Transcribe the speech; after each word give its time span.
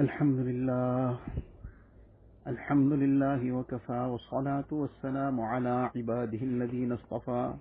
الحمد 0.00 0.38
لله 0.38 1.18
الحمد 2.46 2.92
لله 2.92 3.52
وكفى 3.52 3.92
والصلاة 3.92 4.64
والسلام 4.72 5.40
على 5.40 5.90
عباده 5.96 6.38
الذين 6.42 6.92
اصطفى. 6.92 7.54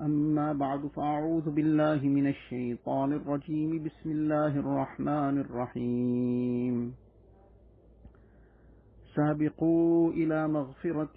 أما 0.00 0.52
بعد 0.52 0.86
فأعوذ 0.86 1.50
بالله 1.50 2.00
من 2.04 2.26
الشيطان 2.28 3.12
الرجيم. 3.12 3.84
بسم 3.84 4.10
الله 4.10 4.52
الرحمن 4.60 5.38
الرحيم. 5.38 6.94
سابقوا 9.16 10.12
إلى 10.12 10.48
مغفرة 10.48 11.16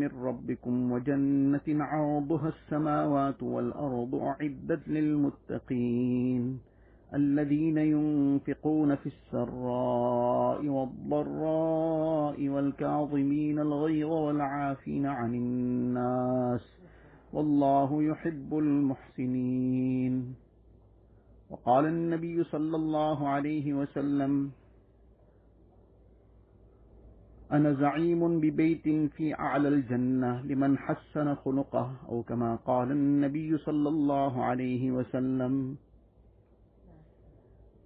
من 0.00 0.10
ربكم 0.22 0.92
وجنة 0.92 1.84
عرضها 1.84 2.48
السماوات 2.48 3.42
والأرض 3.42 4.14
أعدت 4.14 4.88
للمتقين. 4.88 6.67
الذين 7.14 7.78
ينفقون 7.78 8.94
في 8.96 9.06
السراء 9.06 10.66
والضراء 10.66 12.48
والكاظمين 12.48 13.58
الغيظ 13.58 14.08
والعافين 14.12 15.06
عن 15.06 15.34
الناس 15.34 16.60
والله 17.32 18.02
يحب 18.02 18.58
المحسنين. 18.58 20.34
وقال 21.50 21.86
النبي 21.86 22.44
صلى 22.44 22.76
الله 22.76 23.28
عليه 23.28 23.74
وسلم 23.74 24.50
أنا 27.52 27.72
زعيم 27.72 28.40
ببيت 28.40 28.88
في 29.16 29.34
أعلى 29.34 29.68
الجنة 29.68 30.42
لمن 30.42 30.78
حسن 30.78 31.34
خلقه 31.34 31.92
أو 32.08 32.22
كما 32.22 32.56
قال 32.56 32.90
النبي 32.92 33.58
صلى 33.58 33.88
الله 33.88 34.44
عليه 34.44 34.90
وسلم 34.92 35.76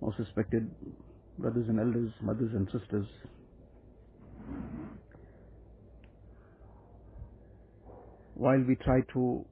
most 0.02 0.18
respected 0.18 0.68
brothers 1.38 1.66
and 1.68 1.78
elders, 1.78 2.10
mothers 2.20 2.50
and 2.54 2.66
sisters. 2.76 3.06
While 8.34 8.64
we 8.66 8.74
try 8.74 9.02
to 9.12 9.44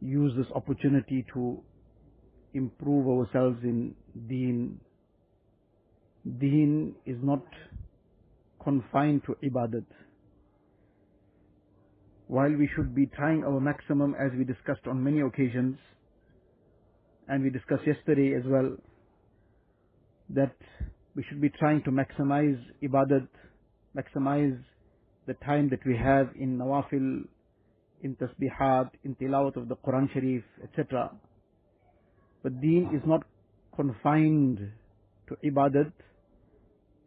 use 0.00 0.32
this 0.36 0.46
opportunity 0.54 1.26
to 1.34 1.60
improve 2.54 3.08
ourselves 3.08 3.58
in 3.64 3.94
deen, 4.28 4.78
deen 6.38 6.94
is 7.06 7.16
not 7.22 7.42
confined 8.62 9.22
to 9.26 9.34
ibadat. 9.42 9.84
While 12.28 12.54
we 12.56 12.70
should 12.76 12.94
be 12.94 13.06
trying 13.06 13.42
our 13.42 13.58
maximum 13.58 14.14
as 14.14 14.30
we 14.38 14.44
discussed 14.44 14.86
on 14.86 15.02
many 15.02 15.20
occasions, 15.22 15.76
and 17.30 17.44
we 17.44 17.50
discussed 17.50 17.86
yesterday 17.86 18.34
as 18.36 18.42
well 18.44 18.76
that 20.30 20.54
we 21.14 21.24
should 21.28 21.40
be 21.40 21.48
trying 21.48 21.80
to 21.84 21.90
maximize 21.90 22.58
ibadat, 22.82 23.28
maximize 23.96 24.58
the 25.28 25.34
time 25.44 25.70
that 25.70 25.78
we 25.86 25.96
have 25.96 26.28
in 26.38 26.58
nawafil, 26.58 27.22
in 28.02 28.16
tasbihat, 28.16 28.90
in 29.04 29.14
tilawat 29.14 29.56
of 29.56 29.68
the 29.68 29.76
Quran 29.76 30.12
Sharif, 30.12 30.42
etc. 30.64 31.12
But 32.42 32.60
deen 32.60 32.90
is 32.92 33.02
not 33.06 33.22
confined 33.76 34.58
to 35.28 35.36
ibadat. 35.48 35.92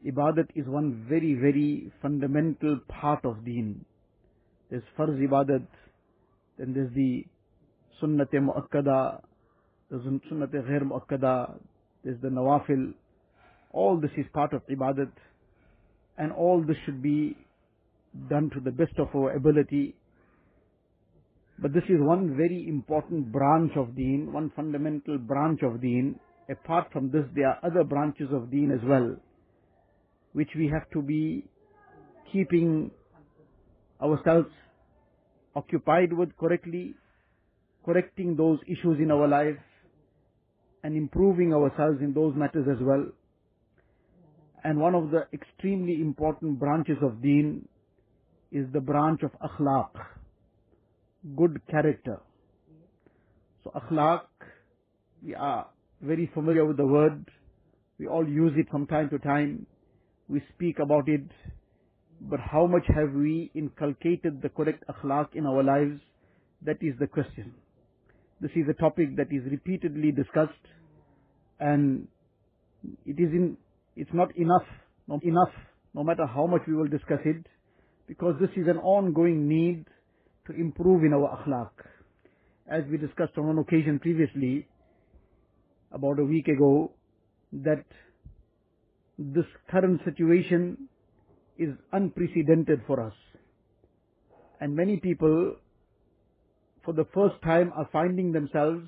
Ibadat 0.07 0.47
is 0.55 0.65
one 0.67 1.05
very, 1.09 1.33
very 1.33 1.91
fundamental 2.01 2.79
part 2.87 3.25
of 3.25 3.43
deen. 3.43 3.83
There's 4.69 4.83
farz 4.97 5.19
ibadat, 5.19 5.67
then 6.57 6.73
there's 6.73 6.93
the 6.93 7.25
sunnat 8.01 8.31
muakkada, 8.33 9.21
there's 9.93 10.21
sunnat 10.31 10.51
ghair 10.51 10.81
muakkada, 10.81 11.53
there's 12.03 12.19
the 12.21 12.27
nawafil. 12.27 12.93
All 13.71 13.99
this 13.99 14.09
is 14.17 14.25
part 14.33 14.53
of 14.53 14.65
ibadat. 14.67 15.11
And 16.17 16.31
all 16.31 16.63
this 16.65 16.77
should 16.85 17.03
be 17.03 17.37
done 18.27 18.49
to 18.55 18.59
the 18.59 18.71
best 18.71 18.93
of 18.97 19.09
our 19.15 19.33
ability. 19.33 19.95
But 21.59 21.73
this 21.73 21.83
is 21.89 21.97
one 21.99 22.35
very 22.35 22.65
important 22.67 23.31
branch 23.31 23.73
of 23.75 23.95
deen, 23.95 24.33
one 24.33 24.51
fundamental 24.55 25.19
branch 25.19 25.61
of 25.61 25.79
deen. 25.79 26.19
Apart 26.49 26.87
from 26.91 27.11
this, 27.11 27.25
there 27.35 27.49
are 27.49 27.59
other 27.63 27.83
branches 27.83 28.29
of 28.31 28.49
deen 28.49 28.71
as 28.71 28.79
well, 28.83 29.15
which 30.33 30.49
we 30.57 30.67
have 30.67 30.89
to 30.91 31.03
be 31.03 31.45
keeping 32.31 32.89
ourselves 34.01 34.49
occupied 35.55 36.11
with 36.11 36.35
correctly, 36.37 36.95
correcting 37.85 38.35
those 38.35 38.57
issues 38.67 38.97
in 38.99 39.11
our 39.11 39.27
life, 39.27 39.57
and 40.83 40.97
improving 40.97 41.53
ourselves 41.53 41.99
in 42.01 42.13
those 42.13 42.35
matters 42.35 42.67
as 42.69 42.77
well. 42.81 43.05
And 44.63 44.79
one 44.79 44.95
of 44.95 45.11
the 45.11 45.27
extremely 45.33 45.95
important 46.01 46.59
branches 46.59 46.97
of 47.01 47.21
deen 47.21 47.67
is 48.51 48.65
the 48.71 48.79
branch 48.79 49.21
of 49.23 49.31
akhlaq, 49.41 49.89
good 51.35 51.61
character. 51.69 52.19
So 53.63 53.71
akhlaq, 53.71 54.21
we 55.25 55.35
are 55.35 55.67
very 56.01 56.29
familiar 56.33 56.65
with 56.65 56.77
the 56.77 56.85
word. 56.85 57.29
We 57.97 58.07
all 58.07 58.27
use 58.27 58.53
it 58.57 58.69
from 58.69 58.87
time 58.87 59.09
to 59.09 59.19
time. 59.19 59.65
We 60.27 60.41
speak 60.53 60.79
about 60.79 61.07
it. 61.07 61.23
But 62.21 62.39
how 62.39 62.67
much 62.67 62.85
have 62.87 63.11
we 63.13 63.51
inculcated 63.53 64.41
the 64.41 64.49
correct 64.49 64.83
akhlaq 64.89 65.35
in 65.35 65.45
our 65.45 65.63
lives? 65.63 65.99
That 66.61 66.77
is 66.81 66.93
the 66.99 67.07
question. 67.07 67.53
This 68.43 68.51
is 68.57 68.65
a 68.69 68.73
topic 68.73 69.15
that 69.15 69.27
is 69.31 69.49
repeatedly 69.49 70.11
discussed 70.11 70.51
and 71.61 72.09
it 73.05 73.17
is 73.17 73.31
in, 73.31 73.55
it's 73.95 74.09
not 74.13 74.35
enough, 74.35 74.67
not 75.07 75.23
enough, 75.23 75.53
no 75.93 76.03
matter 76.03 76.25
how 76.27 76.45
much 76.45 76.63
we 76.67 76.73
will 76.73 76.89
discuss 76.89 77.21
it, 77.23 77.45
because 78.05 78.35
this 78.41 78.49
is 78.57 78.67
an 78.67 78.79
ongoing 78.79 79.47
need 79.47 79.85
to 80.47 80.53
improve 80.59 81.05
in 81.05 81.13
our 81.13 81.37
akhlaq. 81.37 81.69
As 82.69 82.83
we 82.91 82.97
discussed 82.97 83.31
on 83.37 83.47
one 83.47 83.59
occasion 83.59 83.97
previously, 83.99 84.67
about 85.93 86.19
a 86.19 86.25
week 86.25 86.49
ago, 86.49 86.91
that 87.53 87.85
this 89.17 89.45
current 89.71 90.01
situation 90.03 90.89
is 91.57 91.69
unprecedented 91.93 92.81
for 92.87 92.99
us. 92.99 93.13
And 94.59 94.75
many 94.75 94.97
people, 94.97 95.55
for 96.83 96.93
the 96.93 97.05
first 97.13 97.35
time, 97.43 97.71
are 97.75 97.87
finding 97.91 98.31
themselves 98.31 98.87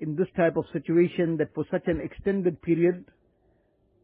in 0.00 0.16
this 0.16 0.26
type 0.36 0.56
of 0.56 0.64
situation 0.72 1.36
that 1.38 1.54
for 1.54 1.64
such 1.70 1.86
an 1.86 2.00
extended 2.00 2.60
period, 2.62 3.04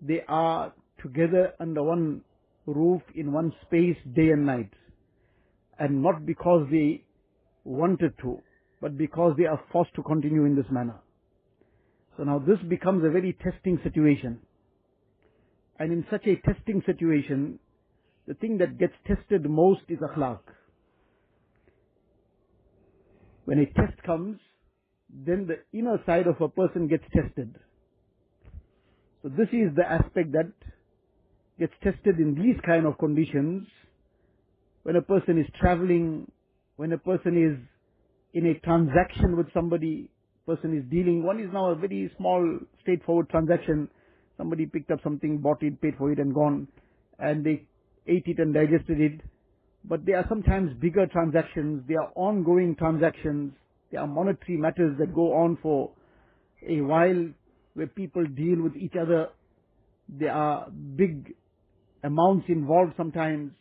they 0.00 0.22
are 0.28 0.72
together 1.02 1.52
under 1.60 1.82
one 1.82 2.22
roof 2.66 3.02
in 3.14 3.32
one 3.32 3.52
space 3.66 3.96
day 4.14 4.30
and 4.30 4.46
night. 4.46 4.70
And 5.78 6.02
not 6.02 6.24
because 6.24 6.66
they 6.70 7.04
wanted 7.64 8.14
to, 8.22 8.40
but 8.80 8.96
because 8.96 9.34
they 9.36 9.46
are 9.46 9.60
forced 9.72 9.94
to 9.96 10.02
continue 10.02 10.44
in 10.44 10.56
this 10.56 10.70
manner. 10.70 10.96
So 12.16 12.24
now 12.24 12.38
this 12.38 12.58
becomes 12.68 13.04
a 13.04 13.10
very 13.10 13.36
testing 13.42 13.78
situation. 13.82 14.40
And 15.78 15.92
in 15.92 16.04
such 16.10 16.26
a 16.26 16.36
testing 16.36 16.82
situation, 16.84 17.60
the 18.26 18.34
thing 18.34 18.58
that 18.58 18.78
gets 18.78 18.94
tested 19.06 19.48
most 19.48 19.82
is 19.88 19.98
akhlaq. 19.98 20.40
When 23.48 23.60
a 23.60 23.64
test 23.64 24.02
comes, 24.04 24.38
then 25.08 25.48
the 25.48 25.56
inner 25.72 25.98
side 26.04 26.26
of 26.26 26.38
a 26.38 26.50
person 26.50 26.86
gets 26.86 27.04
tested. 27.14 27.56
So 29.22 29.30
this 29.30 29.48
is 29.52 29.74
the 29.74 29.90
aspect 29.90 30.32
that 30.32 30.52
gets 31.58 31.72
tested 31.82 32.18
in 32.18 32.34
these 32.34 32.60
kind 32.66 32.84
of 32.84 32.98
conditions. 32.98 33.66
When 34.82 34.96
a 34.96 35.00
person 35.00 35.38
is 35.38 35.46
traveling, 35.58 36.30
when 36.76 36.92
a 36.92 36.98
person 36.98 37.42
is 37.42 37.58
in 38.34 38.50
a 38.50 38.60
transaction 38.60 39.34
with 39.34 39.46
somebody, 39.54 40.10
person 40.46 40.76
is 40.76 40.84
dealing, 40.90 41.22
one 41.22 41.40
is 41.40 41.48
now 41.50 41.70
a 41.70 41.74
very 41.74 42.12
small, 42.18 42.58
straightforward 42.82 43.30
transaction. 43.30 43.88
Somebody 44.36 44.66
picked 44.66 44.90
up 44.90 44.98
something, 45.02 45.38
bought 45.38 45.62
it, 45.62 45.80
paid 45.80 45.94
for 45.96 46.12
it 46.12 46.18
and 46.18 46.34
gone, 46.34 46.68
and 47.18 47.46
they 47.46 47.62
ate 48.06 48.24
it 48.26 48.40
and 48.40 48.52
digested 48.52 49.00
it. 49.00 49.22
But 49.88 50.04
there 50.04 50.18
are 50.18 50.26
sometimes 50.28 50.74
bigger 50.80 51.06
transactions, 51.06 51.82
there 51.88 52.02
are 52.02 52.12
ongoing 52.14 52.76
transactions, 52.76 53.52
there 53.90 54.00
are 54.02 54.06
monetary 54.06 54.58
matters 54.58 54.98
that 54.98 55.14
go 55.14 55.32
on 55.32 55.56
for 55.62 55.90
a 56.66 56.82
while 56.82 57.30
where 57.72 57.86
people 57.86 58.24
deal 58.26 58.62
with 58.62 58.76
each 58.76 58.94
other. 59.00 59.28
There 60.08 60.32
are 60.32 60.68
big 60.70 61.34
amounts 62.04 62.46
involved 62.48 62.94
sometimes. 62.96 63.52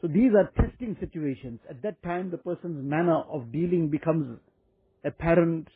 So 0.00 0.08
these 0.08 0.32
are 0.34 0.50
testing 0.60 0.96
situations. 0.98 1.60
At 1.68 1.82
that 1.82 2.02
time, 2.02 2.30
the 2.30 2.38
person's 2.38 2.82
manner 2.82 3.22
of 3.30 3.52
dealing 3.52 3.88
becomes 3.88 4.38
apparent. 5.04 5.68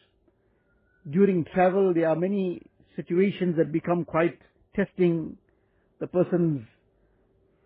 During 1.09 1.45
travel, 1.55 1.93
there 1.95 2.09
are 2.09 2.17
many 2.17 2.63
situations 2.97 3.57
that 3.59 3.71
become 3.71 4.05
quite 4.05 4.39
testing. 4.75 5.37
The 6.01 6.07
person's 6.07 6.63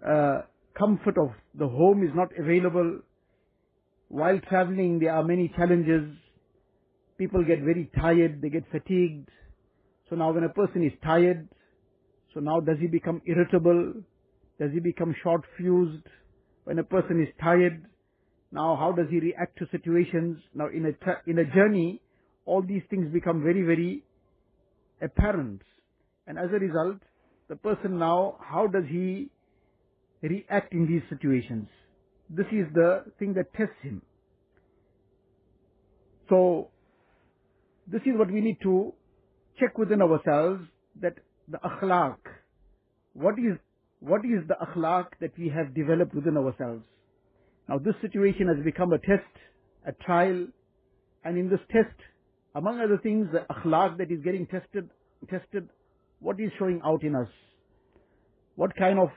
uh, 0.07 0.43
comfort 0.79 1.19
of 1.19 1.31
the 1.55 1.67
home 1.67 2.03
is 2.03 2.11
not 2.15 2.29
available. 2.39 3.01
While 4.09 4.39
traveling, 4.49 5.01
there 5.01 5.13
are 5.13 5.25
many 5.25 5.53
challenges. 5.57 6.05
People 7.19 7.45
get 7.45 7.61
very 7.61 7.91
tired, 8.01 8.41
they 8.41 8.49
get 8.49 8.65
fatigued. 8.71 9.29
So 10.09 10.17
now 10.17 10.33
when 10.33 10.45
a 10.45 10.49
person 10.49 10.85
is 10.85 10.93
tired, 11.03 11.49
so 12.33 12.41
now 12.41 12.61
does 12.61 12.79
he 12.81 12.87
become 12.87 13.21
irritable? 13.27 13.95
Does 14.59 14.71
he 14.73 14.81
become 14.81 15.15
short 15.23 15.43
fused? 15.57 16.07
When 16.65 16.79
a 16.79 16.85
person 16.85 17.21
is 17.21 17.29
tired, 17.43 17.85
now 18.53 18.77
how 18.77 18.93
does 18.93 19.07
he 19.11 19.21
react 19.21 19.59
to 19.59 19.67
situations? 19.71 20.39
Now 20.55 20.69
in 20.69 20.87
a, 20.87 21.31
in 21.31 21.39
a 21.39 21.45
journey, 21.45 22.01
all 22.47 22.63
these 22.63 22.83
things 22.89 23.13
become 23.13 23.43
very, 23.43 23.63
very 23.63 24.05
apparent. 25.03 25.63
And 26.27 26.39
as 26.39 26.49
a 26.51 26.59
result, 26.59 26.99
the 27.49 27.57
person 27.57 27.99
now, 27.99 28.37
how 28.41 28.67
does 28.67 28.85
he 28.89 29.31
react 30.23 30.73
in 30.73 30.87
these 30.87 31.03
situations? 31.09 31.69
This 32.31 32.47
is 32.53 32.67
the 32.75 33.05
thing 33.19 33.35
that 33.35 33.53
tests 33.55 33.81
him. 33.83 34.03
So, 36.29 36.69
this 37.91 38.03
is 38.03 38.13
what 38.17 38.31
we 38.31 38.41
need 38.41 38.59
to 38.63 38.93
check 39.59 39.79
within 39.79 40.03
ourselves 40.03 40.63
that 41.01 41.15
the 41.49 41.59
akhlaq, 41.59 42.17
what 43.15 43.35
is, 43.39 43.57
what 44.01 44.25
is 44.25 44.47
the 44.47 44.57
akhlaq 44.63 45.07
that 45.21 45.33
we 45.39 45.49
have 45.49 45.75
developed 45.75 46.15
within 46.15 46.37
ourselves? 46.37 46.83
Now 47.69 47.79
this 47.79 47.95
situation 48.01 48.49
has 48.49 48.63
become 48.65 48.93
a 48.93 48.99
test, 48.99 49.33
a 49.87 49.93
trial, 50.05 50.47
and 51.25 51.39
in 51.39 51.49
this 51.49 51.61
test, 51.71 51.95
among 52.55 52.81
other 52.81 52.99
things, 53.03 53.29
the 53.33 53.45
akhlaq 53.53 53.99
that 53.99 54.11
is 54.11 54.21
getting 54.23 54.47
tested, 54.47 54.89
tested, 55.29 55.69
what 56.21 56.41
is 56.41 56.51
showing 56.59 56.81
out 56.85 57.03
in 57.03 57.15
us? 57.15 57.29
What 58.57 58.75
kind 58.77 58.99
of 58.99 59.09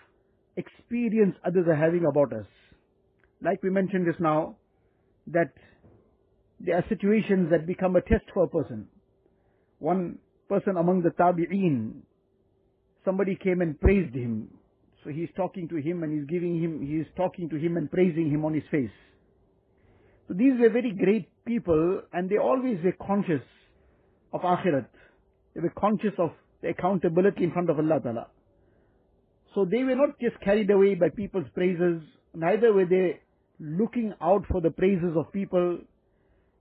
experience 0.57 1.35
others 1.45 1.65
are 1.67 1.75
having 1.75 2.05
about 2.05 2.33
us? 2.33 2.45
Like 3.43 3.63
we 3.63 3.69
mentioned 3.69 4.05
just 4.05 4.19
now, 4.19 4.57
that 5.27 5.51
there 6.59 6.75
are 6.75 6.85
situations 6.89 7.49
that 7.51 7.65
become 7.65 7.95
a 7.95 8.01
test 8.01 8.25
for 8.33 8.43
a 8.43 8.47
person. 8.47 8.87
One 9.79 10.19
person 10.47 10.77
among 10.77 11.01
the 11.01 11.09
tabi'een, 11.09 12.01
somebody 13.03 13.37
came 13.41 13.61
and 13.61 13.79
praised 13.79 14.13
him. 14.13 14.49
So 15.03 15.09
he's 15.09 15.29
talking 15.35 15.67
to 15.69 15.75
him 15.77 16.03
and 16.03 16.13
he's 16.13 16.29
giving 16.29 16.61
him, 16.61 16.85
he's 16.85 17.07
talking 17.17 17.49
to 17.49 17.55
him 17.55 17.77
and 17.77 17.89
praising 17.89 18.29
him 18.29 18.45
on 18.45 18.53
his 18.53 18.63
face. 18.69 18.91
So 20.27 20.35
these 20.35 20.53
were 20.59 20.69
very 20.69 20.91
great 20.91 21.27
people 21.45 22.01
and 22.13 22.29
they 22.29 22.37
always 22.37 22.77
were 22.83 22.95
conscious 23.05 23.41
of 24.33 24.41
akhirat. 24.41 24.85
They 25.55 25.61
were 25.61 25.73
conscious 25.77 26.13
of 26.19 26.31
the 26.61 26.69
accountability 26.69 27.43
in 27.43 27.51
front 27.51 27.69
of 27.69 27.79
Allah 27.79 27.99
Ta'ala. 28.01 28.27
So 29.53 29.65
they 29.65 29.83
were 29.83 29.95
not 29.95 30.19
just 30.19 30.39
carried 30.41 30.69
away 30.69 30.95
by 30.95 31.09
people's 31.09 31.49
praises, 31.53 32.01
neither 32.33 32.73
were 32.73 32.85
they 32.85 33.19
looking 33.59 34.13
out 34.21 34.45
for 34.49 34.61
the 34.61 34.71
praises 34.71 35.15
of 35.15 35.31
people, 35.33 35.77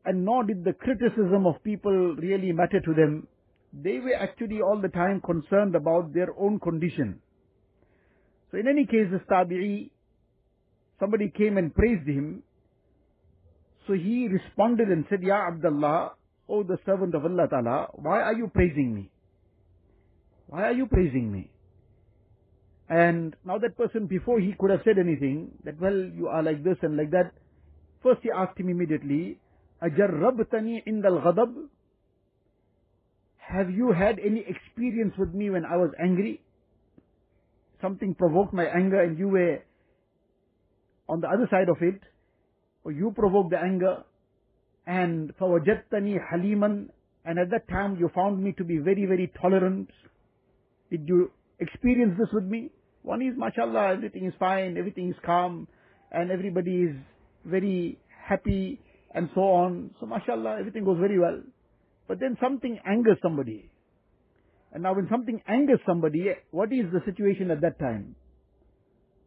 and 0.04 0.24
nor 0.24 0.44
did 0.44 0.64
the 0.64 0.72
criticism 0.72 1.46
of 1.46 1.62
people 1.62 2.16
really 2.16 2.52
matter 2.52 2.80
to 2.80 2.94
them. 2.94 3.28
They 3.72 3.98
were 3.98 4.14
actually 4.14 4.60
all 4.60 4.80
the 4.80 4.88
time 4.88 5.20
concerned 5.20 5.76
about 5.76 6.12
their 6.12 6.28
own 6.36 6.58
condition. 6.58 7.20
So 8.50 8.58
in 8.58 8.66
any 8.66 8.84
case, 8.86 9.06
this 9.12 9.20
tabi'i, 9.30 9.90
somebody 10.98 11.30
came 11.30 11.56
and 11.56 11.72
praised 11.72 12.08
him. 12.08 12.42
So 13.86 13.92
he 13.92 14.26
responded 14.28 14.88
and 14.88 15.04
said, 15.08 15.22
Ya 15.22 15.46
Abdullah, 15.46 16.12
O 16.48 16.64
the 16.64 16.78
servant 16.84 17.14
of 17.14 17.24
Allah 17.24 17.46
Ta'ala, 17.48 17.88
why 17.94 18.20
are 18.22 18.34
you 18.34 18.50
praising 18.52 18.92
me? 18.92 19.10
Why 20.48 20.64
are 20.64 20.72
you 20.72 20.86
praising 20.86 21.30
me? 21.30 21.50
And 22.89 23.35
now 23.43 23.57
that 23.57 23.77
person, 23.77 24.05
before 24.05 24.39
he 24.39 24.53
could 24.59 24.69
have 24.69 24.81
said 24.85 24.99
anything, 24.99 25.51
that 25.63 25.79
well, 25.81 25.95
you 25.95 26.27
are 26.27 26.43
like 26.43 26.63
this 26.63 26.77
and 26.81 26.95
like 26.95 27.11
that, 27.11 27.31
first 28.03 28.21
he 28.21 28.29
asked 28.29 28.59
him 28.59 28.69
immediately, 28.69 29.39
أَجَرَّبْتَنِي 29.81 30.87
عِنْدَ 30.87 31.03
الْغَضَبِ 31.03 31.67
Have 33.39 33.71
you 33.71 33.91
had 33.91 34.19
any 34.19 34.45
experience 34.47 35.13
with 35.17 35.33
me 35.33 35.49
when 35.49 35.65
I 35.65 35.77
was 35.77 35.91
angry? 35.99 36.41
Something 37.81 38.13
provoked 38.13 38.53
my 38.53 38.65
anger 38.65 39.01
and 39.01 39.17
you 39.17 39.29
were 39.29 39.59
on 41.09 41.21
the 41.21 41.27
other 41.27 41.47
side 41.49 41.69
of 41.69 41.77
it, 41.81 42.01
or 42.83 42.91
you 42.91 43.11
provoked 43.15 43.49
the 43.51 43.59
anger, 43.59 44.03
and 44.85 45.35
فَوَجَدْتَنِي 45.37 46.17
حَلِيمًا 46.31 46.89
And 47.25 47.39
at 47.39 47.49
that 47.49 47.67
time 47.67 47.97
you 47.99 48.09
found 48.13 48.43
me 48.43 48.53
to 48.53 48.63
be 48.63 48.77
very, 48.77 49.05
very 49.05 49.31
tolerant. 49.41 49.89
Did 50.91 51.07
you 51.07 51.31
experience 51.59 52.15
this 52.17 52.29
with 52.33 52.43
me? 52.43 52.69
One 53.03 53.21
is, 53.21 53.33
mashallah, 53.37 53.93
everything 53.93 54.25
is 54.25 54.33
fine, 54.39 54.77
everything 54.77 55.09
is 55.09 55.15
calm, 55.25 55.67
and 56.11 56.31
everybody 56.31 56.83
is 56.83 56.95
very 57.45 57.99
happy, 58.27 58.79
and 59.13 59.29
so 59.35 59.41
on. 59.41 59.91
So, 59.99 60.05
mashallah, 60.05 60.57
everything 60.59 60.83
goes 60.83 60.99
very 60.99 61.19
well. 61.19 61.41
But 62.07 62.19
then 62.19 62.37
something 62.41 62.79
angers 62.85 63.17
somebody. 63.21 63.69
And 64.75 64.83
now 64.83 64.93
when 64.93 65.07
something 65.09 65.41
angers 65.47 65.79
somebody, 65.87 66.31
what 66.51 66.73
is 66.73 66.85
the 66.91 67.01
situation 67.05 67.49
at 67.49 67.61
that 67.61 67.79
time? 67.79 68.15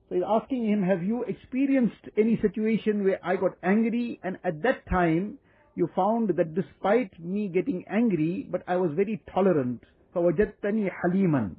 So 0.09 0.15
he's 0.15 0.25
asking 0.27 0.69
him, 0.69 0.83
have 0.83 1.03
you 1.03 1.25
experienced 1.25 2.09
any 2.17 2.39
situation 2.41 3.05
where 3.05 3.19
I 3.25 3.37
got 3.37 3.53
angry 3.63 4.21
and 4.23 4.37
at 4.45 4.63
that 4.63 4.87
time 4.91 5.39
you 5.75 5.89
found 5.97 6.31
that 6.37 6.55
despite 6.55 7.19
me 7.19 7.49
getting 7.49 7.85
angry, 7.89 8.47
but 8.51 8.63
I 8.67 8.77
was 8.77 8.91
very 8.95 9.23
tolerant. 9.33 9.83
فَوَجَدْتَنِي 10.15 10.91
حَلِيمًا 11.05 11.55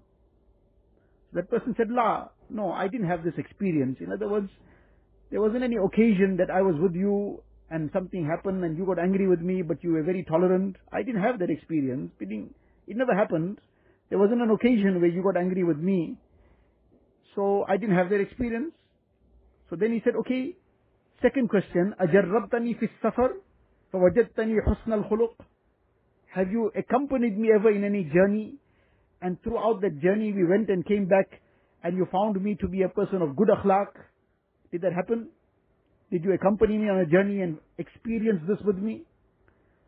that 1.34 1.50
person 1.50 1.76
said, 1.78 1.88
La, 1.90 2.28
no, 2.50 2.72
I 2.72 2.88
didn't 2.88 3.08
have 3.08 3.24
this 3.24 3.34
experience. 3.38 3.98
In 4.00 4.12
other 4.12 4.28
words, 4.28 4.50
there 5.32 5.42
wasn't 5.42 5.64
any 5.64 5.76
occasion 5.76 6.38
that 6.38 6.50
I 6.50 6.62
was 6.62 6.76
with 6.82 6.96
you 6.96 7.42
and 7.70 7.90
something 7.94 8.26
happened 8.26 8.64
and 8.64 8.78
you 8.78 8.86
got 8.86 8.98
angry 8.98 9.28
with 9.28 9.42
me, 9.42 9.62
but 9.62 9.84
you 9.84 9.92
were 9.92 10.04
very 10.04 10.24
tolerant. 10.24 10.76
I 10.92 11.04
didn't 11.04 11.22
have 11.22 11.40
that 11.40 11.50
experience. 11.52 12.12
It, 12.20 12.30
it 12.88 12.98
never 12.98 13.14
happened. 13.16 13.60
There 14.10 14.18
wasn't 14.18 14.42
an 14.42 14.50
occasion 14.50 15.00
where 15.00 15.10
you 15.10 15.22
got 15.22 15.38
angry 15.38 15.64
with 15.64 15.78
me. 15.78 16.18
So 17.36 17.64
I 17.68 17.78
didn't 17.78 17.96
have 17.96 18.10
that 18.10 18.20
experience. 18.20 18.74
So 19.70 19.76
then 19.76 19.94
he 19.94 20.02
said, 20.04 20.16
okay, 20.22 20.58
second 21.22 21.50
question, 21.50 21.94
أجربتني 22.00 22.74
في 22.80 22.86
السفر 22.86 23.34
فوجدتني 23.94 24.62
حسن 24.62 24.94
الخلق 24.94 25.36
Have 26.36 26.52
you 26.52 26.72
accompanied 26.76 27.38
me 27.38 27.50
ever 27.54 27.72
in 27.72 27.84
any 27.84 28.04
journey 28.04 28.56
and 29.22 29.42
throughout 29.44 29.82
that 29.82 30.02
journey 30.02 30.34
we 30.34 30.46
went 30.46 30.70
and 30.70 30.86
came 30.86 31.06
back 31.06 31.42
and 31.84 31.98
you 31.98 32.08
found 32.12 32.42
me 32.42 32.56
to 32.62 32.68
be 32.68 32.84
a 32.84 32.90
person 32.90 33.22
of 33.22 33.36
good 33.36 33.50
akhlaq. 33.50 33.88
Did 34.72 34.82
that 34.82 34.94
happen? 34.94 35.30
Did 36.12 36.24
you 36.24 36.34
accompany 36.34 36.78
me 36.78 36.90
on 36.90 37.00
a 37.00 37.06
journey 37.06 37.42
and 37.42 37.58
experience 37.78 38.42
this 38.48 38.58
with 38.66 38.78
me? 38.78 39.04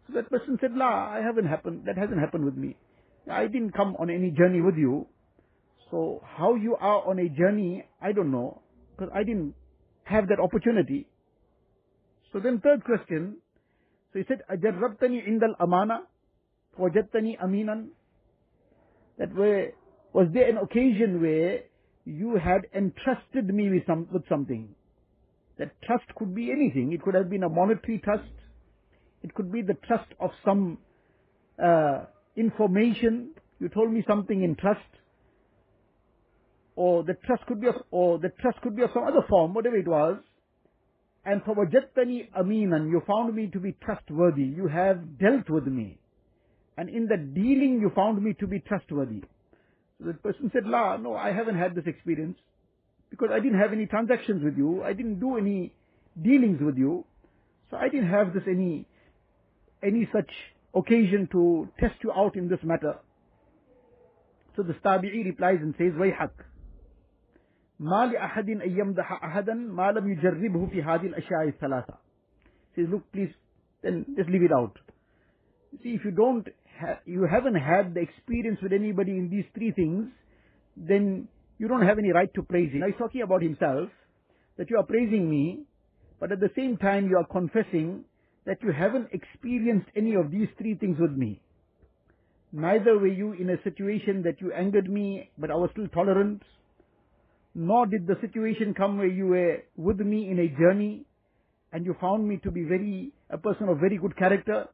So 0.08 0.14
that 0.14 0.30
person 0.30 0.58
said, 0.62 0.72
La, 0.74 1.10
I 1.10 1.22
haven't 1.22 1.48
happened, 1.48 1.84
that 1.86 1.98
hasn't 1.98 2.20
happened 2.20 2.46
with 2.46 2.56
me. 2.56 2.78
I 3.30 3.48
didn't 3.48 3.72
come 3.72 3.96
on 4.00 4.10
any 4.10 4.32
journey 4.32 4.62
with 4.62 4.76
you. 4.76 5.08
So 5.90 6.22
how 6.24 6.56
you 6.56 6.76
are 6.80 7.08
on 7.08 7.20
a 7.20 7.30
journey, 7.30 7.86
I 8.02 8.12
don't 8.12 8.32
know, 8.32 8.62
because 8.96 9.12
I 9.14 9.24
didn't 9.24 9.54
have 10.04 10.28
that 10.30 10.40
opportunity. 10.40 11.08
So 12.32 12.40
then 12.40 12.62
third 12.64 12.84
question, 12.84 13.38
so 14.14 14.20
he 14.20 14.26
said, 14.28 14.42
أَجَرَّبْتَنِي 14.50 15.28
عِنْدَ 15.28 15.42
الْأَمَانَةِ 15.44 16.00
وَجَدْتَنِي 16.80 17.40
أَمِينًا 17.44 17.88
That 19.19 19.35
where, 19.35 19.73
was 20.13 20.29
there 20.33 20.49
an 20.49 20.59
occasion 20.59 21.21
where 21.21 21.61
you 22.05 22.37
had 22.37 22.67
entrusted 22.75 23.53
me 23.53 23.71
with, 23.71 23.87
some, 23.87 24.09
with 24.13 24.29
something? 24.29 24.69
That 25.59 25.71
trust 25.83 26.05
could 26.17 26.35
be 26.35 26.51
anything. 26.53 26.93
It 26.93 27.03
could 27.03 27.15
have 27.15 27.31
been 27.31 27.43
a 27.43 27.49
monetary 27.49 27.99
trust. 27.99 28.25
It 29.23 29.35
could 29.35 29.51
be 29.51 29.63
the 29.63 29.75
trust 29.87 30.09
of 30.21 30.31
some 30.45 30.79
uh, 31.63 32.05
information. 32.37 33.31
You 33.59 33.71
told 33.71 33.91
me 33.91 34.05
something 34.07 34.43
in 34.43 34.57
trust. 34.57 34.81
Or 36.77 37.03
the 37.03 37.15
trust 37.25 37.47
could 37.47 37.61
be 37.61 37.69
of, 37.69 37.77
or 37.91 38.19
the 38.19 38.29
trust 38.41 38.61
could 38.61 38.77
be 38.77 38.83
of 38.83 38.91
some 38.93 39.05
other 39.05 39.25
form, 39.29 39.55
whatever 39.55 39.77
it 39.77 39.89
was. 39.89 40.19
And 41.25 41.43
for 41.43 41.57
wajatani 41.57 42.31
aminan, 42.39 42.91
you 42.91 43.03
found 43.07 43.35
me 43.35 43.49
to 43.49 43.59
be 43.59 43.75
trustworthy. 43.83 44.45
You 44.45 44.69
have 44.69 45.19
dealt 45.19 45.49
with 45.49 45.67
me 45.67 45.99
And 46.78 46.90
in 46.90 47.08
the 47.08 47.18
dealing 47.18 47.80
you 47.82 47.92
found 47.96 48.24
me 48.24 48.34
to 48.40 48.48
be 48.48 48.60
trustworthy. 48.60 49.24
So 50.00 50.08
the 50.08 50.14
person 50.14 50.50
said, 50.54 50.66
La, 50.66 50.98
no, 50.98 51.16
I 51.16 51.32
haven't 51.32 51.58
had 51.58 51.76
this 51.76 51.86
experience. 51.86 52.38
Because 53.10 53.30
I 53.32 53.40
didn't 53.40 53.60
have 53.60 53.74
any 53.74 53.86
transactions 53.86 54.44
with 54.44 54.58
you. 54.58 54.84
I 54.84 54.94
didn't 54.94 55.20
do 55.20 55.38
any 55.38 55.74
dealings 56.22 56.62
with 56.62 56.78
you. 56.78 57.06
So 57.70 57.78
I 57.78 57.90
didn't 57.90 58.10
have 58.10 58.34
this 58.34 58.44
any, 58.48 58.86
any 59.84 60.08
such 60.14 60.30
occasion 60.74 61.28
to 61.34 61.68
test 61.80 61.96
you 62.04 62.12
out 62.12 62.36
in 62.36 62.48
this 62.48 62.60
matter. 62.64 62.96
So 64.56 64.64
the 64.64 64.74
Tabi'i 64.74 65.26
replies 65.26 65.60
and 65.62 65.74
says, 65.78 65.94
وَيْحَكْ 65.94 66.32
ما 67.82 68.06
لأحد 68.06 68.50
أن 68.50 68.80
يمدح 68.80 69.24
أحدا 69.24 69.54
ما 69.54 69.92
لم 69.92 70.12
يجربه 70.12 70.66
في 70.68 70.84
هذه 70.84 71.06
الأشياء 71.06 71.48
الثلاثة. 71.48 71.98
He 72.76 72.82
says, 72.82 72.90
look, 72.92 73.12
please, 73.12 73.34
then 73.82 74.06
just 74.16 74.30
leave 74.30 74.44
it 74.44 74.52
out. 74.52 74.78
See, 75.84 75.90
if 75.90 76.06
you 76.06 76.12
don't 76.12 76.48
ha- 76.81 77.01
you 77.07 77.27
haven't 77.31 77.55
had 77.55 77.95
the 77.95 78.01
experience 78.01 78.59
with 78.63 78.73
anybody 78.73 79.13
in 79.13 79.31
these 79.31 79.45
three 79.55 79.73
things, 79.73 80.09
then 80.77 81.29
you 81.59 81.69
don't 81.69 81.87
have 81.87 81.99
any 81.99 82.13
right 82.13 82.33
to 82.35 82.43
praise 82.43 82.73
him. 82.73 82.81
Now 82.81 82.87
he's 82.87 82.97
talking 82.99 83.23
about 83.23 83.43
himself, 83.43 83.91
that 84.59 84.71
you 84.71 84.79
are 84.79 84.85
praising 84.85 85.29
me, 85.29 85.65
but 86.21 86.33
at 86.33 86.41
the 86.41 86.51
same 86.57 86.77
time 86.77 87.09
you 87.09 87.17
are 87.17 87.27
confessing 87.27 88.05
that 88.47 88.59
you 88.63 88.73
haven't 88.73 89.09
experienced 89.13 89.89
any 89.97 90.15
of 90.15 90.31
these 90.31 90.49
three 90.59 90.75
things 90.75 90.99
with 91.01 91.13
me. 91.13 91.41
neither 92.53 92.99
were 92.99 93.07
you 93.07 93.33
in 93.33 93.51
a 93.51 93.63
situation 93.63 94.23
that 94.23 94.41
you 94.41 94.53
angered 94.53 94.89
me, 94.89 95.31
but 95.39 95.51
I 95.51 95.55
was 95.55 95.71
still 95.73 95.89
tolerant, 95.89 96.43
nor 97.55 97.87
did 97.87 98.07
the 98.07 98.17
situation 98.21 98.75
come 98.75 98.99
where 98.99 99.07
you 99.07 99.27
were 99.27 99.65
with 99.77 100.01
me 100.01 100.31
in 100.31 100.39
a 100.39 100.49
journey, 100.49 101.07
and 101.73 101.85
you 101.85 101.95
found 102.01 102.27
me 102.27 102.39
to 102.39 102.51
be 102.51 102.65
very, 102.65 103.13
a 103.31 103.39
person 103.39 103.69
of 103.69 103.79
very 103.79 103.99
good 103.99 104.17
character, 104.17 104.69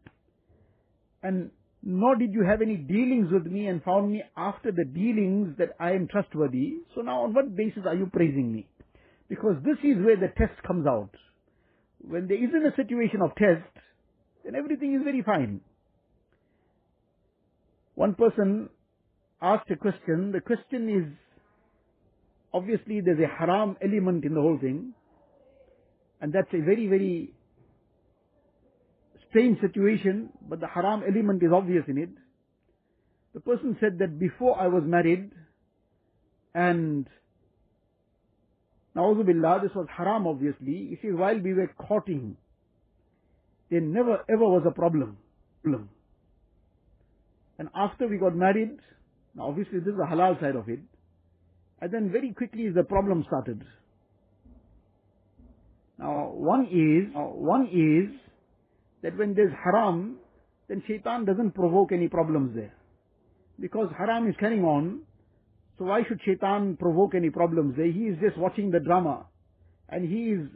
and 1.22 1.50
nor 1.82 2.14
did 2.16 2.32
you 2.32 2.44
have 2.44 2.62
any 2.62 2.76
dealings 2.76 3.32
with 3.32 3.46
me 3.46 3.66
and 3.66 3.82
found 3.82 4.12
me 4.12 4.22
after 4.36 4.70
the 4.70 4.84
dealings 4.84 5.56
that 5.58 5.70
I 5.80 5.92
am 5.92 6.06
trustworthy. 6.06 6.74
So 6.94 7.00
now 7.00 7.24
on 7.24 7.34
what 7.34 7.56
basis 7.56 7.82
are 7.86 7.94
you 7.94 8.06
praising 8.06 8.52
me? 8.52 8.68
Because 9.28 9.56
this 9.64 9.78
is 9.82 9.96
where 10.04 10.16
the 10.16 10.28
test 10.38 10.62
comes 10.64 10.86
out. 10.86 11.10
When 12.00 12.28
there 12.28 12.36
isn't 12.36 12.66
a 12.66 12.76
situation 12.76 13.20
of 13.22 13.34
test, 13.34 13.66
then 14.44 14.54
everything 14.54 14.94
is 14.94 15.02
very 15.02 15.22
fine. 15.22 15.60
One 17.94 18.14
person 18.14 18.68
asked 19.40 19.70
a 19.70 19.76
question. 19.76 20.32
The 20.32 20.40
question 20.40 20.88
is, 20.88 21.12
obviously 22.54 23.00
there's 23.00 23.18
a 23.18 23.38
haram 23.38 23.76
element 23.82 24.24
in 24.24 24.34
the 24.34 24.40
whole 24.40 24.58
thing. 24.60 24.94
And 26.20 26.32
that's 26.32 26.52
a 26.54 26.60
very, 26.60 26.86
very 26.86 27.34
strange 29.32 29.60
situation, 29.60 30.28
but 30.48 30.60
the 30.60 30.68
haram 30.68 31.02
element 31.02 31.42
is 31.42 31.50
obvious 31.52 31.84
in 31.88 31.98
it. 31.98 32.10
The 33.34 33.40
person 33.40 33.76
said 33.80 33.98
that 33.98 34.18
before 34.18 34.60
I 34.60 34.66
was 34.68 34.82
married, 34.86 35.30
and 36.54 37.08
Billah, 38.94 39.60
this 39.62 39.74
was 39.74 39.86
haram 39.96 40.26
obviously. 40.26 40.88
He 40.90 40.98
says 41.00 41.16
while 41.16 41.38
we 41.40 41.54
were 41.54 41.68
courting, 41.78 42.36
there 43.70 43.80
never 43.80 44.18
ever 44.28 44.44
was 44.44 44.64
a 44.66 44.70
problem. 44.70 45.16
And 47.58 47.68
after 47.74 48.06
we 48.06 48.18
got 48.18 48.36
married, 48.36 48.78
now 49.34 49.48
obviously 49.48 49.78
this 49.78 49.88
is 49.88 49.96
the 49.96 50.04
halal 50.04 50.38
side 50.40 50.56
of 50.56 50.68
it, 50.68 50.80
and 51.80 51.90
then 51.90 52.12
very 52.12 52.34
quickly 52.34 52.68
the 52.68 52.84
problem 52.84 53.24
started. 53.26 53.64
Now 55.98 56.32
one 56.34 56.66
is, 56.66 57.14
one 57.14 57.68
is 57.72 58.10
that 59.02 59.16
when 59.16 59.34
there's 59.34 59.52
haram, 59.64 60.16
then 60.68 60.82
shaitan 60.86 61.24
doesn't 61.24 61.52
provoke 61.52 61.92
any 61.92 62.08
problems 62.08 62.54
there. 62.54 62.74
Because 63.60 63.88
haram 63.96 64.28
is 64.28 64.34
carrying 64.38 64.64
on, 64.64 65.02
so 65.78 65.84
why 65.86 66.02
should 66.08 66.20
shaitan 66.24 66.76
provoke 66.76 67.14
any 67.14 67.30
problems 67.30 67.76
there? 67.76 67.90
He 67.90 68.06
is 68.06 68.16
just 68.20 68.38
watching 68.38 68.70
the 68.70 68.80
drama. 68.80 69.26
And 69.88 70.08
he 70.08 70.30
is 70.30 70.48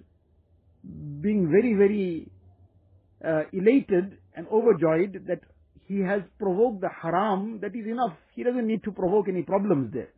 being 1.21 1.51
very, 1.51 1.75
very 1.75 2.31
uh, 3.25 3.43
elated 3.53 4.19
and 4.35 4.47
overjoyed 4.49 5.25
that 5.27 5.41
he 5.87 6.01
has 6.01 6.23
provoked 6.39 6.81
the 6.81 6.89
haram, 7.03 7.61
that 7.63 7.75
is 7.75 7.87
enough. 7.87 8.17
He 8.35 8.43
doesn't 8.43 8.67
need 8.67 8.83
to 8.85 8.93
provoke 8.93 9.29
any 9.29 9.43
problems 9.43 9.93
there. 9.93 10.09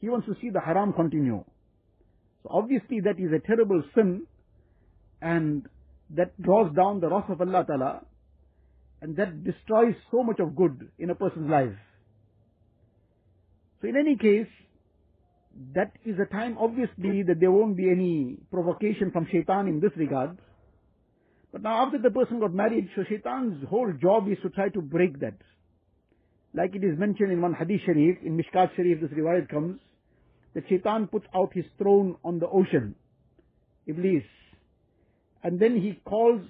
He 0.00 0.08
wants 0.08 0.26
to 0.26 0.34
see 0.40 0.50
the 0.50 0.60
haram 0.60 0.92
continue. 0.92 1.44
So 2.42 2.50
obviously 2.52 3.00
that 3.00 3.18
is 3.18 3.32
a 3.32 3.44
terrible 3.44 3.82
sin 3.94 4.26
and 5.20 5.66
that 6.10 6.40
draws 6.40 6.74
down 6.74 7.00
the 7.00 7.08
wrath 7.08 7.28
of 7.28 7.40
Allah 7.40 7.64
Ta'ala 7.66 8.04
and 9.00 9.16
that 9.16 9.44
destroys 9.44 9.94
so 10.10 10.22
much 10.22 10.40
of 10.40 10.56
good 10.56 10.88
in 10.98 11.10
a 11.10 11.14
person's 11.14 11.50
life. 11.50 11.76
So 13.80 13.88
in 13.88 13.96
any 13.96 14.16
case, 14.16 14.48
that 15.74 15.92
is 16.04 16.16
a 16.18 16.32
time 16.32 16.56
obviously 16.58 17.22
that 17.24 17.40
there 17.40 17.50
won't 17.50 17.76
be 17.76 17.90
any 17.90 18.38
provocation 18.50 19.10
from 19.10 19.26
shaitan 19.30 19.68
in 19.68 19.80
this 19.80 19.92
regard. 19.96 20.38
But 21.52 21.62
now 21.62 21.86
after 21.86 21.98
the 21.98 22.10
person 22.10 22.40
got 22.40 22.52
married, 22.52 22.88
so 22.94 23.04
shaitan's 23.08 23.66
whole 23.68 23.92
job 24.00 24.28
is 24.28 24.38
to 24.42 24.50
try 24.50 24.68
to 24.70 24.80
break 24.80 25.20
that. 25.20 25.34
Like 26.54 26.74
it 26.74 26.84
is 26.84 26.98
mentioned 26.98 27.32
in 27.32 27.40
one 27.40 27.54
hadith 27.54 27.82
sharif, 27.84 28.18
in 28.24 28.36
Mishkat 28.36 28.74
sharif 28.74 29.00
this 29.00 29.10
riwayat 29.10 29.48
comes, 29.48 29.80
that 30.54 30.64
shaitan 30.68 31.06
puts 31.06 31.26
out 31.34 31.52
his 31.52 31.64
throne 31.78 32.16
on 32.24 32.38
the 32.38 32.48
ocean. 32.48 32.94
Iblis 33.86 34.24
and 35.42 35.60
then 35.60 35.80
he 35.80 36.00
calls 36.04 36.40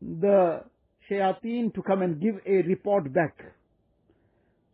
the 0.00 0.62
shayateen 1.10 1.74
to 1.74 1.82
come 1.82 2.02
and 2.02 2.20
give 2.20 2.36
a 2.46 2.62
report 2.68 3.12
back. 3.12 3.36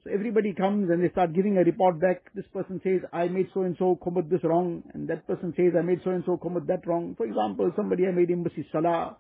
So 0.05 0.11
everybody 0.13 0.53
comes 0.53 0.89
and 0.91 1.03
they 1.03 1.11
start 1.11 1.33
giving 1.35 1.59
a 1.59 1.65
report 1.65 2.01
back. 2.01 2.23
This 2.35 2.45
person 2.53 2.81
says, 2.85 3.01
I 3.13 3.27
made 3.27 3.49
so 3.53 3.63
and 3.63 3.75
so 3.79 3.99
commit 4.03 4.31
this 4.31 4.45
wrong, 4.45 4.85
and 4.95 5.09
that 5.09 5.27
person 5.27 5.53
says, 5.57 5.73
I 5.77 5.83
made 5.83 6.01
so 6.05 6.11
and 6.11 6.23
so 6.25 6.37
commit 6.37 6.67
that 6.69 6.87
wrong. 6.87 7.15
For 7.17 7.27
example, 7.27 7.73
somebody 7.75 8.07
I 8.07 8.13
made 8.13 8.31
him 8.31 8.45
miss 8.45 8.53
salah, 8.71 9.17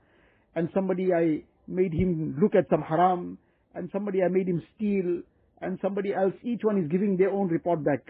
and 0.54 0.68
somebody 0.72 1.12
I 1.12 1.42
made 1.66 1.92
him 1.92 2.38
look 2.40 2.54
at 2.54 2.68
some 2.70 2.82
haram, 2.82 3.38
and 3.74 3.90
somebody 3.92 4.22
I 4.22 4.28
made 4.28 4.46
him 4.46 4.62
steal, 4.76 5.22
and 5.60 5.78
somebody 5.82 6.14
else, 6.14 6.34
each 6.44 6.60
one 6.62 6.78
is 6.78 6.88
giving 6.88 7.16
their 7.16 7.30
own 7.30 7.48
report 7.48 7.82
back. 7.84 8.06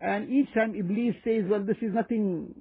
And 0.00 0.28
each 0.28 0.52
time 0.54 0.74
Iblis 0.74 1.14
says, 1.22 1.44
well, 1.48 1.64
this 1.64 1.76
is 1.82 1.94
nothing 1.94 2.52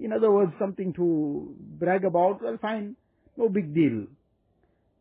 in 0.00 0.12
other 0.12 0.30
words, 0.30 0.52
something 0.58 0.92
to 0.94 1.54
brag 1.78 2.04
about, 2.04 2.42
well, 2.42 2.58
fine, 2.60 2.96
no 3.36 3.48
big 3.48 3.74
deal. 3.74 4.06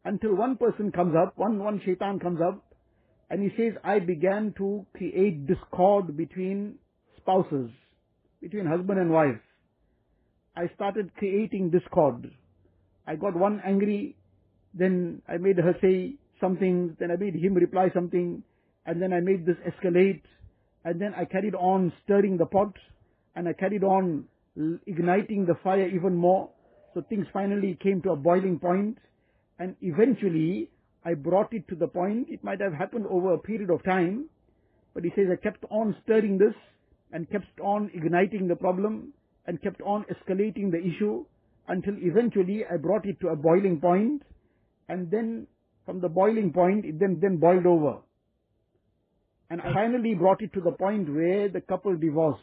Until 0.06 0.36
one 0.36 0.58
person 0.58 0.92
comes 0.92 1.16
up, 1.16 1.34
one, 1.38 1.60
one 1.60 1.82
shaitan 1.86 2.20
comes 2.20 2.40
up, 2.42 2.64
and 3.30 3.42
he 3.42 3.50
says, 3.58 3.74
I 3.84 4.00
began 4.00 4.54
to 4.58 4.86
create 4.96 5.48
discord 5.48 6.16
between 6.16 6.76
spouses, 7.18 7.70
between 8.42 8.66
husband 8.66 9.00
and 9.00 9.10
wife. 9.12 9.40
I 10.56 10.70
started 10.76 11.16
creating 11.16 11.72
discord. 11.72 12.30
I 13.08 13.16
got 13.16 13.36
one 13.36 13.62
angry, 13.66 14.16
then 14.74 15.22
I 15.28 15.38
made 15.38 15.58
her 15.58 15.76
say 15.82 16.16
something, 16.40 16.96
then 17.00 17.12
I 17.12 17.16
made 17.16 17.36
him 17.36 17.54
reply 17.54 17.90
something, 17.94 18.44
and 18.86 19.02
then 19.02 19.14
I 19.14 19.20
made 19.22 19.46
this 19.46 19.58
escalate, 19.68 20.22
and 20.84 21.02
then 21.02 21.14
I 21.16 21.26
carried 21.26 21.56
on 21.56 21.94
stirring 22.04 22.38
the 22.38 22.46
pot, 22.46 22.74
and 23.36 23.48
I 23.48 23.54
carried 23.54 23.84
on 23.84 24.26
igniting 24.86 25.46
the 25.46 25.56
fire 25.64 25.88
even 25.88 26.16
more. 26.16 26.50
So 26.94 27.02
things 27.10 27.26
finally 27.34 27.78
came 27.82 28.02
to 28.04 28.12
a 28.12 28.16
boiling 28.16 28.60
point 28.60 28.98
and 29.60 29.76
eventually 29.82 30.70
I 31.06 31.16
brought 31.16 31.54
it 31.54 31.68
to 31.68 31.76
the 31.76 31.88
point, 31.88 32.28
it 32.30 32.44
might 32.44 32.62
have 32.62 32.74
happened 32.74 33.06
over 33.10 33.34
a 33.34 33.38
period 33.38 33.70
of 33.70 33.84
time, 33.84 34.30
but 34.94 35.04
he 35.04 35.12
says 35.16 35.28
I 35.32 35.36
kept 35.36 35.66
on 35.70 35.96
stirring 36.04 36.38
this 36.38 36.54
and 37.12 37.30
kept 37.30 37.60
on 37.60 37.92
igniting 37.94 38.48
the 38.48 38.56
problem 38.56 39.14
and 39.46 39.62
kept 39.62 39.82
on 39.82 40.06
escalating 40.06 40.72
the 40.72 40.80
issue 40.80 41.26
until 41.68 41.96
eventually 41.98 42.64
I 42.72 42.78
brought 42.78 43.06
it 43.06 43.20
to 43.22 43.30
a 43.30 43.36
boiling 43.36 43.80
point 43.80 44.24
and 44.88 45.10
then 45.12 45.48
from 45.86 46.00
the 46.00 46.10
boiling 46.10 46.54
point 46.54 46.86
it 46.86 47.00
then, 47.00 47.20
then 47.22 47.38
boiled 47.38 47.66
over. 47.66 47.98
And 49.50 49.62
I 49.62 49.74
finally 49.74 50.16
brought 50.16 50.42
it 50.42 50.54
to 50.54 50.62
the 50.62 50.72
point 50.72 51.14
where 51.14 51.50
the 51.50 51.62
couple 51.62 51.96
divorced. 51.96 52.42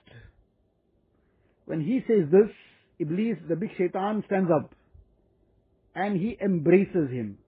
When 1.71 1.83
he 1.83 2.01
says 2.09 2.29
this, 2.33 2.51
Iblis, 2.99 3.39
the 3.49 3.55
big 3.55 3.71
shaitan, 3.79 4.25
stands 4.27 4.51
up 4.51 4.75
and 5.95 6.21
he 6.21 6.37
embraces 6.43 7.09
him. 7.13 7.39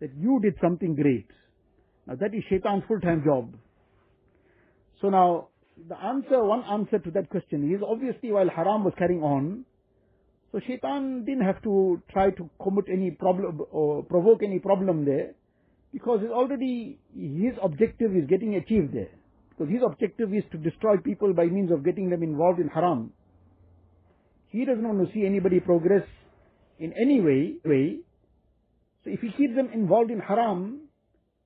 That 0.00 0.10
you 0.14 0.40
did 0.42 0.56
something 0.60 0.94
great. 0.94 1.26
Now 2.06 2.16
that 2.16 2.34
is 2.34 2.44
shaitan's 2.50 2.82
full-time 2.86 3.22
job. 3.24 3.54
So 5.00 5.08
now, 5.08 5.48
the 5.88 5.96
answer, 5.96 6.44
one 6.44 6.64
answer 6.70 6.98
to 6.98 7.10
that 7.12 7.30
question 7.30 7.72
is, 7.74 7.80
obviously 7.82 8.30
while 8.30 8.50
haram 8.54 8.84
was 8.84 8.92
carrying 8.98 9.22
on, 9.22 9.64
so 10.52 10.60
shaitan 10.66 11.24
didn't 11.24 11.46
have 11.46 11.62
to 11.62 12.02
try 12.12 12.32
to 12.32 12.50
commit 12.62 12.84
any 12.92 13.10
problem 13.10 13.62
or 13.70 14.02
provoke 14.02 14.42
any 14.42 14.58
problem 14.58 15.06
there, 15.06 15.30
because 15.94 16.20
it's 16.22 16.30
already, 16.30 16.98
his 17.16 17.54
objective 17.62 18.14
is 18.14 18.26
getting 18.28 18.56
achieved 18.56 18.92
there. 18.92 19.08
Because 19.48 19.72
his 19.72 19.80
objective 19.82 20.34
is 20.34 20.44
to 20.52 20.58
destroy 20.58 20.98
people 20.98 21.32
by 21.32 21.46
means 21.46 21.72
of 21.72 21.82
getting 21.86 22.10
them 22.10 22.22
involved 22.22 22.60
in 22.60 22.68
haram. 22.68 23.14
He 24.50 24.64
doesn't 24.64 24.86
want 24.86 25.06
to 25.06 25.14
see 25.14 25.24
anybody 25.24 25.60
progress 25.60 26.06
in 26.78 26.92
any 27.00 27.20
way, 27.20 27.54
way. 27.64 27.98
So 29.04 29.10
if 29.10 29.20
he 29.20 29.30
keeps 29.30 29.54
them 29.54 29.70
involved 29.72 30.10
in 30.10 30.18
haram, 30.18 30.88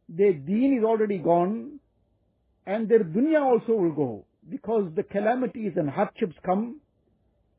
their 0.08 0.32
deen 0.32 0.78
is 0.78 0.84
already 0.84 1.18
gone 1.18 1.80
and 2.66 2.88
their 2.88 3.04
dunya 3.04 3.42
also 3.42 3.72
will 3.72 3.92
go 3.92 4.24
because 4.50 4.90
the 4.96 5.02
calamities 5.02 5.72
and 5.76 5.88
hardships 5.88 6.34
come 6.44 6.80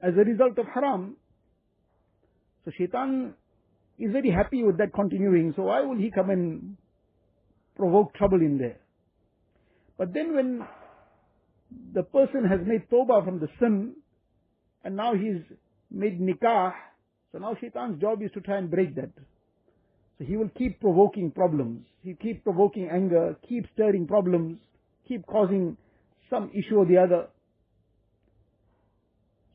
as 0.01 0.13
a 0.13 0.23
result 0.23 0.57
of 0.57 0.65
haram. 0.73 1.15
So 2.63 2.71
shaitan 2.77 3.33
is 3.99 4.11
very 4.11 4.31
happy 4.31 4.63
with 4.63 4.77
that 4.79 4.93
continuing. 4.93 5.53
So 5.55 5.63
why 5.63 5.81
will 5.81 5.97
he 5.97 6.11
come 6.11 6.29
and 6.29 6.77
provoke 7.75 8.13
trouble 8.15 8.41
in 8.41 8.57
there? 8.57 8.77
But 9.97 10.13
then 10.13 10.35
when 10.35 10.67
the 11.93 12.03
person 12.03 12.45
has 12.49 12.59
made 12.65 12.89
tawbah 12.89 13.23
from 13.23 13.39
the 13.39 13.47
sin, 13.59 13.95
and 14.85 14.95
now 14.95 15.13
he's 15.13 15.41
made 15.91 16.21
nikah, 16.21 16.71
so 17.31 17.39
now 17.39 17.57
shaitan's 17.59 17.99
job 17.99 18.21
is 18.21 18.31
to 18.35 18.39
try 18.39 18.57
and 18.57 18.71
break 18.71 18.95
that. 18.95 19.09
So 20.17 20.23
he 20.23 20.37
will 20.37 20.51
keep 20.57 20.79
provoking 20.79 21.31
problems, 21.31 21.85
he'll 22.03 22.15
keep 22.15 22.43
provoking 22.43 22.89
anger, 22.89 23.35
keep 23.49 23.65
stirring 23.73 24.07
problems, 24.07 24.59
keep 25.07 25.25
causing 25.25 25.75
some 26.29 26.51
issue 26.53 26.75
or 26.75 26.85
the 26.85 26.97
other. 26.97 27.27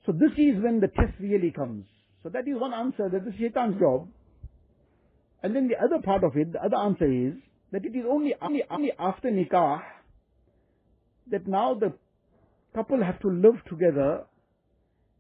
So 0.04 0.12
this 0.12 0.32
is 0.37 0.62
when 0.62 0.80
the 0.80 0.88
test 0.88 1.14
really 1.20 1.52
comes. 1.52 1.87
So 2.22 2.28
that 2.28 2.46
is 2.46 2.60
one 2.60 2.75
answer, 2.75 3.08
that 3.08 3.26
is 3.26 3.34
shaitan's 3.38 3.78
job. 3.80 4.08
And 5.42 5.56
then 5.56 5.68
the 5.68 5.82
other 5.82 6.02
part 6.04 6.25
of 6.25 6.37
it, 6.37 6.52
the 6.52 6.62
other 6.62 6.76
answer 6.76 7.10
is, 7.10 7.34
that 7.72 7.84
it 7.84 7.96
is 7.96 8.04
only, 8.10 8.34
only, 8.42 8.62
only 8.68 8.90
after 8.99 9.30
nikah 9.30 9.80
that 11.30 11.46
now 11.46 11.75
the 11.75 11.92
couple 12.75 13.02
have 13.02 13.20
to 13.20 13.28
live 13.28 13.62
together 13.68 14.25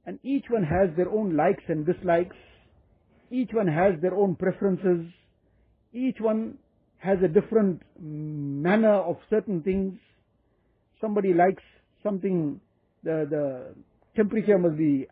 and 0.06 0.18
each 0.22 0.44
one 0.48 0.62
has 0.62 0.88
their 0.96 1.10
own 1.10 1.36
likes 1.36 1.62
and 1.68 1.86
dislikes, 1.86 2.36
each 3.30 3.50
one 3.52 3.66
has 3.66 3.94
their 4.00 4.14
own 4.14 4.34
preferences, 4.34 5.06
each 5.92 6.16
one 6.20 6.58
has 6.98 7.18
a 7.24 7.28
different 7.28 7.82
manner 7.98 8.94
of 8.94 9.16
certain 9.28 9.62
things. 9.62 9.98
Somebody 11.00 11.32
likes 11.32 11.62
something, 12.02 12.60
the, 13.02 13.26
the 13.30 13.74
temperature 14.16 14.58
must 14.58 14.76
be 14.76 15.06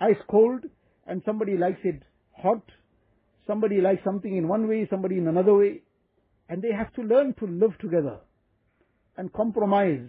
ice 0.00 0.22
cold, 0.30 0.64
and 1.06 1.22
somebody 1.24 1.56
likes 1.56 1.80
it 1.84 2.02
hot. 2.36 2.62
Somebody 3.46 3.80
likes 3.80 4.04
something 4.04 4.36
in 4.36 4.46
one 4.46 4.68
way, 4.68 4.86
somebody 4.88 5.18
in 5.18 5.26
another 5.26 5.54
way. 5.54 5.82
And 6.48 6.62
they 6.62 6.72
have 6.72 6.92
to 6.94 7.02
learn 7.02 7.34
to 7.40 7.46
live 7.46 7.76
together 7.80 8.18
and 9.16 9.32
compromise 9.32 10.08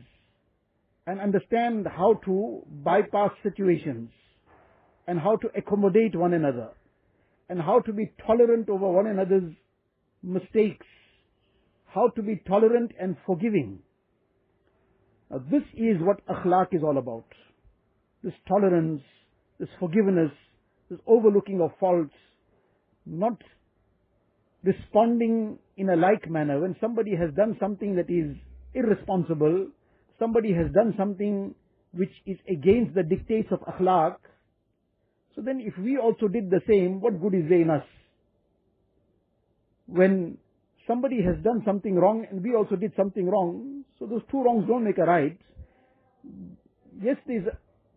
and 1.08 1.20
understand 1.20 1.88
how 1.88 2.16
to 2.26 2.62
bypass 2.84 3.32
situations 3.42 4.10
and 5.08 5.20
how 5.20 5.36
to 5.38 5.50
accommodate 5.58 6.16
one 6.16 6.34
another 6.34 6.70
and 7.50 7.62
how 7.62 7.80
to 7.82 7.94
be 7.94 8.12
tolerant 8.26 8.70
over 8.70 8.90
one 8.90 9.08
another's 9.08 9.52
mistakes, 10.22 10.86
how 11.86 12.10
to 12.16 12.22
be 12.22 12.42
tolerant 12.48 12.92
and 13.00 13.16
forgiving. 13.26 13.80
Now, 15.30 15.40
this 15.52 15.64
is 15.76 15.98
what 16.00 16.26
akhlaq 16.28 16.68
is 16.72 16.84
all 16.84 16.98
about. 16.98 17.26
This 18.24 18.34
tolerance, 18.48 19.02
this 19.60 19.70
forgiveness, 19.80 20.32
this 20.90 21.00
overlooking 21.06 21.62
of 21.62 21.72
faults, 21.80 22.14
not 23.06 23.38
responding 24.64 25.60
in 25.76 25.90
a 25.90 25.96
like 25.96 26.30
manner. 26.30 26.62
When 26.62 26.76
somebody 26.80 27.12
has 27.16 27.34
done 27.36 27.58
something 27.60 27.96
that 27.96 28.10
is 28.10 28.38
irresponsible, 28.74 29.68
somebody 30.20 30.54
has 30.54 30.72
done 30.74 30.94
something 30.98 31.54
which 31.94 32.14
is 32.26 32.38
against 32.50 32.96
the 32.96 33.04
dictates 33.04 33.50
of 33.52 33.60
akhlaq, 33.62 34.16
so 35.36 35.42
then 35.42 35.60
if 35.60 35.78
we 35.78 35.98
also 35.98 36.28
did 36.28 36.50
the 36.50 36.62
same, 36.68 37.02
what 37.02 37.22
good 37.22 37.34
is 37.34 37.50
there 37.50 37.62
in 37.62 37.70
us? 37.70 37.86
When 39.88 40.38
somebody 40.88 41.22
has 41.24 41.36
done 41.44 41.64
something 41.66 41.96
wrong 41.96 42.26
and 42.30 42.44
we 42.44 42.56
also 42.56 42.76
did 42.76 42.94
something 42.96 43.28
wrong, 43.28 43.84
so 44.00 44.06
those 44.06 44.22
two 44.30 44.44
wrongs 44.44 44.68
don't 44.68 44.84
make 44.84 44.98
a 44.98 45.04
right. 45.06 45.38
Yes, 47.02 47.18
there's 47.28 47.48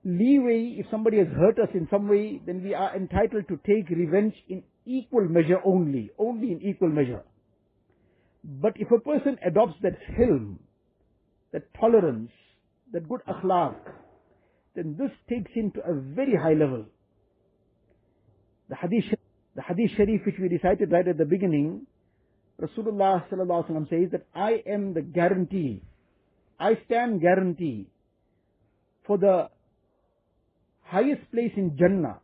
leeway 0.04 0.76
if 0.78 0.86
somebody 0.90 1.18
has 1.18 1.26
hurt 1.28 1.58
us 1.58 1.68
in 1.74 1.88
some 1.90 2.08
way, 2.08 2.40
then 2.46 2.62
we 2.62 2.74
are 2.74 2.96
entitled 2.96 3.48
to 3.48 3.58
take 3.66 3.88
revenge 3.90 4.34
in 4.48 4.62
equal 4.84 5.28
measure 5.28 5.58
only, 5.64 6.10
only 6.18 6.52
in 6.52 6.62
equal 6.62 6.88
measure. 6.88 7.22
But 8.44 8.74
if 8.76 8.90
a 8.90 9.00
person 9.00 9.36
adopts 9.44 9.76
that 9.82 9.98
hilm, 10.18 10.58
that 11.52 11.74
tolerance, 11.78 12.30
that 12.92 13.08
good 13.08 13.20
akhlaq, 13.28 13.74
then 14.76 14.96
this 14.98 15.10
takes 15.28 15.50
him 15.52 15.72
to 15.72 15.80
a 15.80 15.94
very 16.14 16.36
high 16.36 16.52
level. 16.52 16.86
The 18.69 18.75
hadith, 18.75 19.05
the 19.55 19.61
hadith 19.61 19.91
sharif 19.97 20.25
which 20.25 20.35
we 20.39 20.47
recited 20.47 20.91
right 20.91 21.07
at 21.07 21.17
the 21.17 21.25
beginning, 21.25 21.87
Rasulullah 22.61 23.27
sallallahu 23.29 23.89
says 23.89 24.11
that 24.11 24.25
I 24.35 24.63
am 24.67 24.93
the 24.93 25.01
guarantee, 25.01 25.81
I 26.59 26.77
stand 26.85 27.21
guarantee 27.21 27.87
for 29.05 29.17
the 29.17 29.49
highest 30.83 31.29
place 31.31 31.51
in 31.55 31.75
Jannah. 31.77 32.19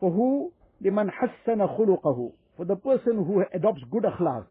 For 0.00 0.10
who? 0.10 0.52
لمن 0.82 1.10
حسن 1.10 1.76
خلقه. 1.76 2.32
For 2.56 2.64
the 2.64 2.76
person 2.76 3.24
who 3.24 3.42
adopts 3.52 3.82
good 3.90 4.04
akhlaq. 4.04 4.46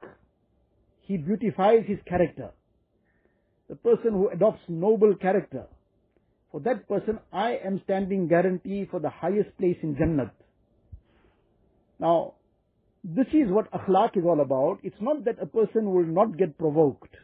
He 1.01 1.17
beautifies 1.17 1.85
his 1.88 2.00
character. 2.07 2.51
The 3.69 3.75
person 3.75 4.11
who 4.11 4.29
adopts 4.29 4.61
noble 4.67 5.15
character. 5.15 5.65
For 6.51 6.59
that 6.61 6.87
person, 6.87 7.20
I 7.31 7.51
am 7.65 7.81
standing 7.85 8.27
guarantee 8.27 8.85
for 8.89 9.00
the 9.00 9.09
highest 9.09 9.57
place 9.57 9.77
in 9.81 9.96
Jannah. 9.96 10.31
Now, 11.99 12.35
this 13.04 13.26
is 13.28 13.50
what 13.50 13.71
akhlaq 13.71 14.17
is 14.17 14.25
all 14.25 14.41
about. 14.41 14.78
It's 14.82 15.00
not 15.00 15.25
that 15.25 15.37
a 15.41 15.47
person 15.47 15.93
will 15.93 16.06
not 16.06 16.37
get 16.37 16.59
provoked. 16.59 17.15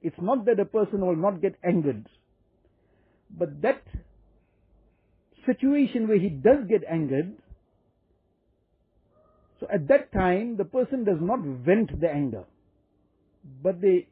It's 0.00 0.16
not 0.20 0.44
that 0.46 0.58
a 0.60 0.64
person 0.64 1.04
will 1.04 1.16
not 1.16 1.42
get 1.42 1.54
angered. 1.62 2.08
But 3.36 3.60
that 3.62 3.82
situation 5.44 6.08
where 6.08 6.18
he 6.18 6.28
does 6.28 6.66
get 6.68 6.82
angered, 6.90 7.34
so 9.60 9.66
at 9.72 9.88
that 9.88 10.12
time 10.12 10.56
the 10.56 10.64
person 10.64 11.04
does 11.04 11.18
not 11.20 11.40
vent 11.40 12.00
the 12.00 12.08
anger, 12.08 12.44
but 13.62 13.80
they 13.80 14.06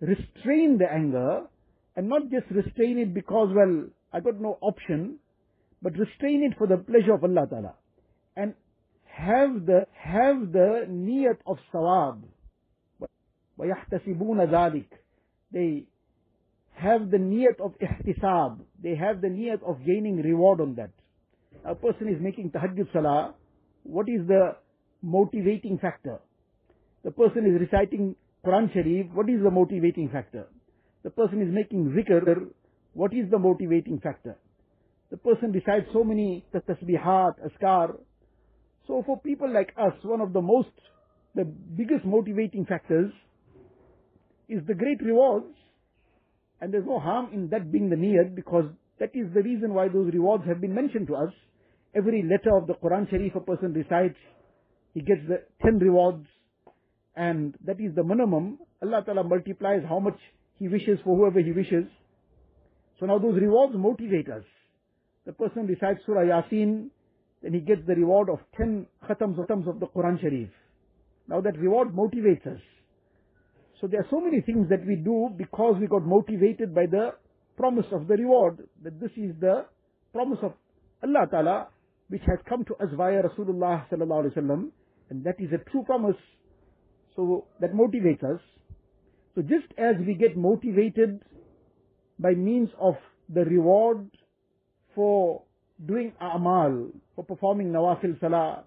restrain 0.00 0.78
the 0.78 0.90
anger 0.90 1.42
and 1.96 2.08
not 2.08 2.30
just 2.30 2.50
restrain 2.50 2.98
it 2.98 3.14
because, 3.14 3.48
well, 3.54 3.86
I 4.12 4.20
got 4.20 4.40
no 4.40 4.58
option, 4.60 5.18
but 5.82 5.92
restrain 5.96 6.44
it 6.44 6.56
for 6.58 6.66
the 6.66 6.76
pleasure 6.76 7.14
of 7.14 7.24
Allah 7.24 7.46
Ta'ala 7.48 7.74
and 8.38 8.54
have 9.04 9.66
the 9.66 9.80
have 9.92 10.52
the 10.52 10.86
niyat 10.88 11.38
of 11.44 11.58
sawab. 11.74 12.22
وَيَحْتَسِبُونَ 13.58 14.38
ذَلِكَ 14.48 14.86
They 15.52 15.86
have 16.74 17.10
the 17.10 17.16
niyat 17.16 17.60
of 17.60 17.72
ihtisab. 17.80 18.60
They 18.80 18.94
have 18.94 19.20
the 19.20 19.26
niyat 19.26 19.62
of 19.68 19.84
gaining 19.84 20.22
reward 20.22 20.60
on 20.60 20.76
that. 20.76 20.90
A 21.64 21.74
person 21.74 22.08
is 22.08 22.22
making 22.22 22.52
tahajjud 22.52 22.92
salah. 22.92 23.34
What 23.82 24.08
is 24.08 24.26
the 24.28 24.56
motivating 25.02 25.78
factor? 25.78 26.20
The 27.02 27.10
person 27.10 27.44
is 27.46 27.60
reciting 27.60 28.14
Quran 28.46 28.72
Sharif. 28.72 29.06
What 29.14 29.28
is 29.28 29.42
the 29.42 29.50
motivating 29.50 30.10
factor? 30.10 30.46
The 31.02 31.10
person 31.10 31.42
is 31.42 31.48
making 31.52 31.90
zikr. 31.96 32.46
What 32.94 33.12
is 33.12 33.28
the 33.30 33.38
motivating 33.38 33.98
factor? 34.00 34.36
The 35.10 35.16
person 35.16 35.50
recites 35.50 35.88
so 35.92 36.04
many 36.04 36.44
tasbihat, 36.54 37.34
azkar. 37.48 37.96
So 38.88 39.04
for 39.06 39.20
people 39.20 39.52
like 39.52 39.72
us, 39.76 39.92
one 40.02 40.22
of 40.22 40.32
the 40.32 40.40
most, 40.40 40.70
the 41.34 41.44
biggest 41.44 42.06
motivating 42.06 42.64
factors 42.64 43.12
is 44.48 44.62
the 44.66 44.74
great 44.74 45.02
rewards. 45.02 45.54
And 46.60 46.72
there's 46.72 46.86
no 46.86 46.98
harm 46.98 47.28
in 47.32 47.50
that 47.50 47.70
being 47.70 47.90
the 47.90 47.96
niyat 47.96 48.34
because 48.34 48.64
that 48.98 49.10
is 49.14 49.26
the 49.34 49.42
reason 49.42 49.74
why 49.74 49.88
those 49.88 50.10
rewards 50.12 50.44
have 50.48 50.60
been 50.60 50.74
mentioned 50.74 51.06
to 51.08 51.16
us. 51.16 51.32
Every 51.94 52.22
letter 52.22 52.56
of 52.56 52.66
the 52.66 52.74
Quran 52.74 53.08
Sharif 53.10 53.34
a 53.36 53.40
person 53.40 53.74
recites, 53.74 54.16
he 54.94 55.02
gets 55.02 55.20
the 55.28 55.42
10 55.62 55.78
rewards 55.78 56.26
and 57.14 57.54
that 57.66 57.80
is 57.80 57.94
the 57.94 58.02
minimum. 58.02 58.58
Allah 58.82 59.02
Ta'ala 59.04 59.22
multiplies 59.22 59.82
how 59.86 60.00
much 60.00 60.18
He 60.54 60.66
wishes 60.66 60.98
for 61.04 61.16
whoever 61.16 61.40
He 61.40 61.52
wishes. 61.52 61.84
So 62.98 63.06
now 63.06 63.18
those 63.18 63.34
rewards 63.34 63.74
motivate 63.76 64.28
us. 64.30 64.44
The 65.26 65.32
person 65.32 65.66
recites 65.66 66.00
Surah 66.06 66.22
Yasin, 66.22 66.90
then 67.42 67.52
he 67.52 67.60
gets 67.60 67.82
the 67.86 67.94
reward 67.94 68.28
of 68.28 68.38
10 68.56 68.86
khatams, 69.08 69.36
khatams 69.36 69.68
of 69.68 69.80
the 69.80 69.86
Quran 69.86 70.20
Sharif. 70.20 70.48
Now 71.28 71.40
that 71.40 71.56
reward 71.58 71.94
motivates 71.94 72.46
us. 72.46 72.60
So 73.80 73.86
there 73.86 74.00
are 74.00 74.06
so 74.10 74.20
many 74.20 74.40
things 74.40 74.68
that 74.70 74.84
we 74.84 74.96
do 74.96 75.28
because 75.36 75.76
we 75.80 75.86
got 75.86 76.04
motivated 76.04 76.74
by 76.74 76.86
the 76.86 77.10
promise 77.56 77.86
of 77.92 78.08
the 78.08 78.14
reward, 78.14 78.58
that 78.82 78.98
this 79.00 79.10
is 79.16 79.34
the 79.40 79.66
promise 80.12 80.38
of 80.42 80.52
Allah 81.02 81.26
Ta'ala, 81.30 81.68
which 82.08 82.22
has 82.26 82.38
come 82.48 82.64
to 82.64 82.74
us 82.76 82.88
via 82.96 83.22
Rasulullah 83.22 83.86
Sallallahu 83.88 84.24
Alaihi 84.24 84.36
Wasallam, 84.36 84.70
and 85.10 85.24
that 85.24 85.36
is 85.38 85.50
a 85.52 85.70
true 85.70 85.84
promise. 85.84 86.16
So 87.14 87.46
that 87.60 87.72
motivates 87.72 88.24
us. 88.24 88.40
So 89.34 89.42
just 89.42 89.66
as 89.76 89.94
we 90.04 90.14
get 90.14 90.36
motivated 90.36 91.22
by 92.18 92.32
means 92.32 92.70
of 92.80 92.94
the 93.28 93.44
reward 93.44 94.08
for 94.94 95.42
doing 95.86 96.12
a'mal, 96.20 96.90
for 97.14 97.24
performing 97.24 97.68
nawafil 97.68 98.18
salah, 98.20 98.64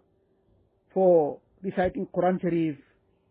for 0.93 1.39
reciting 1.63 2.07
Quran 2.15 2.41
Sharif, 2.41 2.77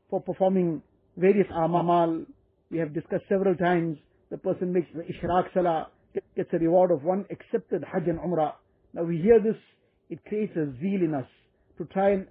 for 0.09 0.21
performing 0.21 0.83
various 1.17 1.47
a'mal, 1.49 2.27
we 2.71 2.79
have 2.79 2.95
discussed 2.95 3.25
several 3.29 3.55
times, 3.57 3.99
the 4.31 4.39
person 4.39 4.73
makes 4.73 4.89
the 4.95 5.03
ishraq 5.03 5.53
salah, 5.55 5.89
gets 6.37 6.51
a 6.53 6.59
reward 6.59 6.91
of 6.91 7.03
one 7.05 7.25
accepted 7.31 7.85
hajj 7.85 8.09
and 8.09 8.19
umrah. 8.21 8.53
Now 8.93 9.05
we 9.05 9.19
hear 9.19 9.41
this, 9.41 9.57
it 10.09 10.25
creates 10.25 10.57
a 10.57 10.67
zeal 10.81 11.03
in 11.03 11.15
us 11.15 11.27
to 11.79 11.85
try 11.87 12.11
and 12.11 12.27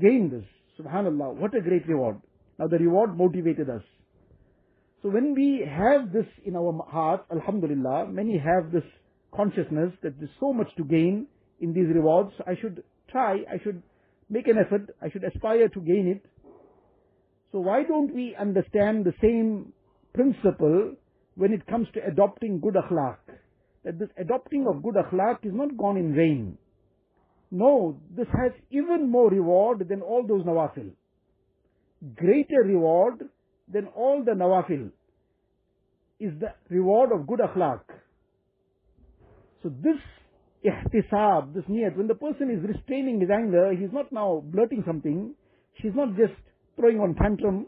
gain 0.00 0.30
this. 0.30 0.44
Subhanallah, 0.78 1.34
what 1.36 1.54
a 1.54 1.60
great 1.60 1.86
reward. 1.86 2.20
Now 2.58 2.66
the 2.66 2.78
reward 2.78 3.16
motivated 3.16 3.68
us. 3.70 3.82
So 5.02 5.10
when 5.10 5.34
we 5.34 5.66
have 5.68 6.12
this 6.12 6.26
in 6.44 6.56
our 6.56 6.72
heart, 6.88 7.26
Alhamdulillah, 7.30 8.08
many 8.08 8.38
have 8.38 8.72
this 8.72 8.84
consciousness 9.34 9.92
that 10.02 10.18
there's 10.18 10.30
so 10.40 10.52
much 10.52 10.68
to 10.76 10.84
gain 10.84 11.26
in 11.60 11.72
these 11.72 11.88
rewards. 11.94 12.32
I 12.46 12.54
should 12.60 12.82
try, 13.10 13.36
I 13.50 13.62
should 13.62 13.82
make 14.30 14.46
an 14.48 14.56
effort, 14.58 14.94
I 15.02 15.10
should 15.10 15.24
aspire 15.24 15.68
to 15.68 15.80
gain 15.80 16.08
it. 16.08 16.30
So 17.52 17.60
why 17.60 17.84
don't 17.84 18.14
we 18.14 18.34
understand 18.38 19.04
the 19.04 19.14
same 19.20 19.72
principle 20.12 20.94
when 21.36 21.52
it 21.52 21.66
comes 21.66 21.86
to 21.94 22.00
adopting 22.06 22.60
good 22.60 22.74
akhlaq? 22.74 23.18
That 23.84 23.98
this 23.98 24.08
adopting 24.18 24.66
of 24.66 24.82
good 24.82 24.94
akhlaq 24.94 25.44
is 25.44 25.52
not 25.52 25.76
gone 25.76 25.96
in 25.96 26.14
vain. 26.14 26.58
No, 27.50 28.00
this 28.16 28.26
has 28.32 28.52
even 28.70 29.10
more 29.10 29.30
reward 29.30 29.86
than 29.88 30.02
all 30.02 30.26
those 30.26 30.44
nawafil. 30.44 30.90
greater 32.16 32.62
reward 32.64 33.28
than 33.72 33.86
all 33.88 34.22
the 34.24 34.32
nawafil 34.32 34.90
is 36.20 36.32
the 36.40 36.52
reward 36.68 37.12
of 37.12 37.26
good 37.26 37.40
akhlaq. 37.40 37.80
So 39.64 39.70
this 39.82 39.96
ihtisab, 40.62 41.54
this 41.54 41.64
niyat, 41.64 41.96
when 41.96 42.06
the 42.06 42.14
person 42.14 42.50
is 42.50 42.62
restraining 42.68 43.20
his 43.20 43.30
anger, 43.30 43.72
he's 43.72 43.92
not 43.92 44.12
now 44.12 44.42
blurting 44.44 44.84
something, 44.86 45.34
she's 45.80 45.94
not 45.94 46.14
just 46.16 46.34
throwing 46.76 47.00
on 47.00 47.14
tantrum, 47.14 47.66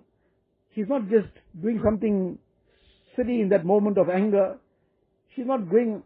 she's 0.75 0.85
not 0.91 1.09
just 1.09 1.33
doing 1.63 1.81
something 1.83 2.37
silly 3.17 3.41
in 3.41 3.49
that 3.49 3.65
moment 3.65 3.97
of 3.97 4.11
anger, 4.11 4.59
she's 5.35 5.47
not 5.47 5.71
going 5.71 6.03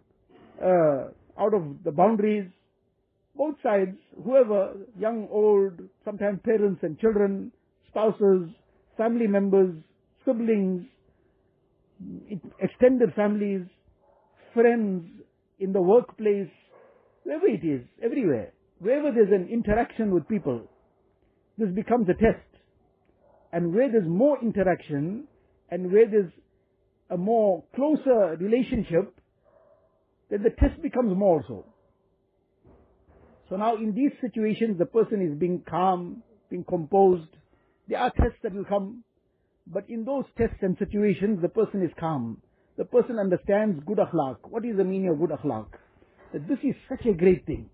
uh, 0.62 1.08
out 1.36 1.54
of 1.54 1.82
the 1.84 1.90
boundaries. 1.90 2.48
Both 3.34 3.56
sides, 3.60 3.96
whoever, 4.24 4.74
young, 4.96 5.26
old, 5.28 5.72
sometimes 6.04 6.38
parents 6.44 6.80
and 6.82 7.00
children, 7.00 7.50
spouses, 7.88 8.48
family 8.96 9.26
members, 9.26 9.74
siblings, 10.24 10.84
extended 12.60 13.12
families, 13.16 13.62
friends, 14.54 15.04
in 15.60 15.72
the 15.72 15.80
workplace, 15.80 16.48
wherever 17.22 17.46
it 17.46 17.62
is, 17.62 17.82
everywhere, 18.02 18.52
wherever 18.78 19.12
there's 19.12 19.30
an 19.30 19.48
interaction 19.52 20.12
with 20.12 20.26
people, 20.26 20.62
this 21.58 21.68
becomes 21.68 22.08
a 22.08 22.14
test. 22.14 22.46
And 23.52 23.74
where 23.74 23.90
there's 23.90 24.08
more 24.08 24.38
interaction 24.42 25.24
and 25.70 25.92
where 25.92 26.08
there's 26.08 26.32
a 27.10 27.16
more 27.16 27.64
closer 27.74 28.36
relationship, 28.40 29.14
then 30.30 30.42
the 30.42 30.50
test 30.50 30.80
becomes 30.80 31.16
more 31.16 31.44
so. 31.46 31.66
So 33.48 33.56
now 33.56 33.76
in 33.76 33.94
these 33.94 34.12
situations, 34.20 34.78
the 34.78 34.86
person 34.86 35.20
is 35.20 35.38
being 35.38 35.62
calm, 35.68 36.22
being 36.48 36.64
composed. 36.64 37.28
There 37.88 37.98
are 37.98 38.10
tests 38.10 38.38
that 38.44 38.54
will 38.54 38.64
come, 38.64 39.02
but 39.66 39.90
in 39.90 40.04
those 40.04 40.24
tests 40.38 40.58
and 40.62 40.78
situations, 40.78 41.40
the 41.42 41.48
person 41.48 41.82
is 41.82 41.90
calm. 41.98 42.40
The 42.80 42.86
person 42.86 43.18
understands 43.18 43.82
good 43.84 43.98
akhlaq. 43.98 44.36
What 44.48 44.64
is 44.64 44.78
the 44.78 44.84
meaning 44.84 45.10
of 45.10 45.18
good 45.20 45.38
akhlaq? 45.38 45.66
That 46.32 46.48
this 46.48 46.56
is 46.62 46.74
such 46.88 47.04
a 47.04 47.12
great 47.12 47.44
thing. 47.44 47.68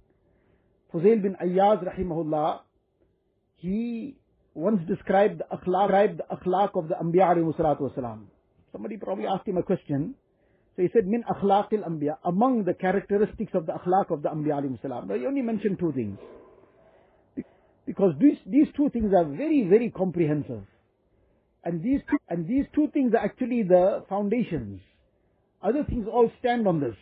Fuzail 0.92 1.22
bin 1.22 1.36
Ayyaz 1.40 1.84
rahimahullah, 1.86 2.58
he 3.58 4.16
once 4.54 4.80
described 4.88 5.42
the 5.42 5.56
akhlaq, 5.56 5.86
described 5.86 6.18
the 6.18 6.36
akhlaq 6.36 6.70
of 6.74 6.88
the 6.88 6.96
Anbiya 6.96 7.36
wasalam. 7.36 8.22
Somebody 8.72 8.96
probably 8.96 9.26
asked 9.26 9.46
him 9.46 9.58
a 9.58 9.62
question. 9.62 10.16
So 10.74 10.82
he 10.82 10.88
said, 10.92 11.06
min 11.06 11.22
akhlaqil 11.22 11.86
anbiya, 11.88 12.16
among 12.24 12.64
the 12.64 12.74
characteristics 12.74 13.52
of 13.54 13.66
the 13.66 13.74
akhlaq 13.74 14.10
of 14.10 14.22
the 14.22 14.28
Anbiya 14.28 14.60
alayhi 14.60 14.82
salam. 14.82 15.06
Now 15.06 15.14
he 15.14 15.24
only 15.24 15.42
mentioned 15.42 15.78
two 15.78 15.92
things. 15.92 16.18
Because 17.86 18.14
these, 18.20 18.38
these 18.44 18.66
two 18.76 18.90
things 18.90 19.12
are 19.16 19.24
very, 19.24 19.68
very 19.70 19.88
comprehensive. 19.88 20.64
And 21.62 21.80
these 21.80 22.00
two, 22.10 22.18
and 22.28 22.48
these 22.48 22.64
two 22.74 22.88
things 22.92 23.14
are 23.14 23.24
actually 23.24 23.62
the 23.62 24.02
foundations. 24.08 24.80
Other 25.66 25.82
things 25.82 26.06
all 26.06 26.30
stand 26.38 26.68
on 26.68 26.78
this. 26.78 26.94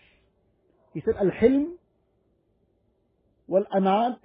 He 0.95 1.03
said, 1.05 1.17
Al-Hilm, 1.21 1.73
Wal-Anat, 3.47 4.21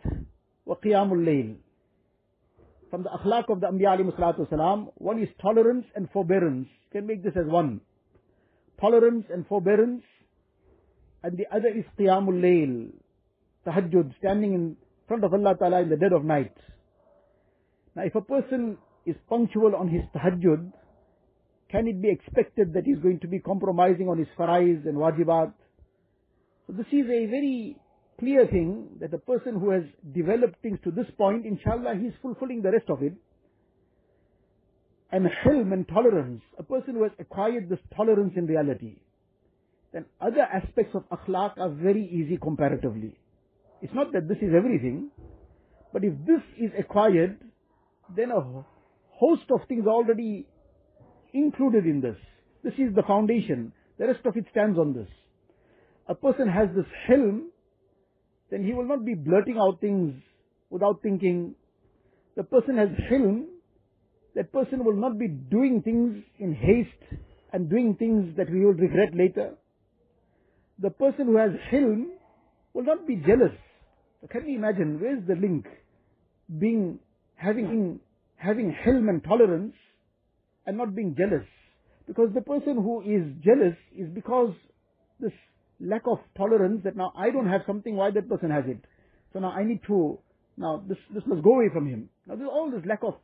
wa 0.63 0.75
Qiyamul 0.82 1.25
Layl. 1.28 1.56
From 2.89 3.04
the 3.04 3.10
akhlaq 3.10 3.49
of 3.49 3.60
the 3.60 3.67
Anbiya 3.67 3.99
alayhi 3.99 4.38
wasalam, 4.39 4.93
one 4.95 5.21
is 5.21 5.28
tolerance 5.41 5.86
and 5.93 6.10
forbearance. 6.12 6.69
You 6.86 7.02
can 7.02 7.08
make 7.08 7.21
this 7.21 7.34
as 7.36 7.52
one. 7.52 7.82
Tolerance 8.80 9.25
and 9.30 9.45
forbearance. 9.45 10.04
And 11.21 11.38
the 11.38 11.45
other 11.54 11.67
is 11.67 11.84
Qiyamul 11.99 12.39
Layl. 12.39 12.91
Tahajjud, 13.67 14.17
standing 14.19 14.54
in 14.54 14.78
front 15.10 15.25
of 15.25 15.34
Allah 15.34 15.56
Ta'ala 15.60 15.82
in 15.82 15.89
the 15.89 15.97
dead 15.97 16.13
of 16.13 16.23
night. 16.23 16.56
Now 17.93 18.04
if 18.04 18.15
a 18.15 18.21
person 18.21 18.78
is 19.06 19.15
punctual 19.28 19.75
on 19.75 19.89
his 19.89 20.04
tahajjud, 20.15 20.71
can 21.71 21.88
it 21.88 22.01
be 22.01 22.10
expected 22.10 22.73
that 22.73 22.86
he's 22.86 22.99
going 22.99 23.19
to 23.19 23.27
be 23.27 23.39
compromising 23.39 24.08
on 24.08 24.17
his 24.17 24.27
farais 24.38 24.86
and 24.88 24.97
wajibat? 24.97 25.53
So 26.67 26.73
this 26.73 26.88
is 26.91 27.05
a 27.05 27.25
very 27.27 27.77
clear 28.19 28.47
thing 28.47 28.88
that 28.99 29.12
the 29.12 29.17
person 29.17 29.60
who 29.60 29.69
has 29.71 29.84
developed 30.13 30.62
things 30.62 30.79
to 30.84 30.91
this 30.91 31.05
point, 31.17 31.45
inshallah, 31.45 31.95
he's 32.01 32.13
fulfilling 32.21 32.62
the 32.62 32.71
rest 32.71 32.89
of 32.89 33.01
it. 33.01 33.13
And 35.12 35.25
hilm 35.43 35.73
and 35.73 35.88
tolerance, 35.88 36.41
a 36.58 36.63
person 36.63 36.95
who 36.95 37.03
has 37.03 37.12
acquired 37.19 37.69
this 37.69 37.79
tolerance 37.95 38.34
in 38.36 38.45
reality, 38.45 38.97
then 39.91 40.05
other 40.21 40.41
aspects 40.41 40.95
of 40.95 41.03
akhlaq 41.10 41.58
are 41.58 41.69
very 41.69 42.05
easy 42.05 42.38
comparatively. 42.38 43.17
It's 43.82 43.93
not 43.93 44.12
that 44.13 44.27
this 44.27 44.38
is 44.38 44.53
everything, 44.55 45.10
but 45.91 46.03
if 46.03 46.13
this 46.27 46.41
is 46.60 46.71
acquired, 46.77 47.39
then 48.15 48.32
a 48.32 48.63
host 49.12 49.49
of 49.49 49.62
things 49.67 49.88
already 49.88 50.45
included 51.34 51.86
in 51.86 52.02
this. 52.02 52.18
This 52.63 52.74
is 52.74 52.94
the 52.96 53.04
foundation. 53.04 53.72
The 53.98 54.08
rest 54.08 54.26
of 54.26 54.36
it 54.38 54.46
stands 54.52 54.78
on 54.78 54.94
this. 54.94 55.08
A 56.08 56.15
person 56.15 56.48
has 56.48 56.70
this 56.76 56.86
hilm, 57.08 57.48
then 58.50 58.65
he 58.65 58.74
will 58.74 58.88
not 58.88 59.06
be 59.06 59.13
blurting 59.13 59.58
out 59.58 59.80
things 59.80 60.15
without 60.70 61.02
thinking. 61.04 61.56
The 62.36 62.44
person 62.44 62.78
has 62.78 62.89
hilm, 63.12 63.46
that 64.36 64.52
person 64.52 64.84
will 64.84 64.96
not 64.96 65.20
be 65.20 65.28
doing 65.28 65.82
things 65.84 66.24
in 66.39 66.54
haste 66.54 67.20
and 67.54 67.70
doing 67.70 67.96
things 67.96 68.36
that 68.38 68.50
we 68.50 68.65
will 68.65 68.74
regret 68.74 69.13
later. 69.13 69.56
The 70.82 70.89
person 70.89 71.26
who 71.28 71.38
has 71.38 71.52
hilm 71.72 72.06
will 72.74 72.84
not 72.84 73.06
be 73.06 73.18
jealous. 73.18 73.52
So 74.22 74.28
can 74.28 74.48
you 74.48 74.58
imagine, 74.58 75.00
where's 75.00 75.26
the 75.28 75.36
link? 75.36 75.65
Being, 76.60 77.00
having, 77.36 78.00
having 78.38 78.76
hilm 78.86 79.10
and 79.10 79.24
tolerance 79.24 79.74
and 80.69 80.77
not 80.77 80.95
being 80.95 81.15
jealous. 81.17 81.45
Because 82.08 82.29
the 82.36 82.41
person 82.41 82.75
who 82.75 83.01
is 83.01 83.25
jealous 83.43 83.75
is 83.97 84.08
because 84.13 84.53
this 85.19 85.32
lack 85.79 86.03
of 86.05 86.19
tolerance 86.38 86.82
that 86.84 86.95
now 86.95 87.12
I 87.17 87.32
don't 87.32 87.49
have 87.49 87.62
something, 87.65 87.95
why 87.95 88.12
that 88.12 88.29
person 88.29 88.51
has 88.51 88.65
it. 88.67 88.86
So 89.34 89.39
now 89.39 89.49
I 89.49 89.63
need 89.63 89.82
to, 89.88 90.19
now 90.58 90.84
this, 90.88 90.99
this 91.12 91.23
must 91.25 91.43
go 91.43 91.55
away 91.55 91.69
from 91.73 91.88
him. 91.88 92.10
Now 92.27 92.36
there's 92.36 92.49
all 92.51 92.69
this 92.69 92.86
lack 92.86 92.99
of 93.03 93.15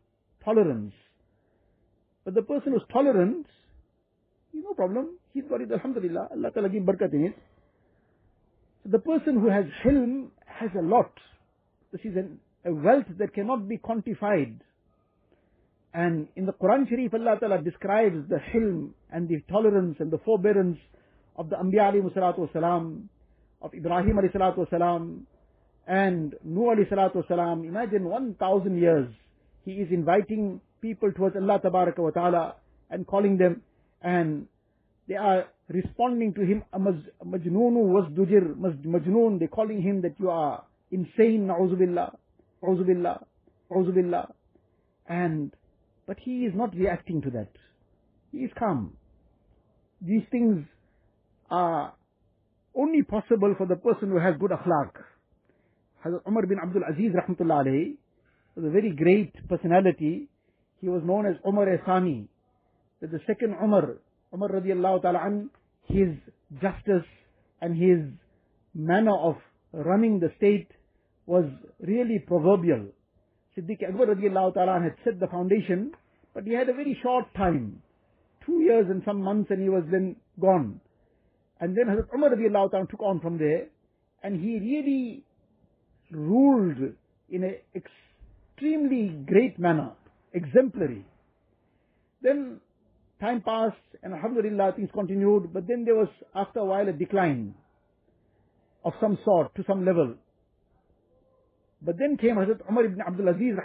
tolerance. 0.44 0.94
But 2.24 2.34
the 2.34 2.42
person 2.42 2.72
who's 2.74 2.82
tolerant, 2.92 3.46
he's 4.52 4.64
no 4.64 4.74
problem. 4.74 5.20
He's 5.34 5.44
got 5.48 5.62
it, 5.62 5.72
alhamdulillah. 5.72 6.30
Allah 6.32 6.52
Ta'ala 6.52 6.70
give 6.70 6.82
barakat 6.82 7.14
in 7.14 7.26
it. 7.26 7.38
So 8.84 8.90
the 8.90 9.00
person 9.00 9.40
who 9.40 9.50
has 9.50 9.66
hilm 9.86 10.30
has 10.48 10.72
a 10.78 10.82
lot. 10.82 11.12
This 11.92 12.02
is 12.02 12.18
an, 12.18 12.40
a 12.66 12.74
wealth 12.74 13.06
that 13.20 13.36
cannot 13.36 13.70
be 13.70 13.78
quantified. 13.78 14.58
And 15.96 16.28
in 16.36 16.46
the 16.46 16.52
Quran 16.52 16.90
Sharif, 16.90 17.14
Allah 17.14 17.38
Ta'ala 17.40 17.62
describes 17.62 18.28
the 18.28 18.40
hilm 18.54 18.90
and 19.12 19.30
the 19.30 19.42
tolerance 19.50 19.96
and 20.00 20.12
the 20.12 20.18
forbearance 20.26 20.78
of 21.38 21.50
the 21.50 21.56
Anbiya 21.56 21.94
alayhi 21.94 22.14
salatu 22.14 23.08
of 23.62 23.74
Ibrahim 23.74 24.18
alayhi 24.18 24.36
salatu 24.36 24.68
wasalam, 24.68 25.22
and 25.88 26.36
Nuh 26.44 26.76
alayhi 26.76 26.92
salatu. 26.92 27.66
Imagine 27.66 28.04
1,000 28.04 28.78
years. 28.78 29.08
He 29.64 29.72
is 29.76 29.88
inviting 29.90 30.60
people 30.82 31.14
towards 31.14 31.38
Allah 31.38 31.62
Tabaraka 31.64 32.00
wa 32.00 32.10
Ta'ala 32.10 32.56
and 32.90 33.08
calling 33.08 33.38
them 33.38 33.62
and 34.02 34.48
they 35.08 35.16
are 35.16 35.46
responding 35.70 36.34
to 36.34 36.42
him, 36.42 36.64
Majnoonu 36.76 37.82
was 37.88 38.12
dujir, 38.12 38.56
Majnoon, 38.56 39.40
they're 39.40 39.48
calling 39.48 39.82
him 39.82 40.02
that 40.02 40.16
you 40.20 40.30
are 40.30 40.64
insane, 40.92 41.48
na'uzubillah, 41.48 42.16
na'uzubillah, 42.64 43.24
na'uzubillah. 43.72 44.32
And 45.08 45.54
but 46.08 46.18
he 46.20 46.46
is 46.46 46.54
not 46.56 46.76
reacting 46.76 47.22
to 47.22 47.30
that. 47.32 47.50
He 48.32 48.40
is 48.40 48.52
calm. 48.58 48.94
These 50.02 50.24
things 50.32 50.66
are 51.50 51.94
only 52.76 53.04
possible 53.04 53.56
for 53.58 53.66
the 53.66 53.76
person 53.76 54.10
who 54.10 54.20
has 54.20 54.36
good 54.40 54.52
akhlaq. 54.52 54.92
Hazrat 56.06 56.28
Umar 56.28 56.46
bin 56.46 56.58
Abdul 56.62 56.84
Aziz 56.84 57.12
rahmatullah 57.14 57.66
alayhi 57.66 57.98
was 58.56 58.66
a 58.66 58.70
very 58.70 58.94
great 58.96 59.34
personality. 59.48 60.28
He 60.82 60.90
was 60.90 61.02
known 61.04 61.26
as 61.26 61.36
Umar 61.48 61.66
Esani. 61.66 62.28
That 63.02 63.12
the 63.12 63.20
second 63.26 63.56
Umar, 63.64 63.98
Umar 64.34 64.50
radiallahu 64.50 65.02
ta'ala 65.02 65.20
an, 65.26 65.50
his 65.88 66.10
justice 66.62 67.08
and 67.62 67.76
his 67.76 68.00
manner 68.74 69.18
of 69.18 69.36
running 69.74 70.20
the 70.20 70.32
state 70.38 70.68
was 71.26 71.46
really 71.80 72.20
proverbial. 72.20 72.88
Siddiq 73.58 73.88
Akbar 73.88 74.08
radiallahu 74.08 74.54
ta'ala 74.54 74.82
had 74.82 74.96
set 75.04 75.20
the 75.20 75.28
foundation, 75.28 75.92
but 76.34 76.44
he 76.44 76.54
had 76.54 76.68
a 76.68 76.74
very 76.74 76.98
short 77.02 77.26
time. 77.36 77.82
Two 78.46 78.62
years 78.62 78.86
and 78.90 79.02
some 79.06 79.22
months 79.22 79.50
and 79.50 79.62
he 79.62 79.70
was 79.70 79.84
then 79.90 80.18
gone. 80.40 80.82
And 81.62 81.76
then 81.76 81.86
Hazrat 81.88 82.14
Umar 82.14 82.32
radiallahu 82.32 82.72
ta'ala 82.72 82.88
took 82.88 83.02
on 83.02 83.22
from 83.22 83.38
there, 83.38 83.68
and 84.24 84.40
he 84.42 84.60
really 84.60 85.24
ruled 86.12 86.78
in 87.30 87.44
an 87.44 87.56
extremely 87.74 89.10
great 89.26 89.58
manner, 89.58 89.92
exemplary. 90.34 91.06
Then 92.22 92.60
time 93.22 93.42
passed 93.42 93.78
and 94.04 94.14
alhamdulillah 94.14 94.74
things 94.76 94.90
continued, 94.94 95.54
but 95.54 95.68
then 95.68 95.86
there 95.86 95.96
was 95.96 96.10
after 96.36 96.60
a 96.60 96.66
while 96.66 96.88
a 96.90 96.94
decline 96.94 97.56
of 98.84 98.94
some 99.00 99.18
sort 99.24 99.56
to 99.56 99.64
some 99.66 99.86
level. 99.86 100.16
But 101.86 102.00
then 102.00 102.18
came 102.18 102.36
Hazrat 102.36 102.68
Umar 102.68 102.86
ibn 102.86 103.00
Abdul 103.00 103.30
Aziz 103.30 103.56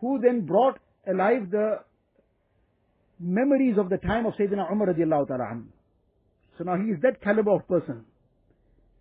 who 0.00 0.20
then 0.20 0.46
brought 0.46 0.78
alive 1.06 1.50
the 1.50 1.80
memories 3.18 3.76
of 3.76 3.88
the 3.90 3.98
time 3.98 4.26
of 4.26 4.34
Sayyidina 4.34 4.70
Umar 4.70 4.88
radiallahu 4.88 5.28
ta'ala 5.28 5.62
So 6.56 6.64
now 6.64 6.76
he 6.76 6.92
is 6.92 7.00
that 7.02 7.20
caliber 7.20 7.56
of 7.56 7.66
person. 7.66 8.04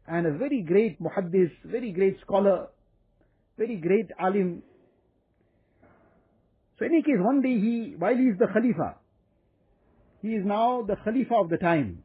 And 0.07 0.25
a 0.25 0.31
very 0.31 0.61
great 0.61 1.01
muhaddis, 1.01 1.51
very 1.63 1.91
great 1.91 2.19
scholar, 2.21 2.67
very 3.57 3.75
great 3.75 4.07
alim. 4.19 4.63
So 6.79 6.85
in 6.85 6.93
any 6.93 7.03
case, 7.03 7.19
one 7.19 7.41
day 7.41 7.59
he, 7.59 7.95
while 7.97 8.15
he 8.15 8.23
is 8.23 8.37
the 8.39 8.47
Khalifa, 8.47 8.95
he 10.21 10.29
is 10.29 10.45
now 10.45 10.81
the 10.81 10.95
Khalifa 10.95 11.35
of 11.35 11.49
the 11.49 11.57
time. 11.57 12.03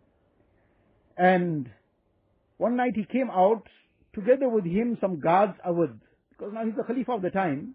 And 1.17 1.71
one 2.59 2.77
night 2.77 2.93
he 2.95 3.05
came 3.05 3.31
out, 3.31 3.63
together 4.15 4.49
with 4.49 4.65
him 4.65 4.99
some 5.01 5.21
guards 5.21 5.55
are 5.65 5.73
with, 5.73 5.91
because 6.31 6.53
now 6.53 6.65
he's 6.65 6.75
the 6.77 6.85
Khalifa 6.85 7.13
of 7.13 7.23
the 7.23 7.31
time, 7.31 7.75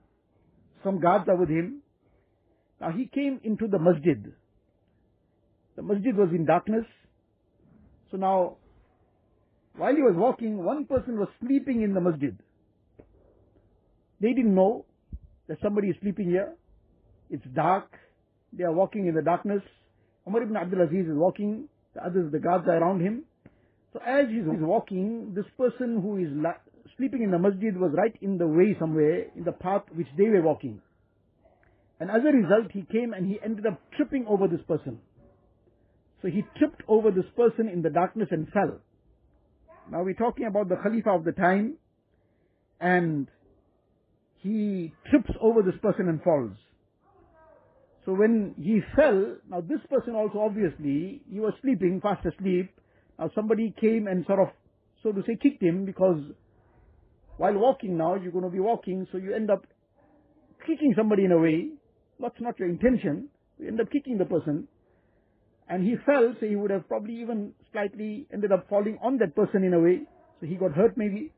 some 0.84 1.00
guards 1.00 1.26
are 1.28 1.38
with 1.38 1.50
him. 1.50 1.82
Now 2.82 2.92
he 2.92 3.06
came 3.06 3.40
into 3.44 3.68
the 3.68 3.80
masjid. 3.80 4.34
The 5.76 5.82
masjid 5.82 6.16
was 6.16 6.30
in 6.32 6.46
darkness. 6.46 6.86
So 8.12 8.18
now, 8.18 8.58
while 9.76 9.96
he 9.96 10.02
was 10.02 10.14
walking, 10.16 10.64
one 10.64 10.86
person 10.86 11.18
was 11.18 11.30
sleeping 11.42 11.82
in 11.82 11.94
the 11.94 12.02
masjid. 12.02 12.38
They 14.22 14.34
didn't 14.34 14.54
know 14.54 14.86
that 15.48 15.58
somebody 15.62 15.90
is 15.90 15.96
sleeping 16.02 16.28
here. 16.28 16.54
It's 17.30 17.44
dark. 17.56 17.90
They 18.52 18.64
are 18.64 18.72
walking 18.72 19.08
in 19.08 19.16
the 19.16 19.22
darkness. 19.22 19.62
Umar 20.28 20.44
ibn 20.44 20.56
Abdul 20.56 20.82
Aziz 20.82 21.08
is 21.08 21.16
walking. 21.16 21.68
The 21.96 22.06
others, 22.06 22.32
the 22.32 22.40
guards 22.40 22.66
are 22.68 22.78
around 22.78 23.02
him. 23.02 23.24
So 23.94 24.00
as 24.06 24.26
he's 24.30 24.44
walking, 24.46 25.34
this 25.36 25.46
person 25.56 26.02
who 26.02 26.18
is 26.18 26.30
sleeping 26.98 27.22
in 27.22 27.32
the 27.32 27.40
masjid 27.40 27.78
was 27.78 27.92
right 27.96 28.16
in 28.22 28.40
the 28.40 28.48
way 28.48 28.76
somewhere, 28.80 29.28
in 29.36 29.44
the 29.44 29.52
path 29.52 29.84
which 29.94 30.08
they 30.18 30.30
were 30.30 30.42
walking. 30.42 30.82
And 32.00 32.10
as 32.10 32.22
a 32.28 32.36
result, 32.36 32.72
he 32.72 32.86
came 32.92 33.14
and 33.14 33.28
he 33.28 33.40
ended 33.44 33.68
up 33.68 33.80
tripping 33.96 34.26
over 34.28 34.48
this 34.48 34.62
person. 34.68 35.00
So 36.22 36.28
he 36.28 36.44
tripped 36.58 36.82
over 36.88 37.12
this 37.12 37.26
person 37.38 37.70
in 37.70 37.82
the 37.82 37.90
darkness 37.90 38.30
and 38.32 38.48
fell. 38.50 38.80
Now 39.92 40.02
we're 40.04 40.16
talking 40.16 40.48
about 40.48 40.70
the 40.70 40.76
Khalifa 40.76 41.10
of 41.12 41.24
the 41.24 41.34
time, 41.34 41.76
and 42.80 43.28
he 44.38 44.92
trips 45.10 45.32
over 45.40 45.62
this 45.62 45.76
person 45.82 46.10
and 46.10 46.22
falls. 46.24 46.52
So 48.06 48.14
when 48.14 48.56
he 48.58 48.82
fell, 48.96 49.36
now 49.50 49.62
this 49.62 49.80
person 49.90 50.16
also 50.16 50.40
obviously, 50.40 51.22
he 51.32 51.40
was 51.40 51.54
sleeping, 51.62 52.02
fast 52.02 52.26
asleep. 52.26 52.72
Now 53.20 53.30
somebody 53.36 53.74
came 53.80 54.08
and 54.08 54.26
sort 54.26 54.40
of, 54.40 54.48
so 55.02 55.12
to 55.12 55.22
say, 55.28 55.38
kicked 55.42 55.62
him 55.62 55.86
because 55.86 56.22
while 57.38 57.54
walking 57.54 57.98
now, 57.98 58.16
you're 58.16 58.32
going 58.32 58.44
to 58.44 58.50
be 58.50 58.60
walking, 58.60 59.08
so 59.12 59.18
you 59.18 59.34
end 59.34 59.50
up 59.50 59.66
kicking 60.66 60.94
somebody 60.96 61.26
in 61.26 61.32
a 61.32 61.40
way. 61.40 61.70
That's 62.20 62.40
not 62.40 62.60
your 62.60 62.70
intention. 62.70 63.30
You 63.60 63.68
end 63.68 63.82
up 63.82 63.92
kicking 63.92 64.18
the 64.18 64.26
person. 64.26 64.68
And 65.68 65.84
he 65.84 65.96
fell, 66.06 66.34
so 66.40 66.46
he 66.46 66.56
would 66.56 66.72
have 66.72 66.88
probably 66.88 67.16
even 67.22 67.54
slightly 67.72 68.28
ended 68.32 68.52
up 68.52 68.68
falling 68.70 68.98
on 69.02 69.18
that 69.18 69.36
person 69.36 69.64
in 69.64 69.74
a 69.74 69.80
way. 69.80 70.02
So 70.40 70.46
he 70.46 70.56
got 70.56 70.74
hurt 70.74 70.98
maybe. 70.98 71.32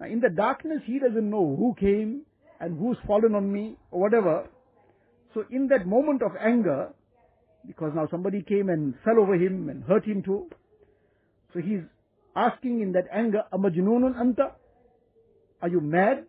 Now 0.00 0.06
in 0.06 0.20
the 0.20 0.28
darkness, 0.28 0.80
he 0.84 0.98
doesn't 0.98 1.28
know 1.28 1.56
who 1.58 1.74
came 1.78 2.22
and 2.60 2.78
who's 2.78 2.98
fallen 3.06 3.34
on 3.34 3.52
me 3.52 3.76
or 3.90 4.00
whatever. 4.00 4.48
So 5.34 5.44
in 5.50 5.68
that 5.68 5.86
moment 5.86 6.22
of 6.22 6.32
anger, 6.40 6.90
because 7.66 7.92
now 7.94 8.06
somebody 8.10 8.42
came 8.42 8.68
and 8.68 8.94
fell 9.04 9.18
over 9.18 9.34
him 9.34 9.68
and 9.68 9.82
hurt 9.84 10.04
him 10.04 10.22
too. 10.22 10.48
So 11.56 11.62
he's 11.62 11.80
asking 12.36 12.82
in 12.82 12.92
that 12.92 13.04
anger, 13.10 13.44
Amajnunun 13.50 14.14
anta? 14.14 14.52
Are 15.62 15.70
you 15.70 15.80
mad? 15.80 16.26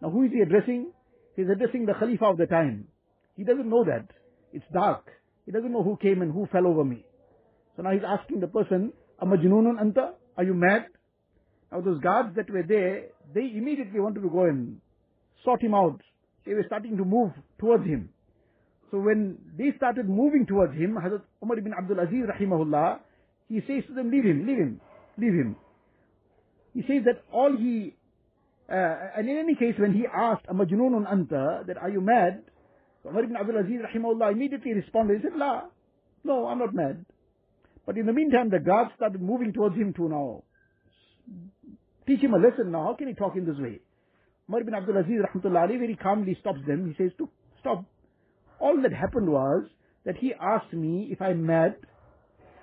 Now 0.00 0.08
who 0.08 0.24
is 0.24 0.30
he 0.32 0.40
addressing? 0.40 0.92
He's 1.36 1.50
addressing 1.50 1.84
the 1.84 1.92
Khalifa 1.92 2.24
of 2.24 2.38
the 2.38 2.46
time. 2.46 2.88
He 3.36 3.44
doesn't 3.44 3.68
know 3.68 3.84
that. 3.84 4.06
It's 4.54 4.64
dark. 4.72 5.12
He 5.44 5.52
doesn't 5.52 5.70
know 5.70 5.82
who 5.82 5.98
came 5.98 6.22
and 6.22 6.32
who 6.32 6.46
fell 6.46 6.66
over 6.66 6.84
me. 6.84 7.04
So 7.76 7.82
now 7.82 7.90
he's 7.90 8.00
asking 8.08 8.40
the 8.40 8.46
person, 8.46 8.94
Amajnunun 9.22 9.76
anta? 9.78 10.12
Are 10.38 10.44
you 10.44 10.54
mad? 10.54 10.86
Now 11.70 11.82
those 11.82 12.00
guards 12.00 12.34
that 12.36 12.48
were 12.48 12.64
there, 12.66 13.08
they 13.34 13.52
immediately 13.54 14.00
wanted 14.00 14.22
to 14.22 14.30
go 14.30 14.44
and 14.44 14.80
sort 15.44 15.62
him 15.62 15.74
out. 15.74 16.00
They 16.46 16.54
were 16.54 16.64
starting 16.66 16.96
to 16.96 17.04
move 17.04 17.32
towards 17.60 17.84
him. 17.84 18.08
So 18.90 19.00
when 19.00 19.36
they 19.58 19.76
started 19.76 20.08
moving 20.08 20.46
towards 20.46 20.72
him, 20.72 20.96
Hazrat 20.96 21.20
Umar 21.42 21.58
ibn 21.58 21.74
Abdul 21.78 22.00
Aziz 22.00 22.24
rahimahullah, 22.24 23.00
he 23.48 23.60
says 23.66 23.84
to 23.88 23.94
them, 23.94 24.10
leave 24.10 24.24
him, 24.24 24.46
leave 24.46 24.58
him, 24.58 24.80
leave 25.18 25.32
him. 25.32 25.56
He 26.74 26.82
says 26.82 27.04
that 27.04 27.22
all 27.32 27.56
he, 27.56 27.94
uh, 28.70 28.94
and 29.16 29.28
in 29.28 29.38
any 29.38 29.54
case 29.54 29.74
when 29.78 29.92
he 29.94 30.04
asked, 30.06 30.46
Amajnunun 30.46 31.06
anta, 31.06 31.66
that 31.66 31.78
are 31.78 31.90
you 31.90 32.00
mad? 32.00 32.42
Umar 33.06 33.24
ibn 33.24 33.36
Abdul 33.36 33.58
Aziz 33.58 33.80
rahimahullah 33.80 34.32
immediately 34.32 34.74
responded, 34.74 35.18
he 35.18 35.22
said, 35.22 35.38
la, 35.38 35.62
no, 36.24 36.46
I'm 36.46 36.58
not 36.58 36.74
mad. 36.74 37.04
But 37.86 37.96
in 37.96 38.06
the 38.06 38.12
meantime, 38.12 38.50
the 38.50 38.58
guards 38.58 38.90
started 38.96 39.22
moving 39.22 39.52
towards 39.52 39.76
him 39.76 39.92
to 39.94 40.08
now 40.08 40.42
teach 42.06 42.20
him 42.20 42.34
a 42.34 42.38
lesson 42.38 42.72
now. 42.72 42.84
How 42.84 42.94
can 42.94 43.08
he 43.08 43.14
talk 43.14 43.36
in 43.36 43.46
this 43.46 43.56
way? 43.58 43.80
Umar 44.48 44.60
ibn 44.60 44.74
Abdul 44.74 44.96
Aziz 44.96 45.20
rahmatullah 45.22 45.68
very 45.68 45.96
calmly 45.96 46.36
stops 46.40 46.60
them. 46.66 46.86
He 46.88 47.02
says, 47.02 47.12
to 47.18 47.28
stop, 47.60 47.84
all 48.60 48.80
that 48.82 48.92
happened 48.92 49.28
was 49.28 49.64
that 50.04 50.16
he 50.16 50.32
asked 50.40 50.72
me 50.72 51.08
if 51.10 51.20
I'm 51.22 51.46
mad, 51.46 51.76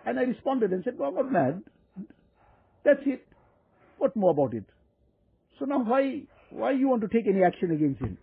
and 0.06 0.20
I 0.20 0.24
responded 0.24 0.72
and 0.72 0.84
said, 0.84 0.98
well, 0.98 1.14
I'm 1.18 1.32
mad. 1.32 1.64
That's 2.84 3.02
it. 3.06 3.26
What 3.98 4.16
more 4.16 4.32
about 4.32 4.54
it? 4.54 4.66
So 5.60 5.66
now 5.66 5.84
why, 5.84 6.24
why 6.50 6.72
you 6.72 6.90
want 6.90 7.02
to 7.02 7.08
take 7.08 7.28
any 7.28 7.44
action 7.44 7.72
against 7.72 8.02
him? 8.02 8.18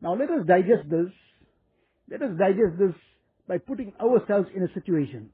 Now 0.00 0.14
let 0.14 0.30
us 0.30 0.46
digest 0.46 0.88
this. 0.88 1.10
Let 2.10 2.22
us 2.22 2.30
digest 2.38 2.78
this 2.78 2.94
by 3.48 3.58
putting 3.58 3.92
ourselves 4.00 4.48
in 4.54 4.62
a 4.62 4.72
situation. 4.74 5.30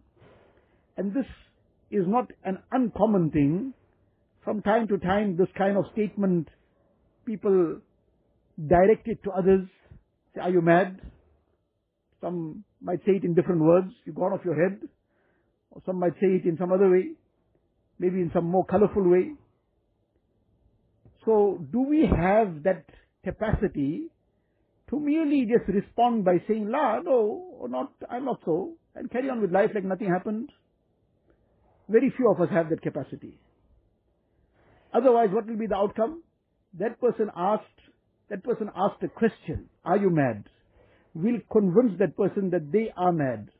And 0.96 1.12
this 1.12 1.26
is 1.90 2.04
not 2.06 2.30
an 2.44 2.58
uncommon 2.72 3.30
thing. 3.30 3.74
From 4.44 4.62
time 4.62 4.88
to 4.88 4.98
time, 4.98 5.36
this 5.36 5.48
kind 5.56 5.76
of 5.76 5.84
statement, 5.92 6.48
people 7.26 7.80
direct 8.66 9.06
it 9.06 9.22
to 9.24 9.30
others 9.30 9.68
Say, 10.34 10.40
are 10.40 10.50
you 10.50 10.60
mad? 10.60 11.00
Some 12.20 12.64
might 12.80 13.00
say 13.06 13.12
it 13.12 13.24
in 13.24 13.34
different 13.34 13.62
words. 13.62 13.88
You've 14.04 14.16
gone 14.16 14.32
off 14.32 14.44
your 14.44 14.54
head. 14.54 14.80
Or 15.70 15.82
some 15.86 15.98
might 15.98 16.14
say 16.14 16.28
it 16.28 16.44
in 16.44 16.56
some 16.58 16.72
other 16.72 16.90
way. 16.90 17.12
Maybe 17.98 18.20
in 18.20 18.30
some 18.32 18.44
more 18.44 18.64
colorful 18.64 19.08
way. 19.08 19.32
So, 21.24 21.58
do 21.72 21.80
we 21.80 22.06
have 22.06 22.62
that 22.62 22.84
capacity 23.24 24.06
to 24.90 25.00
merely 25.00 25.46
just 25.46 25.68
respond 25.68 26.24
by 26.24 26.42
saying, 26.46 26.68
La, 26.68 27.00
no, 27.00 27.56
or 27.58 27.68
not, 27.68 27.92
I'm 28.08 28.24
not 28.24 28.40
so, 28.44 28.74
and 28.94 29.10
carry 29.10 29.28
on 29.28 29.40
with 29.40 29.52
life 29.52 29.70
like 29.74 29.84
nothing 29.84 30.08
happened? 30.08 30.50
Very 31.88 32.12
few 32.16 32.30
of 32.30 32.40
us 32.40 32.48
have 32.50 32.70
that 32.70 32.82
capacity. 32.82 33.38
Otherwise, 34.94 35.28
what 35.32 35.46
will 35.46 35.56
be 35.56 35.66
the 35.66 35.74
outcome? 35.74 36.22
That 36.78 37.00
person 37.00 37.30
asked 37.36 37.64
that 38.30 38.44
person 38.44 38.70
asked 38.76 39.02
a 39.02 39.08
question, 39.08 39.68
are 39.84 39.96
you 39.96 40.10
mad? 40.10 40.44
We'll 41.14 41.40
convince 41.50 41.98
that 41.98 42.16
person 42.16 42.50
that 42.50 42.70
they 42.70 42.92
are 42.96 43.12
mad. 43.12 43.50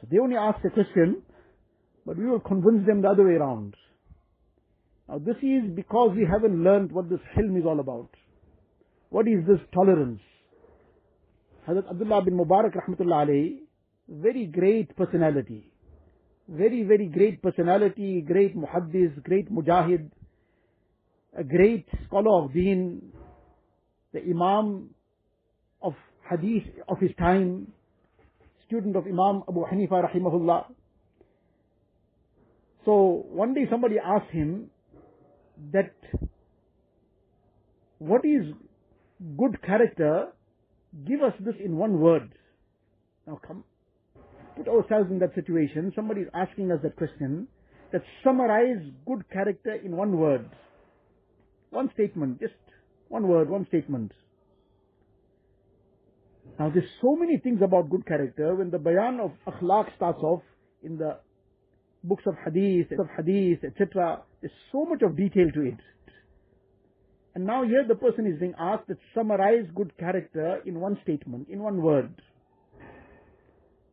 So 0.00 0.06
they 0.10 0.18
only 0.18 0.36
asked 0.36 0.64
a 0.64 0.70
question, 0.70 1.22
but 2.06 2.16
we 2.16 2.26
will 2.26 2.40
convince 2.40 2.86
them 2.86 3.02
the 3.02 3.08
other 3.08 3.24
way 3.24 3.34
around. 3.34 3.74
Now 5.08 5.18
this 5.18 5.36
is 5.42 5.70
because 5.74 6.14
we 6.14 6.26
haven't 6.30 6.62
learned 6.62 6.92
what 6.92 7.08
this 7.08 7.20
hilm 7.36 7.58
is 7.58 7.64
all 7.66 7.80
about. 7.80 8.10
What 9.10 9.26
is 9.26 9.46
this 9.46 9.60
tolerance? 9.74 10.20
Hazrat 11.66 11.90
Abdullah 11.90 12.22
bin 12.22 12.34
Mubarak 12.34 12.74
rahmatullah 12.74 13.26
alayhi, 13.26 13.58
very 14.08 14.46
great 14.46 14.94
personality. 14.96 15.72
Very, 16.48 16.82
very 16.82 17.06
great 17.06 17.42
personality, 17.42 18.22
great 18.22 18.56
muhaddis, 18.56 19.22
great 19.22 19.52
mujahid, 19.52 20.10
a 21.36 21.44
great 21.44 21.86
scholar 22.06 22.44
of 22.44 22.54
deen, 22.54 23.12
the 24.14 24.20
Imam 24.20 24.88
of 25.82 25.92
Hadith 26.30 26.64
of 26.88 26.98
his 27.00 27.10
time, 27.18 27.70
student 28.68 28.96
of 28.96 29.06
Imam 29.06 29.42
Abu 29.48 29.64
Hanifa 29.64 30.04
rahimahullah. 30.04 30.66
So 32.84 33.24
one 33.30 33.54
day 33.54 33.66
somebody 33.70 33.96
asked 33.98 34.30
him 34.30 34.70
that 35.72 35.94
what 37.98 38.24
is 38.24 38.54
good 39.36 39.60
character? 39.62 40.28
Give 41.06 41.22
us 41.22 41.32
this 41.40 41.54
in 41.64 41.76
one 41.76 41.98
word. 41.98 42.30
Now 43.26 43.40
come, 43.46 43.64
put 44.56 44.68
ourselves 44.68 45.10
in 45.10 45.18
that 45.18 45.34
situation. 45.34 45.92
Somebody 45.96 46.22
is 46.22 46.28
asking 46.34 46.70
us 46.70 46.78
that 46.82 46.96
question. 46.96 47.48
That 47.92 48.02
summarize 48.22 48.84
good 49.06 49.28
character 49.30 49.74
in 49.74 49.96
one 49.96 50.18
word. 50.18 50.48
One 51.70 51.90
statement, 51.94 52.40
just 52.40 52.52
one 53.08 53.26
word, 53.28 53.48
one 53.48 53.66
statement. 53.68 54.12
Now 56.58 56.70
there's 56.70 56.90
so 57.00 57.16
many 57.16 57.38
things 57.38 57.60
about 57.62 57.90
good 57.90 58.06
character. 58.06 58.54
When 58.54 58.70
the 58.70 58.78
bayan 58.78 59.20
of 59.20 59.32
akhlaq 59.46 59.94
starts 59.96 60.20
off 60.22 60.42
in 60.82 60.98
the 60.98 61.18
books 62.04 62.24
of 62.26 62.34
hadith, 62.44 62.92
of 62.98 63.08
hadith, 63.16 63.64
etc., 63.64 64.22
there's 64.40 64.52
so 64.72 64.84
much 64.84 65.02
of 65.02 65.16
detail 65.16 65.46
to 65.54 65.62
it. 65.62 65.78
And 67.34 67.46
now 67.46 67.62
here 67.62 67.84
the 67.86 67.94
person 67.94 68.26
is 68.26 68.40
being 68.40 68.54
asked 68.58 68.88
to 68.88 68.96
summarize 69.14 69.66
good 69.74 69.96
character 69.98 70.60
in 70.66 70.80
one 70.80 70.98
statement, 71.02 71.48
in 71.48 71.62
one 71.62 71.82
word. 71.82 72.10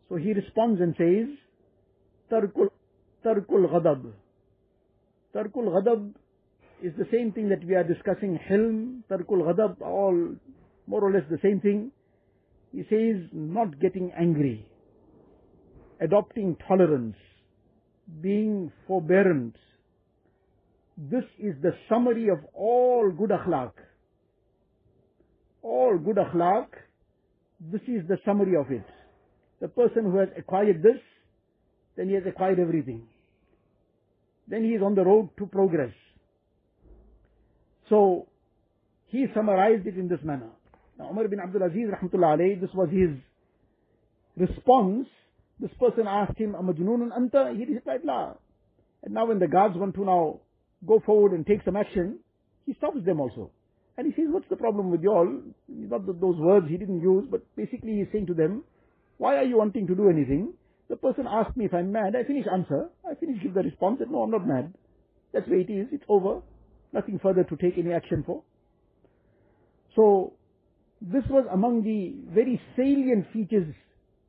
So 0.10 0.16
he 0.16 0.34
responds 0.34 0.82
and 0.82 0.96
says, 0.98 1.28
Tarkul, 2.32 2.70
tarkul 3.24 3.70
ghadab. 3.70 4.12
Tarkul 5.36 5.70
ghadab 5.76 6.14
is 6.82 6.94
the 6.98 7.06
same 7.12 7.32
thing 7.32 7.50
that 7.50 7.64
we 7.66 7.76
are 7.76 7.84
discussing. 7.84 8.40
Hilm, 8.50 9.02
tarkul 9.12 9.44
ghadab, 9.44 9.82
all 9.82 10.36
more 10.88 11.04
or 11.04 11.12
less 11.12 11.24
the 11.30 11.40
same 11.44 11.60
thing. 11.60 11.92
He 12.76 12.84
says, 12.90 13.30
not 13.32 13.80
getting 13.80 14.12
angry, 14.20 14.68
adopting 16.02 16.58
tolerance, 16.68 17.16
being 18.22 18.70
forbearant. 18.86 19.56
This 20.98 21.24
is 21.40 21.56
the 21.62 21.72
summary 21.88 22.28
of 22.28 22.40
all 22.54 23.14
good 23.18 23.30
akhlaq. 23.30 23.72
All 25.62 25.98
good 25.98 26.18
akhlaq, 26.18 26.68
this 27.62 27.82
is 27.84 28.06
the 28.10 28.18
summary 28.26 28.58
of 28.58 28.70
it. 28.70 28.86
The 29.62 29.70
person 29.70 30.04
who 30.12 30.18
has 30.18 30.28
acquired 30.38 30.84
this, 30.84 31.00
then 31.96 32.10
he 32.10 32.16
has 32.16 32.24
acquired 32.28 32.60
everything. 32.60 33.04
Then 34.50 34.66
he 34.66 34.72
is 34.72 34.82
on 34.82 34.96
the 34.96 35.06
road 35.06 35.30
to 35.38 35.46
progress. 35.46 35.94
So, 37.90 38.28
he 39.08 39.28
summarized 39.34 39.88
it 39.88 39.96
in 39.98 40.10
this 40.10 40.20
manner. 40.26 40.50
Now, 40.98 41.10
Umar 41.10 41.28
bin 41.28 41.40
Abdul 41.40 41.64
Aziz, 41.64 41.90
rahmatullah 41.90 42.38
alayhi, 42.38 42.62
this 42.62 42.70
was 42.74 42.90
his 42.90 43.10
response. 44.38 45.08
This 45.60 45.72
person 45.80 46.08
asked 46.08 46.38
him, 46.38 46.54
Amajnunun 46.54 47.10
anta? 47.12 47.56
He 47.58 47.66
replied, 47.74 48.02
La. 48.04 48.34
And 49.04 49.14
now 49.14 49.26
when 49.28 49.40
the 49.40 49.48
guards 49.48 49.76
want 49.78 49.96
to 49.96 50.06
now 50.06 50.40
go 50.86 51.02
forward 51.06 51.34
and 51.34 51.46
take 51.46 51.64
some 51.64 51.76
action, 51.76 52.20
he 52.66 52.74
stops 52.74 52.98
them 53.06 53.20
also. 53.20 53.52
And 53.98 54.08
he 54.08 54.22
says, 54.22 54.30
what's 54.30 54.50
the 54.50 54.58
problem 54.58 54.92
with 54.92 55.02
you 55.04 55.12
all? 55.12 55.42
Not 55.70 56.06
those 56.06 56.38
words 56.38 56.68
he 56.70 56.78
didn't 56.78 57.02
use, 57.02 57.26
but 57.30 57.44
basically 57.56 57.98
he's 57.98 58.08
saying 58.12 58.28
to 58.28 58.34
them, 58.34 58.64
why 59.18 59.38
are 59.38 59.44
you 59.44 59.58
wanting 59.58 59.88
to 59.88 59.96
do 59.96 60.10
anything? 60.10 60.54
The 60.90 60.98
person 60.98 61.26
asked 61.28 61.56
me 61.56 61.66
if 61.66 61.74
I'm 61.74 61.92
mad. 61.92 62.14
I 62.16 62.28
finish 62.28 62.46
answer. 62.52 62.90
I 63.10 63.16
finish 63.16 63.42
give 63.42 63.54
the 63.54 63.62
response 63.62 64.00
that 64.00 64.12
no, 64.12 64.24
I'm 64.24 64.32
not 64.32 64.46
mad. 64.46 64.74
That's 65.34 65.48
where 65.48 65.60
it 65.60 65.70
is. 65.70 65.88
It's 65.92 66.04
over. 66.10 66.42
Nothing 66.94 67.20
further 67.24 67.44
to 67.44 67.56
take 67.56 67.78
any 67.78 67.94
action 67.94 68.24
for. 68.26 68.44
So, 69.96 70.34
this 71.02 71.24
was 71.30 71.46
among 71.52 71.84
the 71.84 72.16
very 72.34 72.60
salient 72.76 73.26
features 73.34 73.74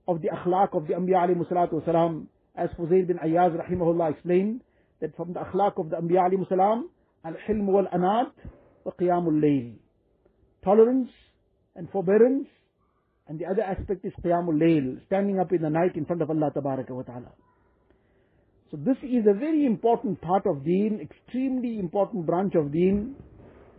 of 0.08 0.22
the 0.22 0.28
akhlaq 0.28 0.76
of 0.76 0.86
the 0.86 0.94
Anbiya 0.94 1.28
alayhi 1.28 1.50
salatu 1.50 1.82
wasalam, 1.82 2.26
as 2.56 2.70
Fuzayl 2.78 3.06
bin 3.06 3.18
Ayyaz 3.18 3.56
rahimahullah 3.56 4.12
explained, 4.12 4.62
that 5.00 5.16
from 5.16 5.32
the 5.32 5.40
akhlaq 5.40 5.78
of 5.78 5.90
the 5.90 5.96
Anbiya 5.96 6.30
alayhi 6.30 6.48
salam, 6.48 6.90
al-hilm 7.24 7.66
wal-anat 7.66 8.32
wa 8.84 8.92
qiyamul 9.00 9.40
layl. 9.40 9.74
Tolerance 10.64 11.10
and 11.74 11.88
forbearance 11.90 12.48
and 13.28 13.38
the 13.38 13.46
other 13.46 13.62
aspect 13.62 14.04
is 14.04 14.12
Qiyamul 14.24 14.58
Layl, 14.58 15.04
standing 15.06 15.40
up 15.40 15.52
in 15.52 15.62
the 15.62 15.70
night 15.70 15.96
in 15.96 16.04
front 16.04 16.22
of 16.22 16.30
Allah 16.30 16.50
Tabaraka 16.54 16.90
wa 16.90 17.02
Ta'ala. 17.02 17.32
So 18.70 18.76
this 18.76 18.96
is 19.02 19.26
a 19.28 19.34
very 19.34 19.66
important 19.66 20.20
part 20.20 20.46
of 20.46 20.64
deen, 20.64 21.00
extremely 21.00 21.78
important 21.78 22.26
branch 22.26 22.54
of 22.54 22.72
deen, 22.72 23.16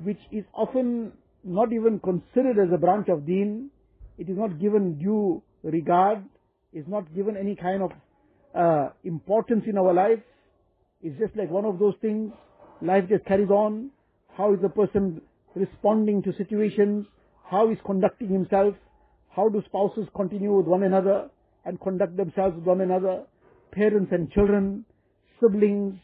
which 0.04 0.19
is 0.32 0.43
often 0.54 1.13
not 1.48 1.74
even 1.74 2.00
considered 2.00 2.60
as 2.60 2.74
a 2.74 2.78
branch 2.78 3.08
of 3.10 3.26
deen. 3.26 3.70
It 4.18 4.30
is 4.30 4.38
not 4.38 4.60
given 4.60 4.98
due 4.98 5.42
regard, 5.64 6.24
is 6.74 6.86
not 6.88 7.14
given 7.16 7.38
any 7.38 7.56
kind 7.56 7.84
of 7.84 7.92
uh, 8.56 8.90
importance 9.04 9.64
in 9.68 9.78
our 9.78 9.94
life. 9.94 10.20
It's 11.02 11.18
just 11.20 11.36
like 11.36 11.50
one 11.50 11.66
of 11.66 11.80
those 11.80 11.94
things. 12.02 12.32
Life 12.82 13.06
just 13.10 13.26
carries 13.26 13.50
on. 13.50 13.92
How 14.36 14.54
is 14.54 14.60
the 14.62 14.70
person 14.70 15.22
responding 15.56 16.22
to 16.24 16.34
situations? 16.38 17.06
How 17.44 17.72
is 17.72 17.78
conducting 17.86 18.30
himself? 18.30 18.76
How 19.30 19.50
do 19.50 19.62
spouses 19.66 20.08
continue 20.16 20.56
with 20.56 20.66
one 20.66 20.84
another 20.84 21.30
and 21.66 21.80
conduct 21.80 22.18
themselves 22.18 22.56
with 22.56 22.66
one 22.66 22.82
another? 22.82 23.24
Parents 23.72 24.10
and 24.12 24.32
children, 24.32 24.86
siblings, 25.40 25.96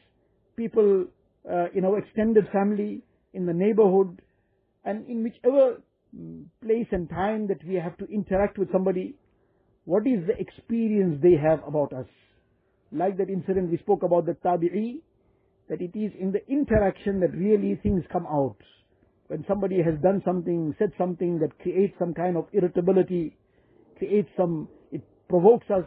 people 0.56 1.06
uh, 1.52 1.66
in 1.76 1.86
our 1.86 1.98
extended 1.98 2.48
family, 2.54 3.02
in 3.34 3.46
the 3.46 3.54
neighborhood, 3.54 4.22
and 4.86 5.08
in 5.08 5.24
whichever 5.24 5.82
mm, 6.16 6.46
place 6.62 6.88
and 6.92 7.10
time 7.10 7.48
that 7.48 7.64
we 7.66 7.76
have 7.76 7.98
to 7.98 8.06
interact 8.06 8.58
with 8.58 8.72
somebody, 8.72 9.16
what 9.86 10.08
is 10.08 10.26
the 10.28 10.40
experience 10.40 11.20
they 11.22 11.36
have 11.42 11.60
about 11.68 11.94
us? 11.94 12.08
Like 12.92 13.18
that 13.18 13.30
incident 13.30 13.72
we 13.72 13.78
spoke 13.78 14.04
about 14.04 14.26
the 14.26 14.34
tabi'i, 14.34 15.02
that 15.70 15.82
it 15.82 15.98
is 15.98 16.12
in 16.20 16.32
the 16.32 16.46
interaction 16.48 17.20
that 17.22 17.34
really 17.34 17.80
things 17.82 18.04
come 18.12 18.28
out 18.28 18.58
when 19.28 19.44
somebody 19.48 19.78
has 19.82 19.96
done 20.04 20.22
something, 20.26 20.76
said 20.78 20.92
something 20.98 21.40
that 21.40 21.58
creates 21.60 21.96
some 21.98 22.14
kind 22.14 22.38
of 22.38 22.46
irritability, 22.54 23.36
creates 23.98 24.30
some, 24.38 24.68
it 24.92 25.02
provokes 25.30 25.66
us, 25.72 25.86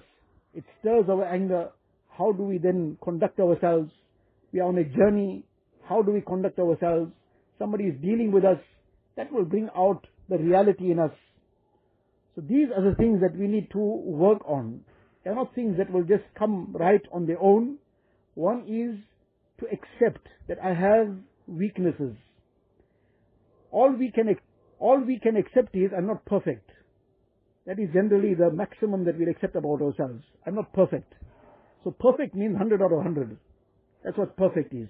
it 0.54 0.64
stirs 0.80 1.04
our 1.08 1.24
anger, 1.24 1.68
how 2.16 2.32
do 2.32 2.42
we 2.42 2.58
then 2.58 2.96
conduct 3.04 3.38
ourselves? 3.38 3.92
We 4.52 4.60
are 4.60 4.68
on 4.68 4.78
a 4.78 4.84
journey, 4.84 5.44
how 5.88 6.02
do 6.02 6.12
we 6.12 6.22
conduct 6.22 6.58
ourselves? 6.58 7.12
Somebody 7.58 7.84
is 7.84 8.00
dealing 8.00 8.32
with 8.32 8.44
us, 8.44 8.58
that 9.16 9.32
will 9.32 9.44
bring 9.44 9.68
out 9.76 10.06
the 10.28 10.38
reality 10.38 10.90
in 10.90 10.98
us. 10.98 11.12
So 12.34 12.42
these 12.42 12.68
are 12.76 12.82
the 12.82 12.96
things 12.96 13.20
that 13.22 13.36
we 13.38 13.46
need 13.46 13.70
to 13.72 13.78
work 13.78 14.42
on. 14.46 14.80
They 15.24 15.30
are 15.30 15.34
not 15.34 15.54
things 15.54 15.76
that 15.78 15.90
will 15.90 16.04
just 16.04 16.24
come 16.38 16.74
right 16.78 17.02
on 17.12 17.26
their 17.26 17.40
own. 17.40 17.78
One 18.34 18.60
is 18.68 19.00
to 19.60 19.66
accept 19.66 20.26
that 20.48 20.58
I 20.62 20.74
have 20.74 21.16
weaknesses 21.46 22.14
all 23.70 23.92
we 23.92 24.10
can 24.10 24.34
all 24.78 25.00
we 25.00 25.18
can 25.18 25.36
accept 25.36 25.74
is 25.74 25.90
I'm 25.96 26.06
not 26.06 26.24
perfect. 26.24 26.70
That 27.66 27.78
is 27.78 27.88
generally 27.92 28.34
the 28.34 28.50
maximum 28.50 29.04
that 29.04 29.18
we'll 29.18 29.28
accept 29.28 29.56
about 29.56 29.82
ourselves. 29.82 30.22
I'm 30.46 30.54
not 30.54 30.72
perfect. 30.72 31.12
So 31.84 31.90
perfect 31.90 32.34
means 32.34 32.52
100 32.52 32.80
out 32.82 32.92
of 32.92 32.98
100. 32.98 33.36
That's 34.04 34.16
what 34.16 34.36
perfect 34.36 34.72
is. 34.72 34.88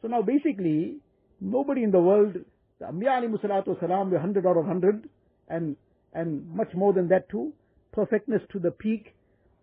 So 0.00 0.08
now 0.08 0.22
basically, 0.22 0.98
nobody 1.40 1.82
in 1.82 1.90
the 1.90 2.00
world, 2.00 2.36
the 2.80 2.86
Anbiya 2.86 3.22
wasalam 3.22 4.06
were 4.10 4.18
100 4.18 4.46
out 4.46 4.56
of 4.56 4.64
100 4.66 5.08
and, 5.48 5.76
and 6.14 6.48
much 6.54 6.72
more 6.74 6.92
than 6.92 7.08
that 7.08 7.28
too. 7.28 7.52
Perfectness 7.92 8.40
to 8.52 8.58
the 8.58 8.70
peak. 8.70 9.14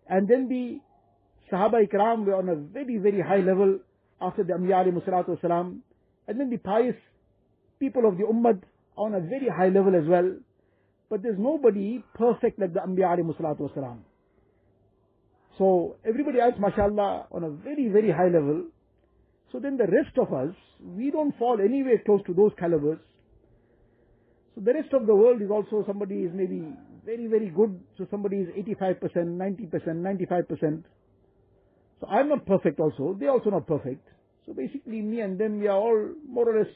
And 0.07 0.27
then 0.27 0.47
the 0.47 0.79
Sahaba 1.51 1.87
Ikram 1.87 2.25
were 2.25 2.35
on 2.35 2.49
a 2.49 2.55
very, 2.55 2.97
very 2.97 3.21
high 3.21 3.39
level 3.39 3.79
after 4.21 4.43
the 4.43 4.53
Anbiya 4.53 4.85
wasalam. 4.93 5.79
And 6.27 6.39
then 6.39 6.49
the 6.49 6.57
pious 6.57 6.95
people 7.79 8.07
of 8.07 8.17
the 8.17 8.23
Ummah 8.23 8.61
on 8.95 9.15
a 9.15 9.19
very 9.19 9.47
high 9.49 9.69
level 9.69 9.95
as 9.95 10.07
well. 10.07 10.35
But 11.09 11.23
there's 11.23 11.39
nobody 11.39 12.03
perfect 12.15 12.59
like 12.59 12.73
the 12.73 12.81
Anbiya 12.81 13.17
wasalam. 13.19 13.99
So 15.57 15.95
everybody 16.05 16.39
else, 16.39 16.53
mashallah, 16.59 17.27
on 17.31 17.43
a 17.43 17.49
very, 17.49 17.87
very 17.87 18.11
high 18.11 18.29
level. 18.29 18.65
So 19.51 19.59
then 19.59 19.77
the 19.77 19.87
rest 19.87 20.17
of 20.17 20.33
us, 20.33 20.53
we 20.79 21.11
don't 21.11 21.37
fall 21.37 21.57
anywhere 21.63 22.01
close 22.05 22.21
to 22.27 22.33
those 22.33 22.51
calibers. 22.59 22.99
So 24.55 24.61
the 24.61 24.73
rest 24.73 24.93
of 24.93 25.05
the 25.05 25.15
world 25.15 25.41
is 25.41 25.49
also 25.49 25.83
somebody 25.85 26.23
is 26.23 26.31
maybe 26.33 26.63
very, 27.05 27.27
very 27.27 27.49
good. 27.49 27.79
So 27.97 28.05
somebody 28.11 28.37
is 28.37 28.47
85%, 28.81 28.99
90%, 29.15 29.71
95%. 29.87 30.83
So 31.99 32.07
I'm 32.07 32.29
not 32.29 32.45
perfect 32.45 32.79
also. 32.79 33.15
They're 33.19 33.31
also 33.31 33.49
not 33.49 33.67
perfect. 33.67 34.07
So 34.45 34.53
basically 34.53 35.01
me 35.01 35.21
and 35.21 35.39
them, 35.39 35.59
we 35.59 35.67
are 35.67 35.77
all 35.77 36.09
more 36.27 36.49
or 36.49 36.59
less 36.59 36.73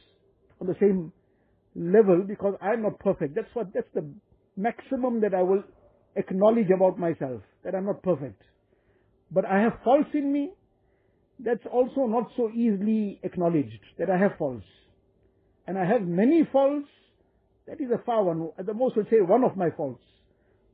on 0.60 0.68
the 0.68 0.76
same 0.80 1.12
level 1.76 2.24
because 2.28 2.56
I'm 2.62 2.82
not 2.84 3.00
perfect. 3.00 3.36
That's 3.36 3.54
what, 3.54 3.74
that's 3.74 3.88
the 3.94 4.06
maximum 4.56 5.22
that 5.22 5.34
I 5.34 5.42
will 5.42 5.64
acknowledge 6.16 6.70
about 6.74 7.00
myself, 7.00 7.42
that 7.64 7.76
I'm 7.76 7.86
not 7.86 8.04
perfect. 8.04 8.42
But 9.32 9.46
I 9.46 9.62
have 9.62 9.74
faults 9.84 10.10
in 10.14 10.32
me, 10.32 10.52
that's 11.44 11.66
also 11.72 12.06
not 12.06 12.30
so 12.38 12.50
easily 12.50 13.20
acknowledged, 13.24 13.80
that 13.98 14.10
I 14.10 14.18
have 14.18 14.38
faults. 14.38 14.66
And 15.68 15.78
I 15.78 15.86
have 15.86 16.02
many 16.02 16.48
faults, 16.52 16.88
that 17.68 17.80
is 17.80 17.90
a 17.94 18.04
far 18.06 18.24
one. 18.24 18.50
At 18.58 18.66
the 18.66 18.74
most, 18.74 18.96
we'll 18.96 19.06
say 19.06 19.22
one 19.22 19.44
of 19.44 19.56
my 19.56 19.70
faults, 19.76 20.04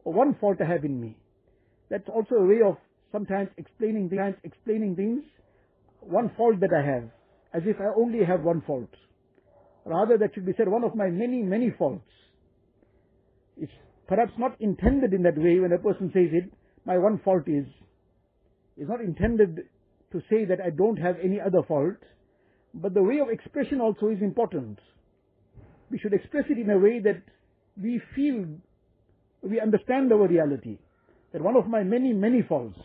or 0.03 0.13
one 0.13 0.35
fault 0.39 0.57
I 0.61 0.69
have 0.69 0.83
in 0.83 0.99
me. 0.99 1.17
That's 1.89 2.07
also 2.09 2.35
a 2.35 2.45
way 2.45 2.61
of 2.65 2.77
sometimes 3.11 3.49
explaining 3.57 4.09
things, 4.09 4.35
explaining 4.43 4.95
things, 4.95 5.23
one 6.01 6.31
fault 6.35 6.59
that 6.61 6.73
I 6.73 6.85
have, 6.85 7.09
as 7.53 7.63
if 7.65 7.77
I 7.79 7.93
only 7.97 8.23
have 8.25 8.41
one 8.41 8.61
fault. 8.65 8.89
Rather, 9.85 10.17
that 10.17 10.33
should 10.33 10.45
be 10.45 10.53
said, 10.57 10.67
one 10.67 10.83
of 10.83 10.95
my 10.95 11.07
many, 11.07 11.41
many 11.43 11.73
faults. 11.77 12.03
It's 13.55 13.71
perhaps 14.07 14.33
not 14.37 14.59
intended 14.59 15.13
in 15.13 15.23
that 15.23 15.37
way 15.37 15.59
when 15.59 15.71
a 15.71 15.77
person 15.77 16.11
says 16.13 16.29
it, 16.31 16.51
my 16.85 16.97
one 16.97 17.19
fault 17.23 17.47
is. 17.47 17.65
It's 18.75 18.89
not 18.89 19.01
intended 19.01 19.59
to 20.11 20.21
say 20.29 20.45
that 20.45 20.59
I 20.65 20.69
don't 20.69 20.97
have 20.97 21.15
any 21.23 21.39
other 21.39 21.63
fault, 21.67 21.97
but 22.73 22.93
the 22.93 23.03
way 23.03 23.19
of 23.19 23.29
expression 23.29 23.81
also 23.81 24.09
is 24.09 24.21
important. 24.21 24.79
We 25.89 25.99
should 25.99 26.13
express 26.13 26.45
it 26.49 26.57
in 26.57 26.69
a 26.69 26.77
way 26.77 26.99
that 26.99 27.21
we 27.81 28.01
feel, 28.15 28.45
we 29.41 29.59
understand 29.59 30.11
our 30.11 30.27
reality. 30.27 30.77
That 31.33 31.41
one 31.41 31.55
of 31.55 31.67
my 31.67 31.83
many, 31.83 32.13
many 32.13 32.41
faults. 32.41 32.79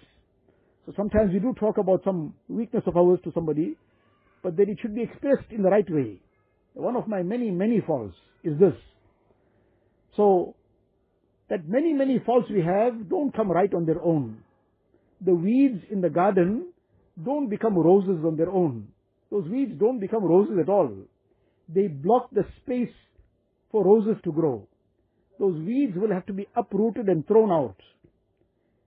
So 0.87 0.93
sometimes 0.97 1.33
we 1.33 1.39
do 1.39 1.55
talk 1.59 1.79
about 1.79 2.03
some 2.05 2.35
weakness 2.49 2.83
of 2.87 2.97
ours 2.97 3.21
to 3.25 3.33
somebody, 3.33 3.77
but 4.43 4.57
that 4.57 4.69
it 4.69 4.79
should 4.83 4.95
be 4.95 5.03
expressed 5.03 5.51
in 5.51 5.63
the 5.63 5.71
right 5.71 5.89
way 5.89 6.21
one 6.75 6.97
of 6.97 7.07
my 7.07 7.23
many, 7.23 7.51
many 7.51 7.81
faults 7.81 8.15
is 8.43 8.59
this. 8.59 8.75
So, 10.17 10.55
that 11.51 11.69
many, 11.69 11.93
many 11.93 12.19
faults 12.25 12.49
we 12.51 12.63
have 12.63 13.09
don't 13.09 13.35
come 13.35 13.51
right 13.51 13.73
on 13.75 13.85
their 13.85 14.01
own. 14.03 14.39
The 15.25 15.35
weeds 15.35 15.83
in 15.91 16.01
the 16.01 16.11
garden 16.11 16.72
don't 17.23 17.49
become 17.49 17.77
roses 17.77 18.25
on 18.25 18.37
their 18.37 18.51
own. 18.51 18.89
Those 19.31 19.49
weeds 19.49 19.73
don't 19.79 20.01
become 20.01 20.25
roses 20.25 20.59
at 20.61 20.69
all. 20.69 20.91
They 21.69 21.89
block 21.89 22.31
the 22.33 22.45
space 22.63 22.95
for 23.71 23.85
roses 23.85 24.21
to 24.25 24.33
grow. 24.33 24.67
Those 25.39 25.59
weeds 25.61 25.95
will 25.97 26.13
have 26.13 26.27
to 26.27 26.33
be 26.33 26.47
uprooted 26.55 27.09
and 27.09 27.27
thrown 27.27 27.51
out. 27.51 27.77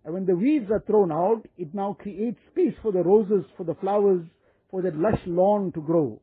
And 0.04 0.14
when 0.14 0.26
the 0.26 0.36
weeds 0.36 0.70
are 0.72 0.84
thrown 0.86 1.12
out, 1.12 1.42
it 1.58 1.74
now 1.74 1.98
creates 2.00 2.38
space 2.52 2.76
for 2.82 2.92
the 2.92 3.04
roses, 3.04 3.44
for 3.58 3.64
the 3.64 3.76
flowers, 3.76 4.22
for 4.70 4.84
that 4.84 4.96
lush 4.96 5.20
lawn 5.26 5.72
to 5.74 5.82
grow. 5.82 6.22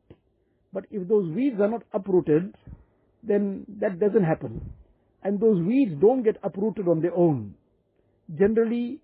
But 0.71 0.85
if 0.89 1.07
those 1.07 1.29
weeds 1.31 1.59
are 1.59 1.69
not 1.69 1.83
uprooted, 1.93 2.55
then 3.21 3.65
that 3.79 3.99
doesn't 3.99 4.23
happen. 4.23 4.71
And 5.21 5.39
those 5.39 5.61
weeds 5.61 5.93
don't 5.99 6.23
get 6.23 6.37
uprooted 6.43 6.87
on 6.87 7.01
their 7.01 7.13
own. 7.13 7.55
Generally, 8.37 8.99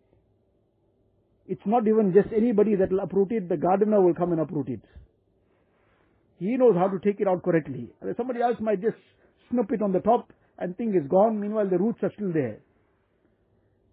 it's 1.50 1.66
not 1.66 1.88
even 1.88 2.14
just 2.14 2.30
anybody 2.32 2.76
that 2.76 2.92
will 2.92 3.00
uproot 3.00 3.32
it, 3.32 3.50
the 3.50 3.58
gardener 3.58 4.00
will 4.00 4.14
come 4.14 4.32
and 4.32 4.40
uproot 4.40 4.70
it. 4.70 4.82
He 6.38 6.56
knows 6.58 6.76
how 6.78 6.88
to 6.88 7.00
take 7.00 7.20
it 7.20 7.28
out 7.28 7.44
correctly. 7.44 7.92
Somebody 8.16 8.42
else 8.42 8.58
might 8.62 8.82
just 8.82 8.98
snip 9.50 9.72
it 9.72 9.82
on 9.82 9.92
the 9.92 10.00
top 10.00 10.32
and 10.60 10.78
think 10.78 10.94
it's 10.96 11.08
gone, 11.08 11.40
meanwhile 11.40 11.68
the 11.68 11.80
roots 11.80 12.00
are 12.04 12.12
still 12.16 12.32
there. 12.32 12.60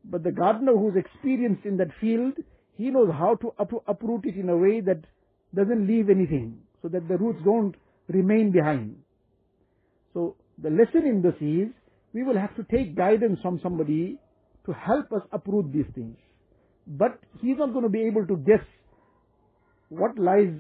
But 0.05 0.23
the 0.23 0.33
gardener 0.33 0.77
who's 0.77 0.95
experienced 0.97 1.65
in 1.65 1.79
that 1.79 1.89
field, 2.01 2.35
he 2.77 2.91
knows 2.91 3.09
how 3.11 3.37
to 3.37 3.53
uproot 3.89 4.27
it 4.27 4.37
in 4.37 4.51
a 4.51 4.57
way 4.57 4.81
that 4.81 5.01
doesn't 5.55 5.87
leave 5.87 6.11
anything, 6.11 6.59
so 6.83 6.89
that 6.89 7.09
the 7.09 7.17
roots 7.17 7.41
don't 7.43 7.75
remain 8.09 8.53
behind. 8.53 8.97
So 10.13 10.37
the 10.63 10.71
lesson 10.71 11.07
in 11.07 11.23
this 11.23 11.35
is, 11.41 11.75
we 12.13 12.23
will 12.23 12.39
have 12.39 12.55
to 12.57 12.65
take 12.65 12.95
guidance 12.95 13.39
from 13.41 13.61
somebody 13.63 14.19
to 14.67 14.73
help 14.73 15.11
us 15.13 15.23
uproot 15.33 15.73
these 15.73 15.87
things. 15.95 16.17
But 16.87 17.19
he's 17.41 17.59
not 17.59 17.73
going 17.73 17.85
to 17.85 17.89
be 17.91 18.03
able 18.03 18.27
to 18.27 18.37
guess 18.37 18.65
what 19.89 20.19
lies 20.19 20.53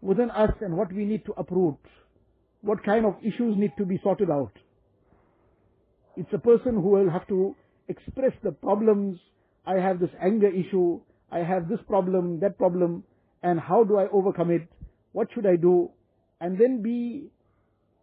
within 0.00 0.30
us 0.30 0.50
and 0.60 0.76
what 0.76 0.92
we 0.92 1.04
need 1.04 1.24
to 1.26 1.32
uproot, 1.36 1.78
what 2.62 2.84
kind 2.84 3.04
of 3.06 3.14
issues 3.20 3.56
need 3.56 3.72
to 3.78 3.84
be 3.84 4.00
sorted 4.02 4.30
out. 4.30 4.52
It's 6.16 6.32
a 6.32 6.38
person 6.38 6.74
who 6.74 6.88
will 6.90 7.10
have 7.10 7.26
to 7.28 7.54
express 7.88 8.32
the 8.42 8.52
problems. 8.52 9.20
I 9.66 9.74
have 9.74 10.00
this 10.00 10.10
anger 10.20 10.48
issue. 10.48 11.00
I 11.30 11.38
have 11.38 11.68
this 11.68 11.78
problem, 11.86 12.40
that 12.40 12.58
problem, 12.58 13.04
and 13.42 13.60
how 13.60 13.84
do 13.84 13.98
I 13.98 14.08
overcome 14.08 14.50
it? 14.50 14.66
What 15.12 15.28
should 15.34 15.46
I 15.46 15.56
do? 15.56 15.90
And 16.40 16.58
then 16.58 16.82
be 16.82 17.28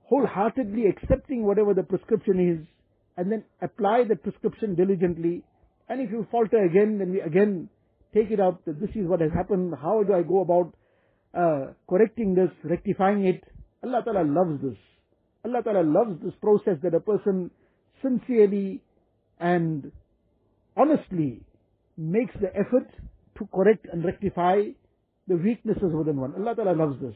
wholeheartedly 0.04 0.86
accepting 0.86 1.44
whatever 1.44 1.74
the 1.74 1.84
prescription 1.84 2.40
is, 2.40 2.68
and 3.18 3.32
then 3.32 3.44
apply 3.62 4.04
the 4.08 4.16
prescription 4.16 4.76
diligently. 4.76 5.44
And 5.88 6.02
if 6.02 6.12
you 6.12 6.26
falter 6.32 6.64
again, 6.64 6.98
then 7.00 7.12
we 7.12 7.22
again 7.22 7.70
take 8.14 8.32
it 8.32 8.40
up 8.40 8.64
that 8.66 8.80
this 8.80 8.90
is 8.96 9.08
what 9.08 9.22
has 9.22 9.32
happened. 9.32 9.74
How 9.80 10.04
do 10.04 10.14
I 10.14 10.24
go 10.24 10.42
about 10.42 10.74
uh, 11.34 11.74
correcting 11.88 12.34
this, 12.34 12.50
rectifying 12.64 13.26
it? 13.26 13.44
Allah 13.84 14.02
Ta'ala 14.04 14.24
loves 14.24 14.62
this. 14.62 14.78
Allah 15.44 15.62
Ta'ala 15.62 15.84
loves 15.84 16.22
this 16.24 16.34
process 16.42 16.78
that 16.82 16.94
a 16.96 17.00
person 17.00 17.52
sincerely 18.02 18.82
and 19.40 19.92
honestly 20.76 21.42
makes 21.98 22.34
the 22.42 22.50
effort 22.56 22.90
to 23.38 23.48
correct 23.54 23.86
and 23.92 24.04
rectify 24.04 24.62
the 25.28 25.36
weaknesses 25.36 25.92
within 25.94 26.18
one. 26.18 26.34
Allah 26.36 26.56
Ta'ala 26.56 26.76
loves 26.76 27.00
this. 27.02 27.16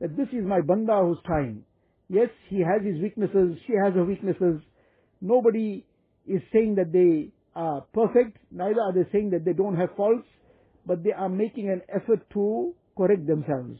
That 0.00 0.16
this 0.16 0.28
is 0.28 0.44
my 0.44 0.60
banda 0.60 1.00
who's 1.02 1.18
trying. 1.24 1.64
Yes, 2.08 2.28
he 2.48 2.60
has 2.60 2.84
his 2.84 3.00
weaknesses, 3.00 3.58
she 3.66 3.72
has 3.82 3.94
her 3.94 4.04
weaknesses. 4.04 4.60
Nobody 5.20 5.84
is 6.26 6.42
saying 6.52 6.76
that 6.76 6.92
they 6.92 7.32
are 7.55 7.85
perfect, 7.93 8.37
neither 8.51 8.81
are 8.81 8.93
they 8.93 9.09
saying 9.11 9.31
that 9.31 9.45
they 9.45 9.53
don't 9.53 9.75
have 9.75 9.89
faults, 9.95 10.27
but 10.85 11.03
they 11.03 11.11
are 11.11 11.29
making 11.29 11.69
an 11.69 11.81
effort 11.93 12.19
to 12.33 12.73
correct 12.97 13.27
themselves. 13.27 13.79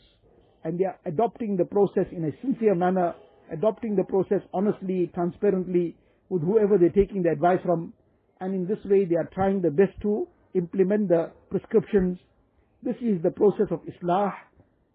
And 0.64 0.80
they 0.80 0.86
are 0.86 1.00
adopting 1.06 1.58
the 1.58 1.66
process 1.66 2.06
in 2.12 2.26
a 2.26 2.32
sincere 2.42 2.76
manner, 2.76 3.16
adopting 3.52 3.96
the 3.96 4.04
process 4.04 4.42
honestly, 4.54 5.10
transparently, 5.14 5.96
with 6.30 6.44
whoever 6.44 6.78
they're 6.78 6.90
taking 6.90 7.24
the 7.24 7.30
advice 7.30 7.60
from, 7.66 7.94
and 8.40 8.54
in 8.54 8.68
this 8.68 8.84
way 8.86 9.06
they 9.06 9.16
are 9.16 9.30
trying 9.34 9.62
the 9.62 9.72
best 9.72 10.00
to 10.02 10.28
implement 10.54 11.10
the 11.10 11.32
prescriptions. 11.50 12.18
This 12.84 12.96
is 13.02 13.22
the 13.22 13.32
process 13.32 13.68
of 13.72 13.82
Islah, 13.86 14.32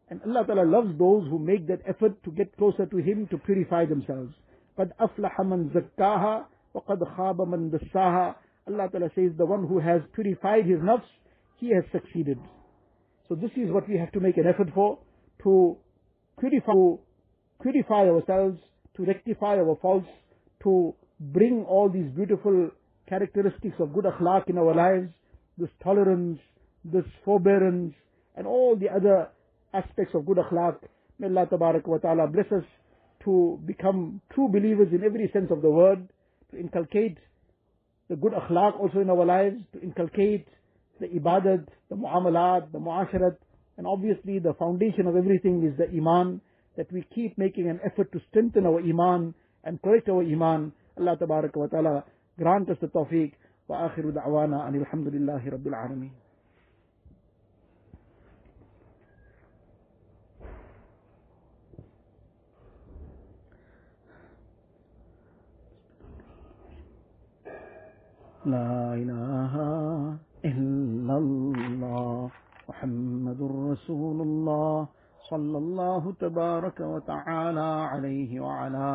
and 0.09 0.21
Allah 0.23 0.45
Ta'ala 0.47 0.65
loves 0.65 0.99
those 0.99 1.29
who 1.29 1.39
make 1.39 1.67
that 1.69 1.81
effort 1.89 2.23
to 2.25 2.31
get 2.31 2.57
closer 2.57 2.87
to 2.87 2.97
Him 2.97 3.27
to 3.31 3.39
purify 3.39 3.87
themselves. 3.87 4.33
قَدْ 4.79 4.93
أَفْلَحَ 5.01 5.41
مَنْ 5.41 5.73
زَكَّاهَا 5.73 6.45
وَقَدْ 6.75 7.17
خَابَ 7.17 7.39
مَنْ 7.39 7.71
دَسَّاهَا 7.71 8.35
Allah 8.72 8.90
Ta'ala 8.90 9.10
says 9.16 9.32
the 9.38 9.46
one 9.46 9.68
who 9.68 9.80
has 9.80 10.02
purified 10.14 10.66
his 10.66 10.80
nafs, 10.80 11.04
he 11.58 11.74
has 11.74 11.84
succeeded. 11.92 12.38
So 13.28 13.36
this 13.36 13.52
is 13.56 13.72
what 13.72 13.88
we 13.88 13.98
have 13.98 14.12
to 14.14 14.20
make 14.20 14.38
an 14.38 14.46
effort 14.48 14.70
for, 14.74 15.00
to 15.44 15.78
purify, 16.40 16.74
to 16.74 17.00
purify 17.62 18.10
ourselves, 18.10 18.60
to 18.98 19.06
rectify 19.06 19.58
our 19.58 19.78
faults, 19.82 20.08
to 20.64 20.94
bring 21.20 21.66
all 21.68 21.90
these 21.90 22.10
beautiful 22.12 22.72
characteristics 23.08 23.76
of 23.80 23.94
good 23.94 24.06
akhlaq 24.06 24.50
in 24.50 24.58
our 24.58 24.76
lives, 24.76 25.10
this 25.58 25.70
tolerance, 25.84 26.40
this 26.84 27.06
forbearance, 27.24 27.94
and 28.36 28.48
all 28.48 28.76
the 28.76 28.90
other 28.90 29.30
aspects 29.74 30.14
of 30.16 30.26
good 30.26 30.38
akhlaq. 30.38 30.78
May 31.20 31.28
Allah 31.28 31.48
wa 31.86 31.98
ta'ala 31.98 32.28
bless 32.28 32.52
us 32.52 32.64
to 33.24 33.60
become 33.66 34.22
true 34.34 34.48
believers 34.48 34.88
in 34.92 35.04
every 35.04 35.30
sense 35.32 35.52
of 35.52 35.62
the 35.62 35.70
word, 35.70 36.08
to 36.52 36.60
inculcate 36.60 37.18
the 38.12 38.18
good 38.18 38.34
akhlaq 38.34 38.78
also 38.78 39.00
in 39.00 39.10
our 39.10 39.26
lives, 39.26 39.56
to 39.72 39.82
inculcate 39.82 40.46
the 41.00 41.08
ibadat, 41.08 41.66
the 41.90 41.96
muamalat, 41.96 42.70
the 42.74 42.78
muasharat, 42.78 43.38
and 43.78 43.88
obviously 43.88 44.38
the 44.38 44.54
foundation 44.60 45.08
of 45.08 45.16
everything 45.16 45.64
is 45.64 45.78
the 45.78 45.88
iman, 45.98 46.42
that 46.76 46.92
we 46.92 47.06
keep 47.16 47.38
making 47.38 47.70
an 47.70 47.80
effort 47.86 48.12
to 48.12 48.20
strengthen 48.30 48.66
our 48.66 48.82
iman 48.82 49.34
and 49.64 49.82
correct 49.82 50.10
our 50.10 50.22
iman 50.22 50.74
Allah 50.98 51.18
wa 51.22 51.68
ta'ala 51.68 52.04
grant 52.38 52.70
us 52.70 52.78
the 52.82 52.88
tawfiq. 52.88 53.32
Wa 53.68 53.88
akhiru 53.88 54.12
da'wana 54.12 54.68
anil 54.68 54.86
hamdulillahi 54.92 55.54
rabbil 55.54 55.74
alameen. 55.74 56.12
لا 68.46 68.94
إله 68.94 69.54
إلا 70.46 71.18
الله 71.18 72.32
محمد 72.70 73.42
رسول 73.42 74.22
الله 74.22 74.88
صلى 75.30 75.58
الله 75.58 76.14
تبارك 76.20 76.80
وتعالى 76.80 77.70
عليه 77.92 78.40
وعلى 78.40 78.88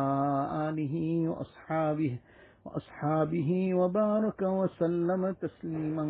آله 0.69 0.95
وأصحابه 1.29 2.17
وأصحابه 2.65 3.73
وبارك 3.73 4.41
وسلم 4.41 5.31
تسليما 5.31 6.05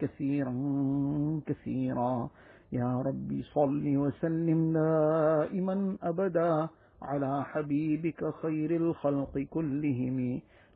كثيرا 0.00 0.54
كثيرا. 1.46 2.28
يا 2.72 3.02
ربي 3.02 3.42
صل 3.42 3.96
وسلم 3.96 4.72
دائما 4.72 5.96
أبدا 6.02 6.68
على 7.02 7.44
حبيبك 7.44 8.34
خير 8.42 8.70
الخلق 8.76 9.38
كلهم. 9.38 10.40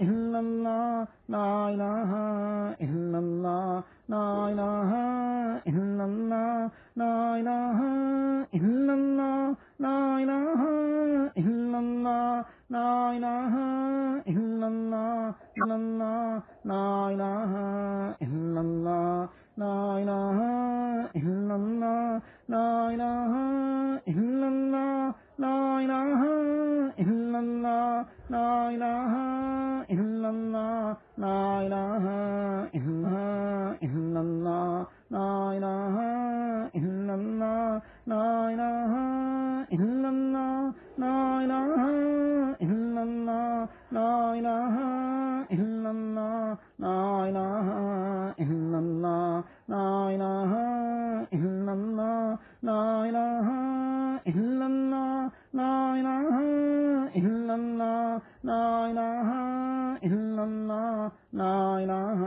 إلا 0.00 0.38
الله 0.40 1.06
لا 1.28 1.50
إله 1.74 2.10
إلا 2.86 3.18
الله 3.24 3.82
لا 4.08 4.28
إله 4.52 4.90
إلا 5.72 6.04
الله 6.04 6.70
لا 6.96 7.16
إله 7.40 7.78
إلا 8.58 8.94
الله 8.94 9.56
لا 9.86 9.98
إله 10.22 10.60
إلا 11.42 11.78
الله 11.84 12.44
لا 12.76 12.92
إله 13.16 13.54
إلا 14.32 14.66
الله 14.72 15.34
إلا 15.58 15.74
الله 15.76 16.42
لا 16.64 16.86
إله 17.14 17.52
إلا 18.26 18.60
الله 18.60 19.28
لا 19.58 19.78
إله 20.02 20.38
إلا 21.16 21.54
الله 21.60 22.20
لا 22.48 22.85
नारायणाः 61.37 62.21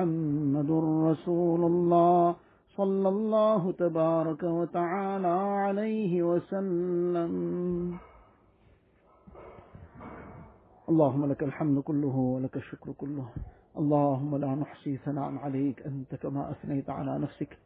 محمد 0.00 0.70
رسول 1.10 1.64
الله 1.64 2.36
صلى 2.76 3.08
الله 3.08 3.72
تبارك 3.72 4.42
وتعالى 4.42 5.34
عليه 5.64 6.22
وسلم. 6.22 7.32
اللهم 10.88 11.22
لك 11.26 11.42
الحمد 11.42 11.78
كله 11.78 12.16
ولك 12.16 12.56
الشكر 12.56 12.92
كله. 12.92 13.28
اللهم 13.78 14.36
لا 14.36 14.54
نحصي 14.54 14.96
ثناء 14.96 15.36
عليك. 15.44 15.84
أنت 15.86 16.14
كما 16.14 16.50
أثنيت 16.50 16.90
على 16.90 17.18
نفسك. 17.18 17.58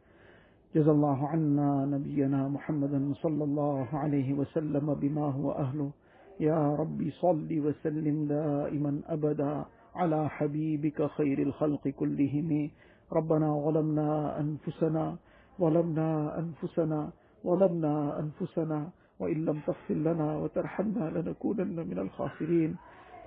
جزا 0.75 0.91
الله 0.91 1.27
عنا 1.27 1.85
نبينا 1.85 2.47
محمدا 2.47 3.13
صلى 3.23 3.43
الله 3.43 3.87
عليه 3.93 4.33
وسلم 4.33 4.93
بما 4.93 5.25
هو 5.31 5.51
أهله. 5.51 5.89
يا 6.39 6.75
ربي 6.75 7.11
صل 7.11 7.47
وسلم 7.47 8.27
دائما 8.27 9.01
أبدا. 9.07 9.65
على 9.95 10.29
حبيبك 10.29 11.07
خير 11.07 11.39
الخلق 11.39 11.87
كلهم. 11.87 12.69
ربنا 13.13 13.49
ظلمنا 13.65 14.39
أنفسنا 14.39 15.15
ظلمنا 15.61 16.39
أنفسنا 16.39 17.09
ظلمنا 17.45 18.19
أنفسنا 18.19 18.89
وإن 19.19 19.45
لم 19.45 19.59
تغفر 19.67 19.93
لنا 19.93 20.37
وترحمنا 20.37 21.09
لنكونن 21.15 21.87
من 21.87 21.99
الخاسرين. 21.99 22.75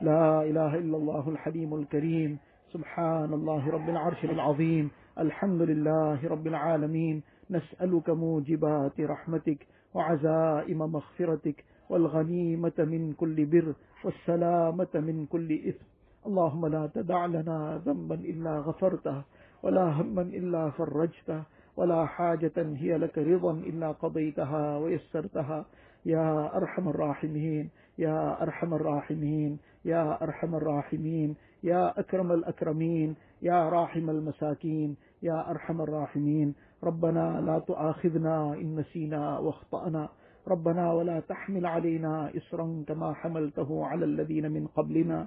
لا 0.02 0.42
إله 0.42 0.74
إلا 0.74 0.96
الله 0.96 1.28
الحليم 1.28 1.74
الكريم. 1.74 2.38
سبحان 2.72 3.32
الله 3.32 3.70
رب 3.70 3.88
العرش 3.88 4.24
العظيم. 4.24 4.90
الحمد 5.18 5.62
لله 5.62 6.28
رب 6.28 6.46
العالمين. 6.46 7.22
نسألك 7.50 8.10
موجبات 8.10 9.00
رحمتك 9.00 9.66
وعزائم 9.94 10.78
مغفرتك 10.78 11.64
والغنيمة 11.90 12.78
من 12.78 13.12
كل 13.12 13.46
بر 13.46 13.74
والسلامة 14.04 14.94
من 14.94 15.26
كل 15.26 15.52
إثم. 15.68 15.97
اللهم 16.28 16.66
لا 16.66 16.84
تدع 16.94 17.26
لنا 17.26 17.80
ذنبا 17.86 18.14
إلا 18.14 18.58
غفرته 18.58 19.22
ولا 19.62 19.86
هما 20.00 20.22
إلا 20.22 20.70
فرجته 20.70 21.42
ولا 21.76 22.06
حاجة 22.06 22.56
هي 22.56 22.98
لك 22.98 23.18
رضا 23.18 23.52
إلا 23.52 23.88
قضيتها 23.92 24.76
ويسرتها. 24.78 25.64
يا 26.06 26.56
أرحم 26.56 26.88
الراحمين 26.88 27.70
يا 27.98 28.42
أرحم 28.42 28.74
الراحمين 28.74 29.58
يا 29.84 30.22
أرحم 30.22 30.54
الراحمين 30.54 31.36
يا 31.64 32.00
أكرم 32.00 32.32
الأكرمين 32.32 33.16
يا 33.42 33.68
راحم 33.68 34.10
المساكين 34.10 34.96
يا 35.22 35.50
أرحم 35.50 35.80
الراحمين. 35.80 36.54
ربنا 36.84 37.40
لا 37.40 37.58
تؤاخذنا 37.58 38.54
إن 38.54 38.76
نسينا 38.76 39.38
واخطأنا. 39.38 40.08
ربنا 40.48 40.92
ولا 40.92 41.20
تحمل 41.20 41.66
علينا 41.66 42.30
إصرا 42.36 42.84
كما 42.88 43.12
حملته 43.14 43.86
على 43.86 44.04
الذين 44.04 44.52
من 44.52 44.66
قبلنا. 44.66 45.26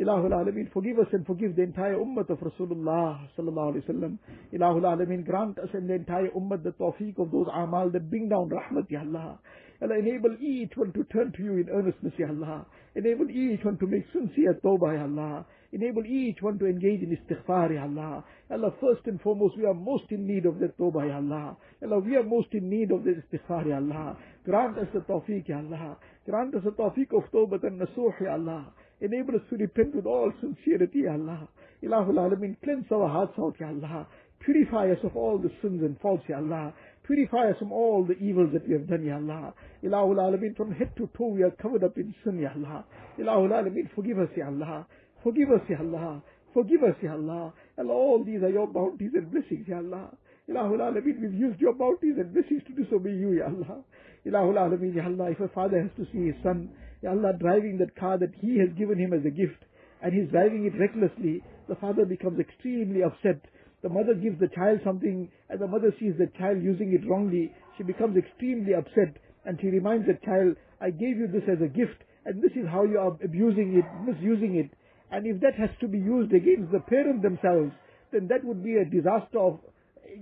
Ilahul 0.00 0.32
Alameen, 0.32 0.72
forgive 0.72 0.98
us 0.98 1.06
and 1.12 1.26
forgive 1.26 1.54
the 1.54 1.62
entire 1.62 1.96
ummah 1.96 2.28
of 2.30 2.38
Rasulullah 2.38 3.28
sallallahu 3.38 3.74
alayhi 3.74 3.84
wasallam. 3.86 4.18
Ilahul 4.54 4.82
Alameen, 4.82 5.24
grant 5.24 5.58
us 5.58 5.68
and 5.74 5.88
the 5.88 5.94
entire 5.94 6.28
ummah 6.30 6.62
the 6.62 6.70
tawfiq 6.72 7.18
of 7.18 7.30
those 7.30 7.46
amal 7.54 7.90
that 7.90 8.08
bring 8.08 8.30
down 8.30 8.48
rahmat, 8.48 8.90
Ya 8.90 9.00
Allah. 9.00 9.38
Allah, 9.82 9.98
enable 9.98 10.34
each 10.40 10.72
one 10.76 10.92
to 10.92 11.04
turn 11.12 11.32
to 11.36 11.42
you 11.42 11.58
in 11.58 11.68
earnestness, 11.68 12.14
Ya 12.16 12.28
Allah. 12.28 12.64
Enable 12.94 13.28
each 13.30 13.64
one 13.64 13.76
to 13.78 13.86
make 13.86 14.04
sincere 14.12 14.58
tawbah, 14.64 14.96
Ya 14.96 15.02
Allah. 15.02 15.44
Enable 15.72 16.06
each 16.06 16.40
one 16.40 16.58
to 16.58 16.66
engage 16.66 17.02
in 17.02 17.14
istighfar, 17.16 17.74
Ya 17.74 17.82
Allah. 17.82 18.24
Allah, 18.50 18.72
first 18.80 19.06
and 19.06 19.20
foremost, 19.20 19.58
we 19.58 19.66
are 19.66 19.74
most 19.74 20.04
in 20.10 20.26
need 20.26 20.46
of 20.46 20.58
that 20.60 20.78
tawbah, 20.78 21.06
Ya 21.06 21.16
Allah. 21.16 21.56
Allah, 21.82 21.98
we 21.98 22.16
are 22.16 22.22
most 22.22 22.48
in 22.52 22.70
need 22.70 22.92
of 22.92 23.04
the 23.04 23.10
istighfar, 23.10 23.68
Ya 23.68 23.76
Allah. 23.76 24.16
Grant 24.44 24.78
us 24.78 24.86
the 24.94 25.00
tawfiq, 25.00 25.48
Ya 25.48 25.58
Allah. 25.58 25.98
Grant 26.26 26.54
us 26.54 26.62
the 26.64 26.70
tawfiq 26.70 27.12
of 27.16 27.30
tawbah 27.30 27.62
and 27.64 27.80
nasuh, 27.80 28.12
Ya 28.22 28.34
Allah. 28.34 28.72
Enable 29.02 29.34
us 29.34 29.42
to 29.50 29.56
repent 29.56 29.96
with 29.96 30.06
all 30.06 30.32
sincerity, 30.40 31.08
Allah. 31.08 31.48
Ilahul 31.82 32.14
Alameen, 32.14 32.56
cleanse 32.62 32.86
our 32.92 33.08
hearts 33.08 33.34
out, 33.36 33.56
Ya 33.58 33.66
Allah. 33.68 34.06
Purify 34.38 34.90
us 34.92 34.98
of 35.02 35.16
all 35.16 35.38
the 35.38 35.50
sins 35.60 35.82
and 35.82 35.98
faults, 36.00 36.22
Ya 36.28 36.36
Allah. 36.36 36.72
Purify 37.02 37.50
us 37.50 37.56
from 37.58 37.72
all 37.72 38.04
the 38.04 38.14
evils 38.18 38.50
that 38.52 38.66
we 38.68 38.74
have 38.74 38.88
done, 38.88 39.04
Ya 39.04 39.16
Allah. 39.16 39.54
Ilahul 39.82 40.16
Alameen, 40.16 40.56
from 40.56 40.70
head 40.70 40.94
to 40.96 41.10
toe 41.18 41.26
we 41.26 41.42
are 41.42 41.50
covered 41.50 41.82
up 41.82 41.98
in 41.98 42.14
sin, 42.22 42.38
Ya 42.38 42.50
Allah. 42.54 42.84
Ilahul 43.18 43.50
Alameen, 43.50 43.90
forgive 43.94 44.20
us, 44.20 44.28
Ya 44.36 44.46
Allah. 44.46 44.86
Forgive 45.24 45.50
us, 45.50 45.62
Ya 45.68 45.78
Allah. 45.80 46.22
Forgive 46.54 46.84
us, 46.84 46.94
Ya 47.02 47.14
Allah. 47.14 47.52
Allah, 47.78 47.92
all 47.92 48.22
these 48.24 48.42
are 48.42 48.50
your 48.50 48.68
bounties 48.68 49.10
and 49.14 49.32
blessings, 49.32 49.66
Ya 49.66 49.78
Allah. 49.78 50.10
Ilahul 50.48 50.78
Alameen, 50.78 51.20
we've 51.20 51.34
used 51.34 51.60
your 51.60 51.74
bounties 51.74 52.14
and 52.18 52.32
blessings 52.32 52.62
to 52.68 52.72
disobey 52.80 53.10
you, 53.10 53.32
Ya 53.32 53.46
Allah. 53.46 53.82
Ilahul 54.24 54.54
Alameen, 54.54 54.94
Ya 54.94 55.06
Allah, 55.06 55.32
if 55.32 55.40
a 55.40 55.48
father 55.48 55.82
has 55.82 55.90
to 55.96 56.04
see 56.12 56.26
his 56.26 56.36
son, 56.44 56.70
Allah, 57.10 57.32
driving 57.38 57.78
that 57.78 57.96
car 57.96 58.18
that 58.18 58.34
he 58.40 58.58
has 58.58 58.68
given 58.78 58.98
him 58.98 59.12
as 59.12 59.24
a 59.26 59.30
gift, 59.30 59.64
and 60.02 60.12
he's 60.12 60.30
driving 60.30 60.66
it 60.66 60.78
recklessly, 60.78 61.42
the 61.68 61.76
father 61.76 62.04
becomes 62.04 62.38
extremely 62.38 63.02
upset. 63.02 63.40
The 63.82 63.88
mother 63.88 64.14
gives 64.14 64.38
the 64.38 64.48
child 64.54 64.80
something, 64.84 65.28
and 65.48 65.60
the 65.60 65.66
mother 65.66 65.92
sees 65.98 66.14
the 66.18 66.30
child 66.38 66.62
using 66.62 66.92
it 66.92 67.08
wrongly. 67.08 67.52
She 67.76 67.82
becomes 67.82 68.16
extremely 68.16 68.74
upset, 68.74 69.16
and 69.44 69.58
she 69.60 69.68
reminds 69.68 70.06
the 70.06 70.18
child, 70.24 70.56
I 70.80 70.90
gave 70.90 71.18
you 71.18 71.26
this 71.26 71.48
as 71.50 71.62
a 71.62 71.68
gift, 71.68 71.98
and 72.24 72.42
this 72.42 72.52
is 72.52 72.66
how 72.70 72.84
you 72.84 72.98
are 72.98 73.16
abusing 73.24 73.74
it, 73.74 73.86
misusing 74.06 74.56
it. 74.56 74.70
And 75.10 75.26
if 75.26 75.40
that 75.40 75.54
has 75.58 75.70
to 75.80 75.88
be 75.88 75.98
used 75.98 76.32
against 76.32 76.70
the 76.72 76.80
parent 76.80 77.22
themselves, 77.22 77.72
then 78.12 78.28
that 78.28 78.44
would 78.44 78.62
be 78.62 78.76
a 78.76 78.84
disaster 78.84 79.38
of, 79.38 79.58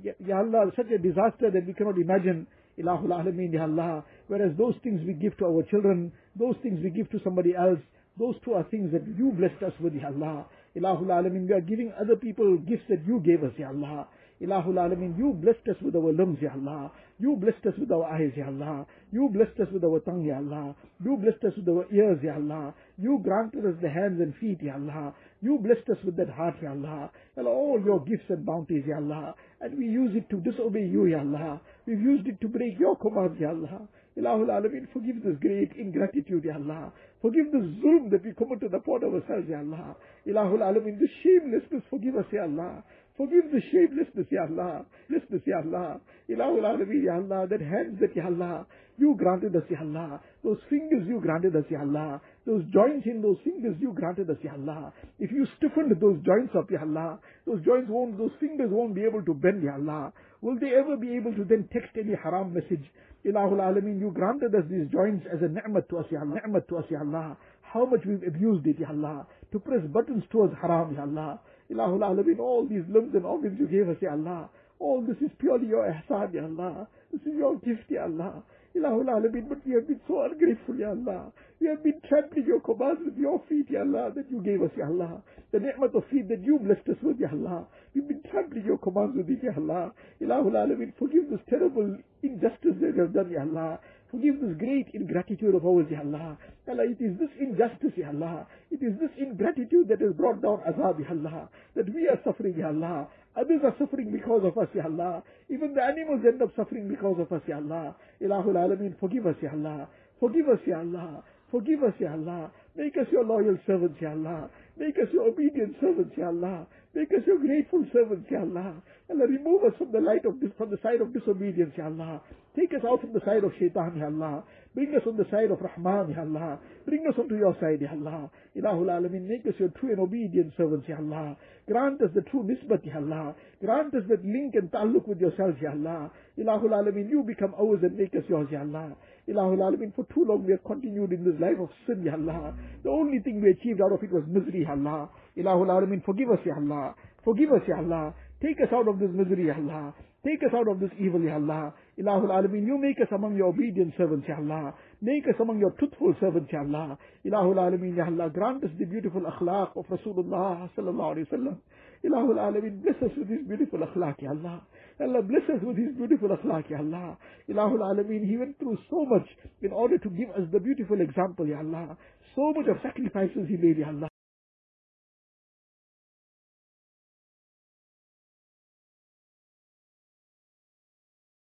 Ya 0.03 0.39
Allah, 0.39 0.73
such 0.77 0.91
a 0.91 0.99
disaster 0.99 1.51
that 1.51 1.67
we 1.67 1.75
cannot 1.75 1.97
imagine. 1.97 2.47
Ilahul 2.79 3.13
Alameen, 3.13 3.53
Ya 3.53 3.65
Allah. 3.65 4.05
Whereas 4.29 4.57
those 4.57 4.75
things 4.83 5.01
we 5.07 5.13
give 5.13 5.37
to 5.39 5.47
our 5.47 5.63
children, 5.65 6.13
those 6.41 6.57
things 6.63 6.81
we 6.83 6.91
give 6.91 7.11
to 7.11 7.21
somebody 7.23 7.55
else, 7.55 7.79
those 8.19 8.35
two 8.45 8.55
are 8.55 8.65
things 8.71 8.91
that 8.93 9.07
you 9.17 9.31
blessed 9.33 9.63
us 9.63 9.73
with, 9.81 9.95
Ya 9.95 10.09
Allah. 10.09 10.47
Ilahul 10.77 11.07
Alameen, 11.13 11.47
we 11.47 11.53
are 11.53 11.61
giving 11.61 11.93
other 12.01 12.17
people 12.17 12.57
gifts 12.59 12.85
that 12.89 13.07
you 13.07 13.21
gave 13.21 13.45
us, 13.45 13.53
Ya 13.59 13.69
Allah. 13.69 14.09
Ilahul 14.41 14.75
Alameen, 14.81 15.17
you 15.19 15.33
blessed 15.35 15.69
us 15.69 15.77
with 15.83 15.95
our 15.95 16.13
limbs, 16.13 16.39
Ya 16.41 16.51
Allah. 16.55 16.91
You 17.19 17.37
blessed 17.37 17.67
us 17.67 17.75
with 17.79 17.93
our 17.93 18.05
eyes, 18.05 18.33
Ya 18.37 18.47
Allah. 18.47 18.87
You 19.13 19.29
blessed 19.33 19.61
us 19.61 19.69
with 19.73 19.85
our 19.85 20.01
tongue, 20.01 20.25
Ya 20.25 20.37
Allah. 20.37 20.75
You 21.05 21.17
blessed 21.17 21.45
us 21.45 21.53
with 21.57 21.69
our 21.69 21.85
ears, 21.93 22.19
Ya 22.23 22.35
Allah. 22.35 22.73
You 22.97 23.21
granted 23.23 23.67
us 23.67 23.75
the 23.83 23.91
hands 23.91 24.21
and 24.21 24.35
feet, 24.41 24.59
Ya 24.63 24.75
Allah. 24.75 25.13
You 25.43 25.59
blessed 25.59 25.89
us 25.91 25.99
with 26.05 26.17
that 26.17 26.31
heart, 26.31 26.57
Ya 26.63 26.71
Allah. 26.71 27.11
Allah, 27.37 27.51
all 27.51 27.81
your 27.85 28.01
gifts 28.05 28.31
and 28.31 28.47
bounties, 28.47 28.85
Ya 28.87 28.97
Allah. 28.97 29.35
And 29.61 29.77
we 29.77 29.85
use 29.85 30.13
it 30.17 30.31
to 30.31 30.37
disobey 30.41 30.87
you, 30.87 31.07
Ya 31.07 31.21
Allah. 31.21 31.61
We've 31.87 32.01
used 32.01 32.27
it 32.27 32.41
to 32.41 32.49
break 32.49 32.79
your 32.79 32.97
commands, 32.97 33.37
Ya 33.39 33.51
Allah. 33.51 33.89
Ilahul 34.19 34.49
Alameen, 34.51 34.89
forgive 34.93 35.23
this 35.23 35.37
great 35.41 35.71
ingratitude, 35.79 36.45
Ya 36.45 36.55
Allah. 36.55 36.93
Forgive 37.23 37.53
the 37.53 37.59
zulm 37.81 38.11
that 38.11 38.25
we 38.25 38.33
committed 38.35 38.75
upon 38.75 39.05
ourselves, 39.05 39.49
Ya 39.49 39.59
Allah. 39.59 39.97
Ilahul 40.27 40.61
Alameen, 40.61 40.99
the 40.99 41.09
shamelessness, 41.23 41.83
forgive 41.91 42.17
us, 42.17 42.27
Ya 42.33 42.43
Allah. 42.43 42.83
Forgive 43.17 43.53
the 43.53 43.61
shamelessness, 43.71 44.27
Ya 44.31 44.47
Allah. 44.51 44.85
Lessness, 45.09 45.43
Ya 45.47 45.63
Allah. 45.63 46.01
Ilahul 46.29 46.67
Alameen, 46.67 47.05
Ya 47.05 47.15
Allah. 47.23 47.47
That 47.47 47.61
hands 47.61 48.01
that, 48.01 48.17
Ya 48.17 48.27
Allah, 48.27 48.67
you 48.99 49.15
granted 49.17 49.55
us, 49.55 49.63
Ya 49.71 49.79
Allah. 49.81 50.21
Those 50.43 50.59
fingers 50.69 51.07
you 51.07 51.21
granted 51.21 51.55
us, 51.55 51.65
Ya 51.71 51.81
Allah. 51.81 52.21
Those 52.47 52.65
joints 52.75 53.07
in 53.07 53.23
those 53.23 53.39
fingers 53.45 53.77
you 53.79 53.93
granted 53.95 54.29
us, 54.29 54.39
Ya 54.43 54.53
Allah. 54.55 54.93
If 55.21 55.31
you 55.31 55.47
stiffened 55.59 55.93
those 56.01 56.19
joints 56.27 56.53
up, 56.59 56.69
Ya 56.71 56.81
Allah, 56.83 57.21
those 57.47 57.63
joints 57.65 57.89
won't, 57.89 58.19
those 58.19 58.33
fingers 58.41 58.71
won't 58.73 58.95
be 58.95 59.05
able 59.05 59.23
to 59.23 59.35
bend, 59.35 59.63
Ya 59.63 59.75
Allah. 59.79 60.13
Will 60.41 60.59
they 60.59 60.75
ever 60.75 60.97
be 60.97 61.15
able 61.15 61.33
to 61.37 61.45
then 61.45 61.69
text 61.73 61.93
any 61.97 62.17
haram 62.17 62.53
message? 62.53 62.83
Ilahul 63.25 63.61
Alameen, 63.61 64.01
you 64.01 64.11
granted 64.13 64.55
us 64.55 64.65
these 64.71 64.89
joints 64.91 65.27
as 65.33 65.41
a 65.43 65.49
ni'mat 65.49 65.89
to 65.91 65.99
us, 65.99 66.07
Ya 66.11 66.21
Allah. 66.21 66.41
Ni'mat 66.47 66.69
to 66.69 66.79
us, 66.79 66.85
Ya 66.91 67.01
Allah. 67.01 67.37
How 67.63 67.85
much 67.85 68.01
we've 68.07 68.23
abused 68.27 68.67
it, 68.67 68.79
Ya 68.81 68.89
Allah. 68.89 69.27
To 69.53 69.59
press 69.59 69.83
buttons 69.93 70.25
towards 70.31 70.55
haram, 70.61 70.95
Ya 70.95 71.03
Allah. 71.03 71.41
Ilahul 71.71 72.01
Alameen, 72.01 72.39
all 72.39 72.67
these 72.67 72.85
limbs 72.89 73.15
and 73.15 73.25
organs 73.27 73.59
you 73.61 73.67
gave 73.69 73.89
us, 73.89 73.97
Ya 74.01 74.13
Allah. 74.13 74.49
All 74.79 75.03
this 75.03 75.19
is 75.19 75.31
purely 75.39 75.67
your 75.67 75.85
ihsan, 75.85 76.33
Ya 76.33 76.45
Allah. 76.45 76.89
This 77.13 77.21
is 77.23 77.37
your 77.37 77.57
gift, 77.57 77.91
Ya 77.91 78.05
Allah. 78.05 78.43
Ilahul 78.77 79.09
Alameen, 79.11 79.49
but 79.49 79.59
we 79.67 79.75
have 79.75 79.89
been 79.89 80.01
so 80.07 80.23
ungrateful, 80.23 80.77
Ya 80.77 80.91
Allah. 80.91 81.33
We 81.61 81.67
have 81.67 81.83
been 81.83 82.01
trampling 82.09 82.47
your 82.47 82.61
commands 82.61 83.01
with 83.05 83.17
your 83.19 83.43
feet, 83.49 83.67
Ya 83.69 83.81
Allah, 83.81 84.13
that 84.15 84.31
you 84.31 84.41
gave 84.43 84.63
us, 84.63 84.71
Ya 84.77 84.87
Allah. 84.87 85.23
The 85.51 85.59
ni'mat 85.59 85.95
of 85.95 86.05
feet 86.11 86.29
that 86.29 86.43
you 86.45 86.59
blessed 86.59 86.89
us 86.89 86.97
with, 87.03 87.19
Ya 87.19 87.29
Allah. 87.33 87.67
We've 87.95 88.07
been 88.07 88.23
trampling 88.31 88.65
your 88.65 88.79
commands 88.79 89.17
with 89.17 89.29
it, 89.29 89.43
Ya 89.43 89.51
Allah. 89.57 89.93
Ilahul 90.23 90.55
Alameen, 90.55 90.93
forgive 90.99 91.29
this 91.31 91.41
terrible 91.51 91.99
injustice 92.23 92.79
that 92.81 92.95
we 92.95 93.01
have 93.01 93.13
done, 93.13 93.31
Ya 93.31 93.43
Allah. 93.43 93.81
Forgive 94.13 94.41
this 94.41 94.57
great 94.59 94.87
ingratitude 94.95 95.55
of 95.55 95.67
ours, 95.67 95.87
Ya 95.91 96.01
Allah. 96.01 96.39
Allah, 96.69 96.85
it 96.87 97.03
is 97.03 97.19
this 97.19 97.31
injustice, 97.41 97.93
Ya 97.97 98.09
Allah. 98.15 98.47
It 98.71 98.83
is 98.83 98.95
this 99.03 99.11
ingratitude 99.19 99.89
that 99.89 100.01
has 100.01 100.15
brought 100.15 100.41
down 100.43 100.63
azab, 100.63 101.01
Ya 101.03 101.11
Allah. 101.11 101.49
That 101.75 101.93
we 101.93 102.07
are 102.07 102.19
suffering, 102.25 102.55
Ya 102.57 102.69
Allah. 102.69 103.09
Others 103.37 103.61
are 103.65 103.75
suffering 103.79 104.11
because 104.11 104.43
of 104.45 104.59
us, 104.59 104.69
Ya 104.75 104.85
Allah. 104.85 105.23
Even 105.49 105.75
the 105.75 105.83
animals 105.83 106.21
end 106.27 106.43
up 106.43 106.51
suffering 106.57 106.89
because 106.89 107.17
of 107.21 107.31
us, 107.33 107.43
Ya 107.47 107.57
Allah. 107.57 107.95
Ilahul 108.21 108.55
Alameen, 108.59 108.99
forgive 108.99 109.27
us, 109.27 109.37
Ya 109.43 109.51
Allah. 109.53 109.89
Forgive 110.19 110.49
us, 110.49 110.59
Ya 110.67 110.79
Allah. 110.81 111.23
Forgive 111.51 111.83
us, 111.85 111.95
Ya 112.01 112.13
Allah. 112.13 112.51
Make 112.77 112.97
us 112.97 113.07
your 113.13 113.25
loyal 113.25 113.57
servants, 113.67 113.99
Ya 114.01 114.11
Allah. 114.11 114.51
Make 114.81 114.97
us 114.97 115.13
your 115.13 115.29
obedient 115.29 115.77
servants, 115.79 116.17
Ya 116.17 116.29
Allah. 116.29 116.67
Make 116.95 117.13
us 117.13 117.21
your 117.27 117.39
grateful 117.39 117.85
servants, 117.93 118.27
Ya 118.31 118.41
Allah. 118.41 118.81
Allah, 119.11 119.27
remove 119.29 119.63
us 119.65 119.77
from 119.77 119.93
the 119.93 120.01
light 120.01 120.25
of 120.25 120.41
this, 120.41 120.51
from 120.57 120.71
the 120.71 120.79
side 120.83 121.03
of 121.03 121.13
disobedience, 121.13 121.75
Ya 121.77 121.85
Allah. 121.85 122.23
Take 122.57 122.73
us 122.73 122.81
out 122.89 123.03
from 123.03 123.13
the 123.13 123.21
side 123.21 123.45
of 123.45 123.53
shaitan, 123.61 123.99
Ya 124.01 124.07
Allah. 124.07 124.43
Bring 124.75 124.95
us 124.97 125.03
on 125.07 125.19
the 125.19 125.27
side 125.31 125.51
of 125.53 125.61
Rahman, 125.61 126.17
Ya 126.17 126.23
Allah. 126.25 126.59
Bring 126.87 127.05
us 127.07 127.15
onto 127.21 127.37
your 127.37 127.55
side, 127.61 127.83
Ya 127.83 127.93
Allah. 127.93 128.31
Ilahul 128.57 128.89
Alameen, 128.89 129.29
make 129.29 129.45
us 129.45 129.53
your 129.61 129.69
true 129.77 129.91
and 129.91 130.01
obedient 130.01 130.55
servants, 130.57 130.89
Ya 130.89 130.97
Allah. 130.97 131.37
Grant 131.69 132.01
us 132.01 132.11
the 132.15 132.23
true 132.33 132.49
nisbat, 132.49 132.81
Ya 132.87 132.97
Allah. 132.97 133.35
Grant 133.61 133.95
us 133.95 134.09
that 134.09 134.25
link 134.25 134.55
and 134.57 134.73
ta'alluq 134.73 135.07
with 135.07 135.21
yourself, 135.21 135.57
Ya 135.61 135.73
Allah. 135.77 136.11
Ilahul 136.39 136.73
Alameen, 136.73 137.11
you 137.11 137.23
become 137.23 137.53
ours 137.61 137.81
and 137.83 137.97
make 137.97 138.15
us 138.17 138.25
yours, 138.29 138.49
Ya 138.51 138.61
Allah. 138.61 138.97
Ilahul 139.31 139.63
Alameen, 139.63 139.95
for 139.95 140.05
too 140.13 140.25
long 140.27 140.45
we 140.45 140.53
have 140.53 140.65
continued 140.65 141.13
in 141.13 141.25
this 141.25 141.39
life 141.41 141.59
of 141.61 141.71
sin, 141.87 142.03
Ya 142.05 142.15
Allah. 142.15 142.55
The 142.83 142.91
only 142.91 143.21
thing 143.21 143.41
we 143.41 143.51
achieved 143.51 143.81
out 143.81 143.93
of 143.93 144.03
it 144.03 144.11
was 144.11 144.25
misery, 144.27 144.63
Ya 144.67 144.73
Allah. 144.73 145.09
Ilahul 145.39 145.71
Alameen, 145.71 146.05
forgive 146.05 146.31
us, 146.31 146.41
Ya 146.45 146.55
Allah. 146.57 146.95
Forgive 147.25 147.53
us, 147.53 147.63
Ya 147.69 147.79
Allah. 147.79 148.15
Take 148.43 148.59
us 148.61 148.73
out 148.73 148.89
of 148.89 148.99
this 148.99 149.11
misery, 149.13 149.47
Ya 149.47 149.55
Allah. 149.55 149.95
Take 150.27 150.43
us 150.45 150.53
out 150.53 150.69
of 150.69 150.81
this 150.81 150.91
evil, 150.99 151.23
Ya 151.23 151.37
Allah. 151.37 151.73
Ilahul 151.99 152.29
Alameen, 152.29 152.67
you 152.67 152.77
make 152.77 153.01
us 153.01 153.09
among 153.15 153.37
your 153.37 153.49
obedient 153.49 153.95
servants, 153.97 154.27
Ya 154.29 154.37
Allah. 154.37 154.75
Make 155.01 155.25
us 155.29 155.39
among 155.41 155.61
your 155.61 155.71
truthful 155.79 156.15
servants, 156.21 156.51
Ya 156.53 156.61
Allah. 156.61 156.99
Ilahul 157.25 157.57
Alameen, 157.57 157.97
Ya 157.97 158.07
Allah. 158.07 158.31
Grant 158.31 158.65
us 158.65 158.71
the 158.79 158.85
beautiful 158.87 159.23
akhlaq 159.23 159.77
of 159.77 159.87
Rasulullah 159.87 160.69
sallallahu 160.77 161.15
alayhi 161.15 161.31
wa 161.31 161.39
sallam. 161.39 161.57
Ilahul 162.05 162.37
Alameen, 162.39 162.83
bless 162.83 162.97
us 163.03 163.17
with 163.17 163.29
his 163.29 163.47
beautiful 163.47 163.81
akhlaq, 163.81 164.21
Ya 164.21 164.31
Allah. 164.31 164.63
Allah 165.01 165.23
bless 165.23 165.45
us 165.49 165.63
with 165.63 165.77
his 165.77 165.97
beautiful 165.97 166.29
akhlaq, 166.29 166.69
Ya 166.71 166.79
Allah. 166.79 167.17
Ilahul 167.49 167.81
Alameen, 167.81 168.29
he 168.29 168.37
went 168.37 168.59
through 168.59 168.77
so 168.91 169.05
much 169.07 169.27
in 169.63 169.73
order 169.73 169.99
to 169.99 170.11
give 170.11 170.29
us 170.31 170.45
the 170.53 170.61
beautiful 170.61 171.01
example, 171.01 171.47
Ya 171.47 171.59
Allah. 171.59 171.97
So 172.37 172.53
much 172.53 172.69
of 172.69 172.77
sacrifices 172.83 173.49
he 173.49 173.57
made, 173.57 173.79
Ya 173.79 173.89
Allah. 173.89 174.10